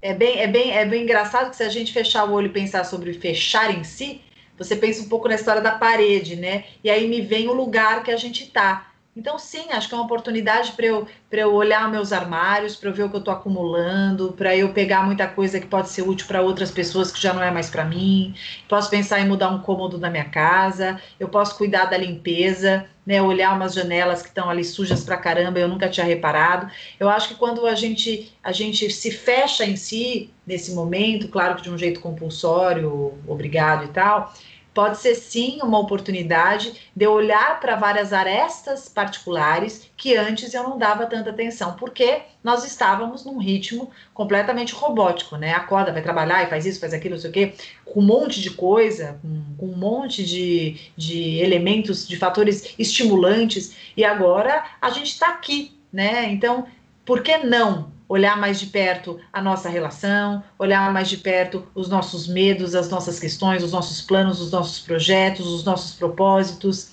é 0.01 0.13
bem, 0.13 0.39
é 0.39 0.47
bem, 0.47 0.71
é 0.71 0.85
bem 0.85 1.03
engraçado 1.03 1.49
que 1.49 1.55
se 1.55 1.63
a 1.63 1.69
gente 1.69 1.93
fechar 1.93 2.25
o 2.25 2.33
olho 2.33 2.47
e 2.47 2.49
pensar 2.49 2.83
sobre 2.83 3.13
fechar 3.13 3.73
em 3.73 3.85
si, 3.85 4.21
você 4.63 4.75
pensa 4.75 5.03
um 5.03 5.09
pouco 5.09 5.27
na 5.27 5.35
história 5.35 5.61
da 5.61 5.71
parede, 5.71 6.35
né? 6.35 6.65
E 6.83 6.89
aí 6.89 7.07
me 7.07 7.21
vem 7.21 7.47
o 7.47 7.53
lugar 7.53 8.03
que 8.03 8.11
a 8.11 8.17
gente 8.17 8.43
está. 8.43 8.93
Então, 9.15 9.37
sim, 9.37 9.71
acho 9.71 9.87
que 9.87 9.93
é 9.93 9.97
uma 9.97 10.05
oportunidade 10.05 10.71
para 10.71 10.87
eu, 10.87 11.07
eu 11.31 11.53
olhar 11.53 11.89
meus 11.89 12.11
armários, 12.11 12.75
para 12.75 12.89
eu 12.89 12.93
ver 12.93 13.03
o 13.03 13.09
que 13.09 13.15
eu 13.15 13.19
estou 13.19 13.33
acumulando, 13.33 14.33
para 14.33 14.55
eu 14.55 14.73
pegar 14.73 15.05
muita 15.05 15.27
coisa 15.27 15.59
que 15.59 15.67
pode 15.67 15.89
ser 15.89 16.01
útil 16.01 16.25
para 16.25 16.41
outras 16.41 16.71
pessoas 16.71 17.11
que 17.11 17.21
já 17.21 17.31
não 17.31 17.43
é 17.43 17.51
mais 17.51 17.69
para 17.69 17.85
mim. 17.85 18.33
Posso 18.67 18.89
pensar 18.89 19.19
em 19.19 19.27
mudar 19.27 19.49
um 19.49 19.59
cômodo 19.61 19.99
da 19.99 20.09
minha 20.09 20.25
casa, 20.25 20.99
eu 21.19 21.29
posso 21.29 21.55
cuidar 21.57 21.85
da 21.85 21.97
limpeza, 21.97 22.87
né, 23.05 23.21
olhar 23.21 23.55
umas 23.55 23.75
janelas 23.75 24.23
que 24.23 24.29
estão 24.29 24.49
ali 24.49 24.63
sujas 24.63 25.03
para 25.03 25.17
caramba, 25.17 25.59
eu 25.59 25.67
nunca 25.67 25.89
tinha 25.89 26.05
reparado. 26.05 26.71
Eu 26.99 27.07
acho 27.07 27.27
que 27.27 27.35
quando 27.35 27.67
a 27.67 27.75
gente, 27.75 28.33
a 28.43 28.51
gente 28.51 28.89
se 28.89 29.11
fecha 29.11 29.63
em 29.63 29.75
si 29.75 30.31
nesse 30.47 30.73
momento, 30.73 31.27
claro 31.27 31.55
que 31.55 31.61
de 31.61 31.69
um 31.69 31.77
jeito 31.77 31.99
compulsório, 31.99 33.13
obrigado 33.27 33.85
e 33.85 33.89
tal, 33.89 34.33
pode 34.73 34.97
ser 34.97 35.15
sim 35.15 35.59
uma 35.61 35.79
oportunidade 35.79 36.73
de 36.95 37.07
olhar 37.07 37.59
para 37.59 37.75
várias 37.75 38.11
arestas 38.11 38.89
particulares 38.89 39.89
que 39.95 40.15
antes 40.15 40.53
eu 40.53 40.63
não 40.63 40.77
dava 40.77 41.05
tanta 41.05 41.29
atenção, 41.29 41.73
porque 41.73 42.21
nós 42.43 42.65
estávamos 42.65 43.23
num 43.23 43.37
ritmo 43.37 43.91
completamente 44.13 44.73
robótico, 44.73 45.37
né? 45.37 45.53
Acorda, 45.53 45.93
vai 45.93 46.01
trabalhar 46.01 46.43
e 46.43 46.49
faz 46.49 46.65
isso, 46.65 46.79
faz 46.79 46.93
aquilo, 46.93 47.15
não 47.15 47.21
sei 47.21 47.29
o 47.29 47.33
quê, 47.33 47.53
com 47.85 47.99
um 47.99 48.05
monte 48.05 48.41
de 48.41 48.49
coisa, 48.49 49.19
com, 49.21 49.43
com 49.57 49.65
um 49.67 49.77
monte 49.77 50.23
de, 50.23 50.77
de 50.97 51.39
elementos, 51.39 52.07
de 52.07 52.17
fatores 52.17 52.73
estimulantes, 52.77 53.75
e 53.95 54.03
agora 54.03 54.65
a 54.81 54.89
gente 54.89 55.07
está 55.07 55.29
aqui, 55.29 55.71
né? 55.91 56.29
Então, 56.31 56.65
por 57.05 57.21
que 57.21 57.37
não 57.37 57.91
olhar 58.13 58.37
mais 58.37 58.59
de 58.59 58.67
perto 58.67 59.19
a 59.33 59.41
nossa 59.41 59.67
relação, 59.67 60.43
olhar 60.59 60.93
mais 60.93 61.09
de 61.09 61.17
perto 61.17 61.67
os 61.73 61.89
nossos 61.89 62.27
medos, 62.27 62.75
as 62.75 62.87
nossas 62.87 63.19
questões, 63.19 63.63
os 63.63 63.71
nossos 63.71 64.01
planos, 64.01 64.39
os 64.39 64.51
nossos 64.51 64.77
projetos, 64.77 65.47
os 65.47 65.63
nossos 65.63 65.95
propósitos, 65.95 66.91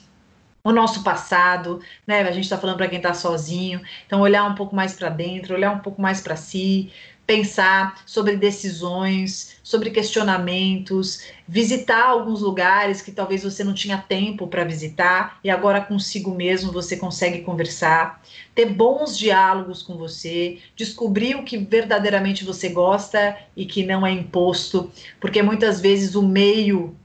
o 0.65 0.73
nosso 0.73 1.03
passado, 1.03 1.79
né? 2.07 2.23
A 2.23 2.33
gente 2.33 2.45
está 2.45 2.57
falando 2.57 2.79
para 2.79 2.89
quem 2.89 2.97
está 2.97 3.13
sozinho, 3.13 3.83
então 4.07 4.23
olhar 4.23 4.45
um 4.45 4.55
pouco 4.55 4.75
mais 4.75 4.95
para 4.95 5.11
dentro, 5.11 5.55
olhar 5.55 5.73
um 5.73 5.81
pouco 5.81 6.01
mais 6.01 6.23
para 6.23 6.37
si, 6.37 6.91
pensar 7.31 8.03
sobre 8.05 8.37
decisões, 8.37 9.61
sobre 9.63 9.91
questionamentos, 9.91 11.23
visitar 11.47 12.07
alguns 12.07 12.41
lugares 12.41 13.01
que 13.01 13.13
talvez 13.13 13.45
você 13.45 13.63
não 13.63 13.73
tinha 13.73 13.99
tempo 13.99 14.49
para 14.49 14.65
visitar 14.65 15.39
e 15.45 15.49
agora 15.49 15.81
consigo 15.81 16.35
mesmo 16.35 16.73
você 16.73 16.97
consegue 16.97 17.43
conversar, 17.43 18.21
ter 18.53 18.67
bons 18.67 19.17
diálogos 19.17 19.81
com 19.81 19.97
você, 19.97 20.59
descobrir 20.75 21.37
o 21.37 21.45
que 21.45 21.57
verdadeiramente 21.57 22.45
você 22.45 22.69
gosta 22.69 23.37
e 23.57 23.65
que 23.65 23.85
não 23.85 24.05
é 24.05 24.11
imposto, 24.11 24.91
porque 25.21 25.41
muitas 25.41 25.81
vezes 25.81 26.17
o 26.17 26.23
meio 26.23 26.97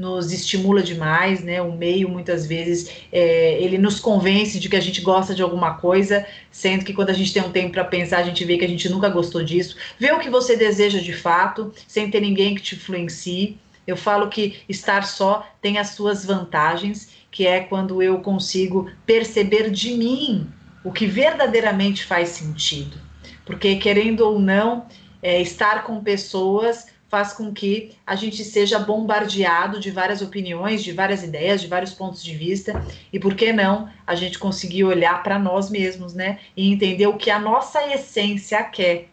nos 0.00 0.32
estimula 0.32 0.82
demais, 0.82 1.44
né? 1.44 1.60
O 1.60 1.72
meio 1.72 2.08
muitas 2.08 2.46
vezes 2.46 2.90
é, 3.12 3.62
ele 3.62 3.76
nos 3.76 4.00
convence 4.00 4.58
de 4.58 4.68
que 4.68 4.76
a 4.76 4.80
gente 4.80 5.02
gosta 5.02 5.34
de 5.34 5.42
alguma 5.42 5.74
coisa, 5.74 6.26
sendo 6.50 6.84
que 6.84 6.94
quando 6.94 7.10
a 7.10 7.12
gente 7.12 7.32
tem 7.34 7.42
um 7.42 7.52
tempo 7.52 7.72
para 7.72 7.84
pensar, 7.84 8.18
a 8.18 8.22
gente 8.22 8.42
vê 8.44 8.56
que 8.56 8.64
a 8.64 8.68
gente 8.68 8.88
nunca 8.88 9.10
gostou 9.10 9.44
disso. 9.44 9.76
Vê 9.98 10.10
o 10.10 10.18
que 10.18 10.30
você 10.30 10.56
deseja 10.56 11.00
de 11.00 11.12
fato, 11.12 11.72
sem 11.86 12.10
ter 12.10 12.20
ninguém 12.20 12.54
que 12.54 12.62
te 12.62 12.74
influencie. 12.74 13.58
Eu 13.86 13.96
falo 13.96 14.28
que 14.28 14.60
estar 14.68 15.04
só 15.04 15.46
tem 15.60 15.76
as 15.76 15.90
suas 15.90 16.24
vantagens, 16.24 17.10
que 17.30 17.46
é 17.46 17.60
quando 17.60 18.02
eu 18.02 18.20
consigo 18.20 18.90
perceber 19.04 19.70
de 19.70 19.92
mim 19.92 20.48
o 20.82 20.90
que 20.90 21.06
verdadeiramente 21.06 22.04
faz 22.04 22.30
sentido. 22.30 22.96
Porque 23.44 23.76
querendo 23.76 24.20
ou 24.20 24.38
não, 24.38 24.86
é, 25.22 25.40
estar 25.42 25.84
com 25.84 26.02
pessoas 26.02 26.86
faz 27.10 27.32
com 27.32 27.52
que 27.52 27.96
a 28.06 28.14
gente 28.14 28.44
seja 28.44 28.78
bombardeado 28.78 29.80
de 29.80 29.90
várias 29.90 30.22
opiniões, 30.22 30.82
de 30.82 30.92
várias 30.92 31.24
ideias, 31.24 31.60
de 31.60 31.66
vários 31.66 31.92
pontos 31.92 32.22
de 32.22 32.36
vista, 32.36 32.80
e 33.12 33.18
por 33.18 33.34
que 33.34 33.52
não 33.52 33.88
a 34.06 34.14
gente 34.14 34.38
conseguir 34.38 34.84
olhar 34.84 35.20
para 35.24 35.36
nós 35.36 35.68
mesmos, 35.68 36.14
né? 36.14 36.38
E 36.56 36.72
entender 36.72 37.08
o 37.08 37.16
que 37.16 37.28
a 37.28 37.38
nossa 37.38 37.84
essência 37.92 38.62
quer, 38.62 39.08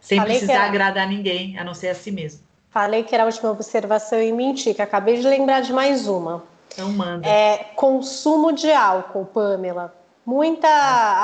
sem 0.00 0.18
Falei 0.18 0.34
precisar 0.34 0.54
era... 0.54 0.64
agradar 0.66 1.08
ninguém, 1.08 1.58
a 1.58 1.64
não 1.64 1.74
ser 1.74 1.88
a 1.88 1.94
si 1.94 2.12
mesmo. 2.12 2.40
Falei 2.70 3.02
que 3.02 3.14
era 3.14 3.24
a 3.24 3.26
última 3.26 3.50
observação 3.50 4.22
e 4.22 4.32
menti, 4.32 4.72
que 4.72 4.82
acabei 4.82 5.16
de 5.16 5.26
lembrar 5.26 5.60
de 5.60 5.72
mais 5.72 6.06
uma. 6.06 6.44
Então 6.72 6.92
manda. 6.92 7.28
É 7.28 7.72
consumo 7.74 8.52
de 8.52 8.70
álcool, 8.70 9.26
Pamela. 9.26 9.92
Muita. 10.26 10.68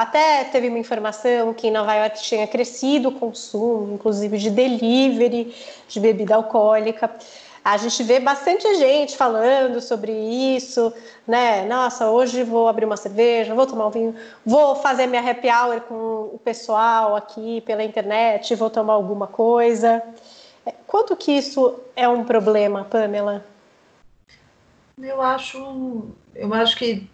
Até 0.00 0.44
teve 0.44 0.68
uma 0.68 0.78
informação 0.78 1.54
que 1.54 1.68
em 1.68 1.70
Nova 1.70 1.94
York 1.94 2.22
tinha 2.22 2.46
crescido 2.46 3.08
o 3.08 3.12
consumo, 3.12 3.94
inclusive 3.94 4.36
de 4.36 4.50
delivery 4.50 5.54
de 5.88 6.00
bebida 6.00 6.34
alcoólica. 6.34 7.10
A 7.64 7.76
gente 7.76 8.02
vê 8.02 8.18
bastante 8.20 8.74
gente 8.76 9.16
falando 9.16 9.80
sobre 9.80 10.12
isso, 10.12 10.92
né? 11.26 11.66
Nossa, 11.66 12.10
hoje 12.10 12.42
vou 12.42 12.68
abrir 12.68 12.86
uma 12.86 12.96
cerveja, 12.96 13.54
vou 13.54 13.66
tomar 13.66 13.86
um 13.86 13.90
vinho, 13.90 14.14
vou 14.44 14.76
fazer 14.76 15.06
minha 15.06 15.30
happy 15.30 15.48
hour 15.48 15.80
com 15.82 15.94
o 16.34 16.40
pessoal 16.42 17.14
aqui 17.14 17.60
pela 17.62 17.84
internet, 17.84 18.54
vou 18.54 18.70
tomar 18.70 18.94
alguma 18.94 19.26
coisa. 19.26 20.02
É, 20.64 20.72
quanto 20.86 21.14
que 21.16 21.32
isso 21.32 21.78
é 21.94 22.08
um 22.08 22.24
problema, 22.24 22.84
Pamela? 22.84 23.44
Eu 24.98 25.20
acho, 25.20 26.08
eu 26.34 26.52
acho 26.54 26.76
que 26.76 27.08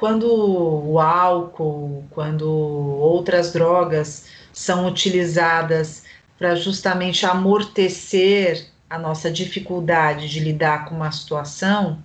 quando 0.00 0.32
o 0.32 0.98
álcool, 0.98 2.02
quando 2.08 2.50
outras 2.50 3.52
drogas 3.52 4.24
são 4.50 4.86
utilizadas 4.86 6.04
para 6.38 6.54
justamente 6.54 7.26
amortecer 7.26 8.68
a 8.88 8.98
nossa 8.98 9.30
dificuldade 9.30 10.26
de 10.30 10.40
lidar 10.40 10.86
com 10.86 10.94
uma 10.94 11.12
situação, 11.12 11.98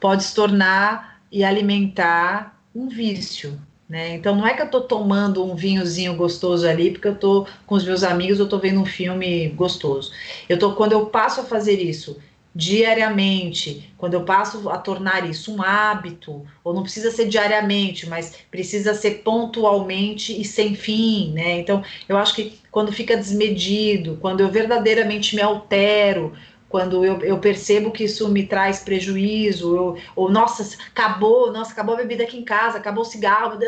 pode 0.00 0.24
se 0.24 0.34
tornar 0.34 1.20
e 1.30 1.44
alimentar 1.44 2.60
um 2.74 2.88
vício. 2.88 3.56
Né? 3.88 4.16
Então 4.16 4.34
não 4.34 4.44
é 4.44 4.54
que 4.54 4.62
eu 4.62 4.66
estou 4.66 4.80
tomando 4.80 5.44
um 5.44 5.54
vinhozinho 5.54 6.16
gostoso 6.16 6.66
ali 6.66 6.90
porque 6.90 7.06
eu 7.06 7.12
estou 7.12 7.46
com 7.64 7.76
os 7.76 7.84
meus 7.84 8.02
amigos, 8.02 8.40
eu 8.40 8.46
estou 8.46 8.58
vendo 8.58 8.80
um 8.80 8.86
filme 8.86 9.50
gostoso. 9.50 10.10
Eu 10.48 10.58
tô 10.58 10.72
quando 10.72 10.90
eu 10.90 11.06
passo 11.06 11.42
a 11.42 11.44
fazer 11.44 11.80
isso 11.80 12.18
diariamente, 12.54 13.92
quando 13.96 14.14
eu 14.14 14.24
passo 14.24 14.68
a 14.68 14.76
tornar 14.76 15.28
isso 15.28 15.54
um 15.54 15.62
hábito, 15.62 16.44
ou 16.62 16.74
não 16.74 16.82
precisa 16.82 17.10
ser 17.10 17.26
diariamente, 17.26 18.08
mas 18.08 18.36
precisa 18.50 18.94
ser 18.94 19.22
pontualmente 19.22 20.38
e 20.38 20.44
sem 20.44 20.74
fim, 20.74 21.32
né? 21.32 21.58
Então, 21.58 21.82
eu 22.08 22.16
acho 22.18 22.34
que 22.34 22.58
quando 22.70 22.92
fica 22.92 23.16
desmedido, 23.16 24.18
quando 24.20 24.40
eu 24.40 24.50
verdadeiramente 24.50 25.34
me 25.34 25.40
altero, 25.40 26.34
quando 26.68 27.04
eu, 27.04 27.20
eu 27.20 27.38
percebo 27.38 27.90
que 27.90 28.04
isso 28.04 28.28
me 28.28 28.46
traz 28.46 28.80
prejuízo, 28.80 29.76
eu, 29.76 29.96
ou 30.16 30.30
nossa, 30.30 30.76
acabou, 30.88 31.52
nossa, 31.52 31.72
acabou 31.72 31.94
a 31.94 31.98
bebida 31.98 32.24
aqui 32.24 32.38
em 32.38 32.44
casa, 32.44 32.78
acabou 32.78 33.02
o 33.02 33.06
cigarro, 33.06 33.58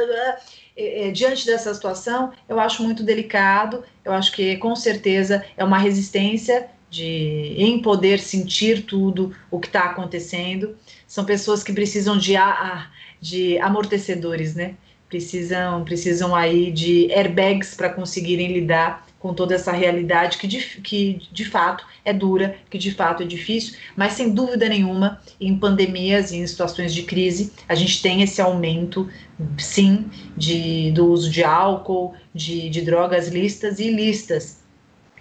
é, 0.77 1.11
diante 1.11 1.47
dessa 1.47 1.73
situação, 1.73 2.33
eu 2.49 2.59
acho 2.59 2.83
muito 2.83 3.03
delicado, 3.03 3.85
eu 4.05 4.13
acho 4.13 4.33
que 4.33 4.57
com 4.57 4.75
certeza 4.75 5.45
é 5.57 5.63
uma 5.63 5.79
resistência 5.79 6.69
de 6.95 7.55
em 7.59 7.83
poder 7.83 8.21
sentir 8.21 8.85
tudo 8.85 9.35
o 9.51 9.59
que 9.59 9.67
está 9.67 9.81
acontecendo. 9.81 10.77
São 11.09 11.25
pessoas 11.25 11.63
que 11.65 11.73
precisam 11.73 12.17
de, 12.17 12.35
de 13.21 13.59
amortecedores, 13.59 14.55
né? 14.55 14.75
Precisam, 15.09 15.85
precisam 15.85 16.35
aí 16.35 16.71
de 16.71 17.13
airbags 17.13 17.75
para 17.75 17.91
conseguirem 17.91 18.53
lidar 18.53 19.07
com 19.19 19.33
toda 19.33 19.55
essa 19.55 19.73
realidade 19.73 20.39
que 20.39 20.47
de, 20.47 20.59
que 20.83 21.23
de 21.33 21.45
fato 21.45 21.85
é 22.05 22.13
dura, 22.13 22.57
que 22.69 22.77
de 22.77 22.91
fato 22.91 23.23
é 23.23 23.27
difícil, 23.27 23.75
mas 23.97 24.13
sem 24.13 24.31
dúvida 24.31 24.69
nenhuma, 24.69 25.21
em 25.41 25.59
pandemias 25.59 26.31
e 26.31 26.37
em 26.37 26.47
situações 26.47 26.93
de 26.93 27.05
crise, 27.05 27.53
a 27.69 27.75
gente 27.75 28.03
tem 28.03 28.23
esse 28.23 28.41
aumento, 28.41 29.09
sim, 29.57 30.11
de, 30.37 30.93
do 30.93 31.07
uso 31.07 31.31
de 31.31 31.43
álcool, 31.43 32.15
de, 32.35 32.69
de 32.69 32.83
drogas 32.83 33.29
listas 33.29 33.79
e 33.79 33.85
ilícitas, 33.85 34.64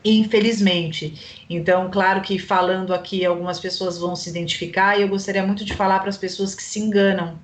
infelizmente. 0.04 1.46
Então, 1.50 1.90
claro 1.92 2.22
que 2.22 2.38
falando 2.38 2.94
aqui, 2.94 3.26
algumas 3.26 3.60
pessoas 3.60 3.98
vão 3.98 4.16
se 4.16 4.30
identificar, 4.30 4.98
e 4.98 5.04
eu 5.04 5.08
gostaria 5.08 5.46
muito 5.46 5.64
de 5.64 5.74
falar 5.74 6.00
para 6.00 6.10
as 6.10 6.18
pessoas 6.18 6.54
que 6.56 6.64
se 6.64 6.80
enganam 6.80 7.40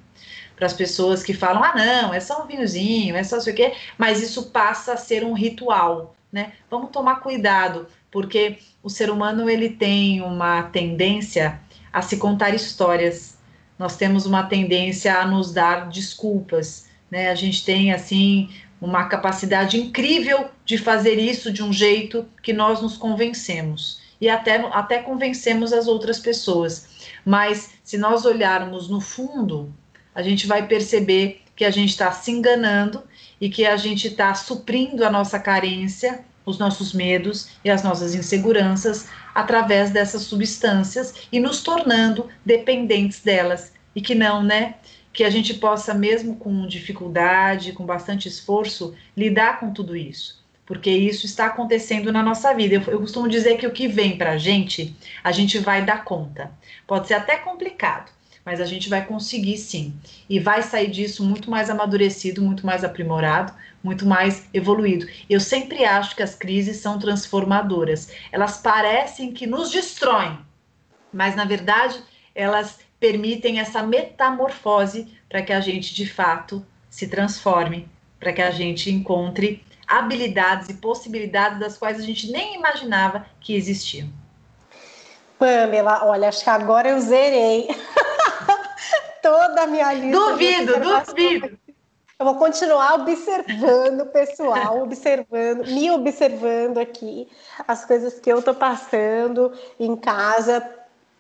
para 0.56 0.66
as 0.66 0.74
pessoas 0.74 1.24
que 1.24 1.34
falam, 1.34 1.64
ah, 1.64 1.74
não, 1.74 2.14
é 2.14 2.20
só 2.20 2.44
um 2.44 2.46
vinhozinho, 2.46 3.16
é 3.16 3.24
só 3.24 3.38
isso 3.38 3.50
aqui, 3.50 3.72
mas 3.98 4.22
isso 4.22 4.52
passa 4.52 4.92
a 4.92 4.98
ser 4.98 5.24
um 5.24 5.32
ritual 5.32 6.18
né? 6.32 6.54
Vamos 6.70 6.92
tomar 6.92 7.18
cuidado, 7.18 7.88
porque 8.12 8.58
o 8.84 8.90
ser 8.90 9.10
humano 9.10 9.50
ele 9.50 9.70
tem 9.70 10.22
uma 10.22 10.64
tendência 10.64 11.60
a 11.92 12.02
se 12.02 12.18
contar 12.18 12.54
histórias. 12.54 13.38
Nós 13.78 13.98
temos 13.98 14.26
uma 14.26 14.44
tendência 14.44 15.16
a 15.16 15.26
nos 15.26 15.52
dar 15.52 15.90
desculpas, 15.90 16.88
né? 17.10 17.30
A 17.30 17.36
gente 17.36 17.66
tem 17.66 17.92
assim 17.92 18.50
uma 18.82 19.06
capacidade 19.06 19.80
incrível 19.80 20.50
de 20.66 20.78
fazer 20.78 21.20
isso 21.20 21.52
de 21.52 21.64
um 21.64 21.72
jeito 21.72 22.26
que 22.42 22.54
nós 22.54 22.82
nos 22.82 22.96
convencemos 22.98 24.00
e 24.22 24.30
até, 24.30 24.58
até 24.72 25.00
convencemos 25.00 25.72
as 25.72 25.88
outras 25.88 26.20
pessoas. 26.20 26.88
Mas 27.26 27.72
se 27.84 27.98
nós 27.98 28.26
olharmos 28.26 28.90
no 28.90 29.00
fundo, 29.00 29.74
a 30.14 30.22
gente 30.22 30.46
vai 30.46 30.68
perceber 30.68 31.42
que 31.56 31.66
a 31.66 31.72
gente 31.72 31.90
está 31.90 32.12
se 32.12 32.32
enganando 32.32 33.04
e 33.40 33.50
que 33.50 33.66
a 33.66 33.78
gente 33.78 34.08
está 34.08 34.34
suprindo 34.34 35.06
a 35.06 35.10
nossa 35.10 35.40
carência, 35.40 36.24
os 36.46 36.58
nossos 36.58 36.94
medos 36.94 37.50
e 37.64 37.70
as 37.70 37.84
nossas 37.84 38.16
inseguranças 38.16 39.08
através 39.36 39.92
dessas 39.92 40.24
substâncias 40.24 41.14
e 41.32 41.40
nos 41.40 41.62
tornando 41.62 42.28
dependentes 42.46 43.22
delas. 43.22 43.72
E 43.96 44.02
que 44.02 44.16
não, 44.16 44.44
né? 44.44 44.76
Que 45.20 45.26
a 45.26 45.30
gente 45.30 45.56
possa, 45.56 45.94
mesmo 45.94 46.38
com 46.38 46.66
dificuldade, 46.66 47.74
com 47.74 47.86
bastante 47.86 48.30
esforço, 48.30 48.96
lidar 49.18 49.60
com 49.60 49.74
tudo 49.74 49.94
isso. 49.94 50.42
Porque 50.66 50.90
isso 50.90 51.26
está 51.26 51.48
acontecendo 51.48 52.10
na 52.10 52.24
nossa 52.24 52.54
vida. 52.54 52.76
Eu, 52.76 52.82
eu 52.84 53.00
costumo 53.02 53.28
dizer 53.28 53.58
que 53.58 53.68
o 53.68 53.72
que 53.74 53.86
vem 53.86 54.18
para 54.18 54.32
a 54.32 54.38
gente, 54.38 54.96
a 55.22 55.34
gente 55.34 55.60
vai 55.60 55.84
dar 55.84 56.06
conta. 56.06 56.50
Pode 56.88 57.10
ser 57.10 57.16
até 57.16 57.36
complicado, 57.36 58.10
mas 58.46 58.62
a 58.62 58.66
gente 58.66 58.88
vai 58.88 59.06
conseguir 59.06 59.58
sim. 59.58 59.94
E 60.30 60.40
vai 60.40 60.64
sair 60.64 60.90
disso 60.90 61.22
muito 61.22 61.52
mais 61.52 61.70
amadurecido, 61.70 62.42
muito 62.42 62.66
mais 62.66 62.86
aprimorado, 62.86 63.52
muito 63.84 64.06
mais 64.06 64.48
evoluído. 64.54 65.06
Eu 65.30 65.42
sempre 65.42 65.84
acho 65.84 66.16
que 66.16 66.24
as 66.24 66.34
crises 66.34 66.78
são 66.78 66.98
transformadoras. 66.98 68.10
Elas 68.32 68.60
parecem 68.60 69.34
que 69.34 69.46
nos 69.46 69.70
destroem, 69.70 70.40
mas 71.12 71.36
na 71.36 71.44
verdade 71.44 72.02
elas 72.34 72.80
permitem 73.00 73.60
essa 73.60 73.82
metamorfose 73.82 75.08
para 75.28 75.42
que 75.42 75.54
a 75.54 75.60
gente 75.60 75.94
de 75.94 76.06
fato 76.06 76.66
se 76.90 77.08
transforme, 77.08 77.88
para 78.20 78.34
que 78.34 78.42
a 78.42 78.52
gente 78.52 78.92
encontre 78.92 79.64
habilidades 79.88 80.70
e 80.70 80.74
possibilidades 80.76 81.60
das 81.60 81.78
quais 81.78 82.00
a 82.00 82.04
gente 82.04 82.32
nem 82.32 82.56
imaginava 82.56 83.26
que 83.40 83.56
existiam. 83.56 84.10
Pamela, 85.38 86.06
olha, 86.06 86.28
acho 86.28 86.44
que 86.44 86.50
agora 86.50 86.90
eu 86.90 87.00
zerei. 87.00 87.68
toda 89.22 89.64
a 89.64 89.68
minha 89.68 89.94
lista. 89.94 90.20
Duvido, 90.20 90.74
duvido. 90.80 91.60
Eu 92.20 92.26
vou 92.26 92.36
continuar 92.36 92.96
observando 92.96 94.02
o 94.02 94.06
pessoal, 94.08 94.82
observando, 94.84 95.66
me 95.66 95.90
observando 95.92 96.78
aqui, 96.78 97.30
as 97.66 97.86
coisas 97.86 98.20
que 98.20 98.30
eu 98.30 98.42
tô 98.42 98.54
passando 98.54 99.54
em 99.80 99.96
casa. 99.96 100.68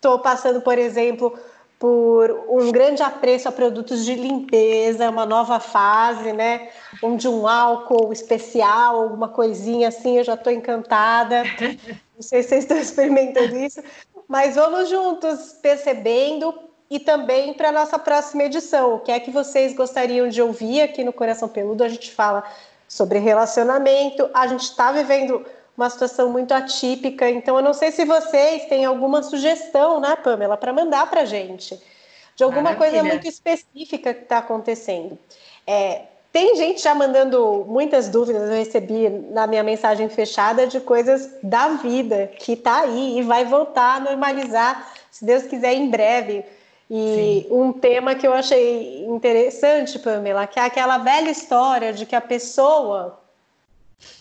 Tô 0.02 0.20
passando, 0.20 0.62
por 0.62 0.78
exemplo, 0.78 1.38
por 1.80 2.30
um 2.50 2.72
grande 2.74 3.02
apreço 3.02 3.48
a 3.48 3.54
produtos 3.54 4.04
de 4.04 4.14
limpeza, 4.14 5.10
uma 5.10 5.26
nova 5.26 5.62
fase, 5.62 6.34
né? 6.34 6.68
Onde 7.02 7.26
um 7.26 7.48
álcool 7.48 8.12
especial, 8.12 9.02
alguma 9.02 9.30
coisinha 9.30 9.88
assim, 9.88 10.18
eu 10.18 10.24
já 10.26 10.34
estou 10.34 10.52
encantada. 10.52 11.44
Não 12.14 12.22
sei 12.22 12.44
se 12.44 12.50
vocês 12.50 12.64
estão 12.66 12.78
experimentando 12.78 13.56
isso, 13.56 13.82
mas 14.28 14.56
vamos 14.56 14.90
juntos 14.90 15.54
percebendo 15.62 16.54
e 16.90 17.00
também 17.00 17.54
para 17.54 17.70
a 17.70 17.72
nossa 17.72 17.98
próxima 17.98 18.44
edição. 18.44 18.96
O 18.96 19.00
que 19.00 19.12
é 19.14 19.20
que 19.20 19.32
vocês 19.32 19.74
gostariam 19.74 20.28
de 20.28 20.42
ouvir 20.42 20.82
aqui 20.82 21.02
no 21.04 21.14
Coração 21.14 21.48
Peludo? 21.48 21.84
A 21.84 21.90
gente 21.90 22.12
fala 22.12 22.44
sobre 22.90 23.20
relacionamento, 23.20 24.30
a 24.34 24.48
gente 24.48 24.64
está 24.64 24.92
vivendo 24.92 25.46
uma 25.80 25.90
situação 25.90 26.30
muito 26.30 26.54
atípica, 26.54 27.30
então 27.30 27.56
eu 27.56 27.62
não 27.62 27.74
sei 27.74 27.90
se 27.90 28.04
vocês 28.04 28.66
têm 28.66 28.84
alguma 28.84 29.24
sugestão, 29.24 30.02
né, 30.02 30.14
Pamela, 30.18 30.58
para 30.58 30.74
mandar 30.74 31.10
para 31.10 31.22
a 31.22 31.26
gente, 31.26 31.82
de 32.36 32.44
alguma 32.44 32.74
Maravilha. 32.74 32.92
coisa 32.92 33.04
muito 33.04 33.26
específica 33.26 34.14
que 34.14 34.24
está 34.24 34.40
acontecendo. 34.40 35.18
É, 35.66 36.02
tem 36.34 36.58
gente 36.58 36.82
já 36.82 36.94
mandando 36.94 37.66
muitas 37.66 38.10
dúvidas, 38.10 38.50
eu 38.50 38.58
recebi 38.58 39.08
na 39.32 39.48
minha 39.48 39.64
mensagem 39.64 40.10
fechada 40.10 40.68
de 40.68 40.82
coisas 40.82 41.30
da 41.42 41.70
vida 41.70 42.30
que 42.38 42.54
está 42.54 42.82
aí 42.82 43.18
e 43.18 43.22
vai 43.22 43.46
voltar 43.46 43.96
a 43.96 44.00
normalizar, 44.02 44.94
se 45.10 45.24
Deus 45.24 45.44
quiser, 45.44 45.74
em 45.74 45.90
breve. 45.90 46.44
E 46.92 47.46
Sim. 47.48 47.54
um 47.54 47.72
tema 47.72 48.16
que 48.16 48.28
eu 48.28 48.34
achei 48.34 49.06
interessante, 49.06 49.98
Pamela, 49.98 50.46
que 50.46 50.60
é 50.60 50.64
aquela 50.64 50.98
velha 50.98 51.30
história 51.30 51.94
de 51.94 52.06
que 52.06 52.16
a 52.16 52.22
pessoa 52.22 53.19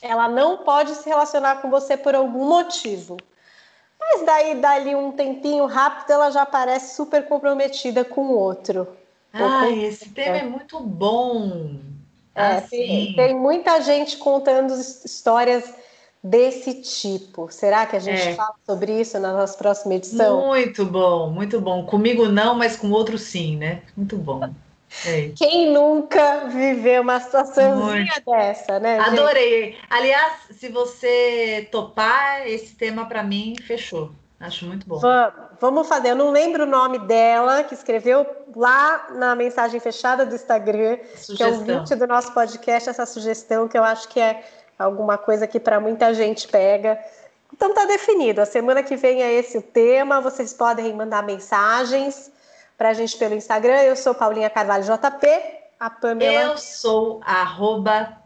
ela 0.00 0.28
não 0.28 0.58
pode 0.58 0.94
se 0.94 1.08
relacionar 1.08 1.62
com 1.62 1.70
você 1.70 1.96
por 1.96 2.14
algum 2.14 2.48
motivo. 2.48 3.16
Mas 3.98 4.24
daí, 4.24 4.54
dali 4.60 4.94
um 4.94 5.12
tempinho 5.12 5.66
rápido, 5.66 6.12
ela 6.12 6.30
já 6.30 6.46
parece 6.46 6.94
super 6.94 7.26
comprometida 7.26 8.04
com 8.04 8.28
o 8.28 8.38
outro. 8.38 8.86
Ah, 9.32 9.68
esse 9.70 10.08
tema 10.10 10.38
é 10.38 10.44
muito 10.44 10.80
bom. 10.80 11.76
É, 12.34 12.42
assim. 12.56 12.68
tem, 12.68 13.14
tem 13.14 13.36
muita 13.36 13.80
gente 13.80 14.16
contando 14.16 14.72
histórias 14.72 15.74
desse 16.22 16.74
tipo. 16.82 17.48
Será 17.50 17.86
que 17.86 17.96
a 17.96 18.00
gente 18.00 18.20
é. 18.20 18.34
fala 18.34 18.54
sobre 18.64 19.00
isso 19.00 19.18
na 19.18 19.32
nossa 19.32 19.56
próxima 19.56 19.94
edição? 19.94 20.46
Muito 20.46 20.84
bom, 20.84 21.30
muito 21.30 21.60
bom. 21.60 21.84
Comigo 21.84 22.28
não, 22.28 22.54
mas 22.54 22.76
com 22.76 22.90
outro 22.90 23.18
sim, 23.18 23.56
né? 23.56 23.82
Muito 23.96 24.16
bom. 24.16 24.48
É. 25.06 25.30
Quem 25.36 25.70
nunca 25.72 26.46
viveu 26.46 27.02
uma 27.02 27.20
situaçãozinha 27.20 28.22
dessa, 28.26 28.78
né? 28.80 28.98
Adorei. 28.98 29.72
Gente? 29.72 29.78
Aliás, 29.90 30.32
se 30.50 30.68
você 30.68 31.68
topar 31.70 32.48
esse 32.48 32.74
tema 32.74 33.06
para 33.06 33.22
mim, 33.22 33.54
fechou. 33.66 34.10
Acho 34.40 34.66
muito 34.66 34.86
bom. 34.86 34.98
Vamos, 34.98 35.34
vamos 35.60 35.88
fazer. 35.88 36.10
Eu 36.10 36.16
não 36.16 36.30
lembro 36.30 36.62
o 36.62 36.66
nome 36.66 36.98
dela, 37.00 37.64
que 37.64 37.74
escreveu 37.74 38.26
lá 38.54 39.08
na 39.10 39.34
mensagem 39.34 39.80
fechada 39.80 40.24
do 40.24 40.34
Instagram, 40.34 40.98
sugestão. 41.16 41.36
que 41.36 41.42
é 41.70 41.74
o 41.74 41.80
vídeo 41.80 41.98
do 41.98 42.06
nosso 42.06 42.32
podcast, 42.32 42.88
essa 42.88 43.04
sugestão 43.04 43.66
que 43.66 43.76
eu 43.76 43.82
acho 43.82 44.08
que 44.08 44.20
é 44.20 44.44
alguma 44.78 45.18
coisa 45.18 45.46
que 45.46 45.58
para 45.58 45.80
muita 45.80 46.14
gente 46.14 46.46
pega. 46.46 46.98
Então 47.52 47.74
tá 47.74 47.84
definido. 47.84 48.40
A 48.40 48.46
semana 48.46 48.82
que 48.82 48.96
vem 48.96 49.22
é 49.22 49.32
esse 49.32 49.58
o 49.58 49.62
tema. 49.62 50.20
Vocês 50.20 50.52
podem 50.52 50.94
mandar 50.94 51.22
mensagens 51.24 52.30
para 52.78 52.90
a 52.90 52.94
gente 52.94 53.16
pelo 53.18 53.34
Instagram. 53.34 53.82
Eu 53.82 53.96
sou 53.96 54.14
Paulinha 54.14 54.48
Carvalho 54.48 54.84
JP. 54.84 55.58
A 55.80 55.90
Pamela. 55.90 56.42
Eu 56.42 56.58
sou 56.58 57.20
arroba 57.24 58.18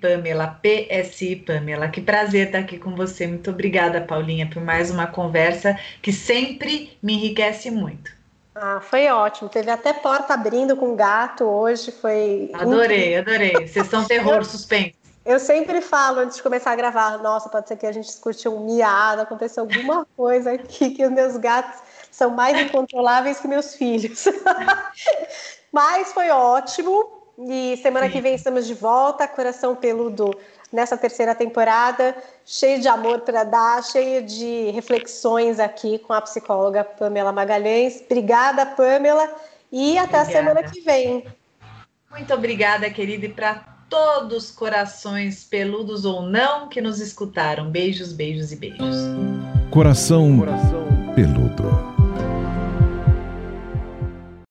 Pamela, 0.00 0.60
PSI 0.62 1.36
Pamela. 1.36 1.88
Que 1.88 2.02
prazer 2.02 2.48
estar 2.48 2.58
aqui 2.58 2.78
com 2.78 2.94
você. 2.94 3.26
Muito 3.26 3.50
obrigada, 3.50 4.02
Paulinha, 4.02 4.48
por 4.52 4.62
mais 4.62 4.90
uma 4.90 5.06
conversa 5.06 5.78
que 6.02 6.12
sempre 6.12 6.98
me 7.02 7.14
enriquece 7.14 7.70
muito. 7.70 8.10
Ah, 8.54 8.78
foi 8.82 9.08
ótimo. 9.08 9.48
Teve 9.48 9.70
até 9.70 9.94
porta 9.94 10.34
abrindo 10.34 10.76
com 10.76 10.94
gato 10.94 11.44
hoje. 11.44 11.90
Foi. 11.92 12.50
Adorei, 12.52 13.16
adorei. 13.16 13.66
Sessão 13.68 14.04
terror, 14.06 14.44
suspense. 14.44 14.94
Eu 15.24 15.38
sempre 15.38 15.80
falo 15.80 16.20
antes 16.20 16.36
de 16.36 16.42
começar 16.42 16.72
a 16.72 16.76
gravar, 16.76 17.16
nossa, 17.18 17.48
pode 17.48 17.68
ser 17.68 17.76
que 17.76 17.86
a 17.86 17.92
gente 17.92 18.08
escute 18.08 18.48
um 18.48 18.66
miado, 18.66 19.22
aconteceu 19.22 19.62
alguma 19.62 20.04
coisa 20.16 20.52
aqui 20.52 20.90
que 20.90 21.04
os 21.06 21.12
meus 21.12 21.36
gatos 21.36 21.80
são 22.22 22.30
mais 22.30 22.60
incontroláveis 22.60 23.40
que 23.40 23.48
meus 23.48 23.74
filhos. 23.74 24.26
Mas 25.72 26.12
foi 26.12 26.30
ótimo. 26.30 27.20
E 27.48 27.76
semana 27.82 28.06
Sim. 28.06 28.12
que 28.12 28.20
vem 28.20 28.34
estamos 28.34 28.66
de 28.66 28.74
volta, 28.74 29.26
Coração 29.26 29.74
Peludo 29.74 30.30
nessa 30.72 30.96
terceira 30.96 31.34
temporada, 31.34 32.16
cheio 32.46 32.80
de 32.80 32.88
amor 32.88 33.20
para 33.20 33.44
dar, 33.44 33.82
cheio 33.82 34.22
de 34.22 34.70
reflexões 34.70 35.58
aqui 35.58 35.98
com 35.98 36.12
a 36.12 36.20
psicóloga 36.20 36.84
Pamela 36.84 37.32
Magalhães. 37.32 38.02
Obrigada, 38.06 38.64
Pamela, 38.64 39.28
e 39.70 39.98
até 39.98 40.20
obrigada. 40.20 40.22
a 40.22 40.24
semana 40.24 40.62
que 40.62 40.80
vem. 40.80 41.26
Muito 42.10 42.32
obrigada, 42.32 42.88
querida, 42.90 43.26
e 43.26 43.28
para 43.28 43.64
todos 43.88 44.50
corações 44.50 45.44
peludos 45.44 46.04
ou 46.04 46.22
não 46.22 46.68
que 46.68 46.80
nos 46.80 47.00
escutaram. 47.00 47.70
Beijos, 47.70 48.12
beijos 48.12 48.52
e 48.52 48.56
beijos. 48.56 48.96
Coração, 49.70 50.38
Coração. 50.38 51.01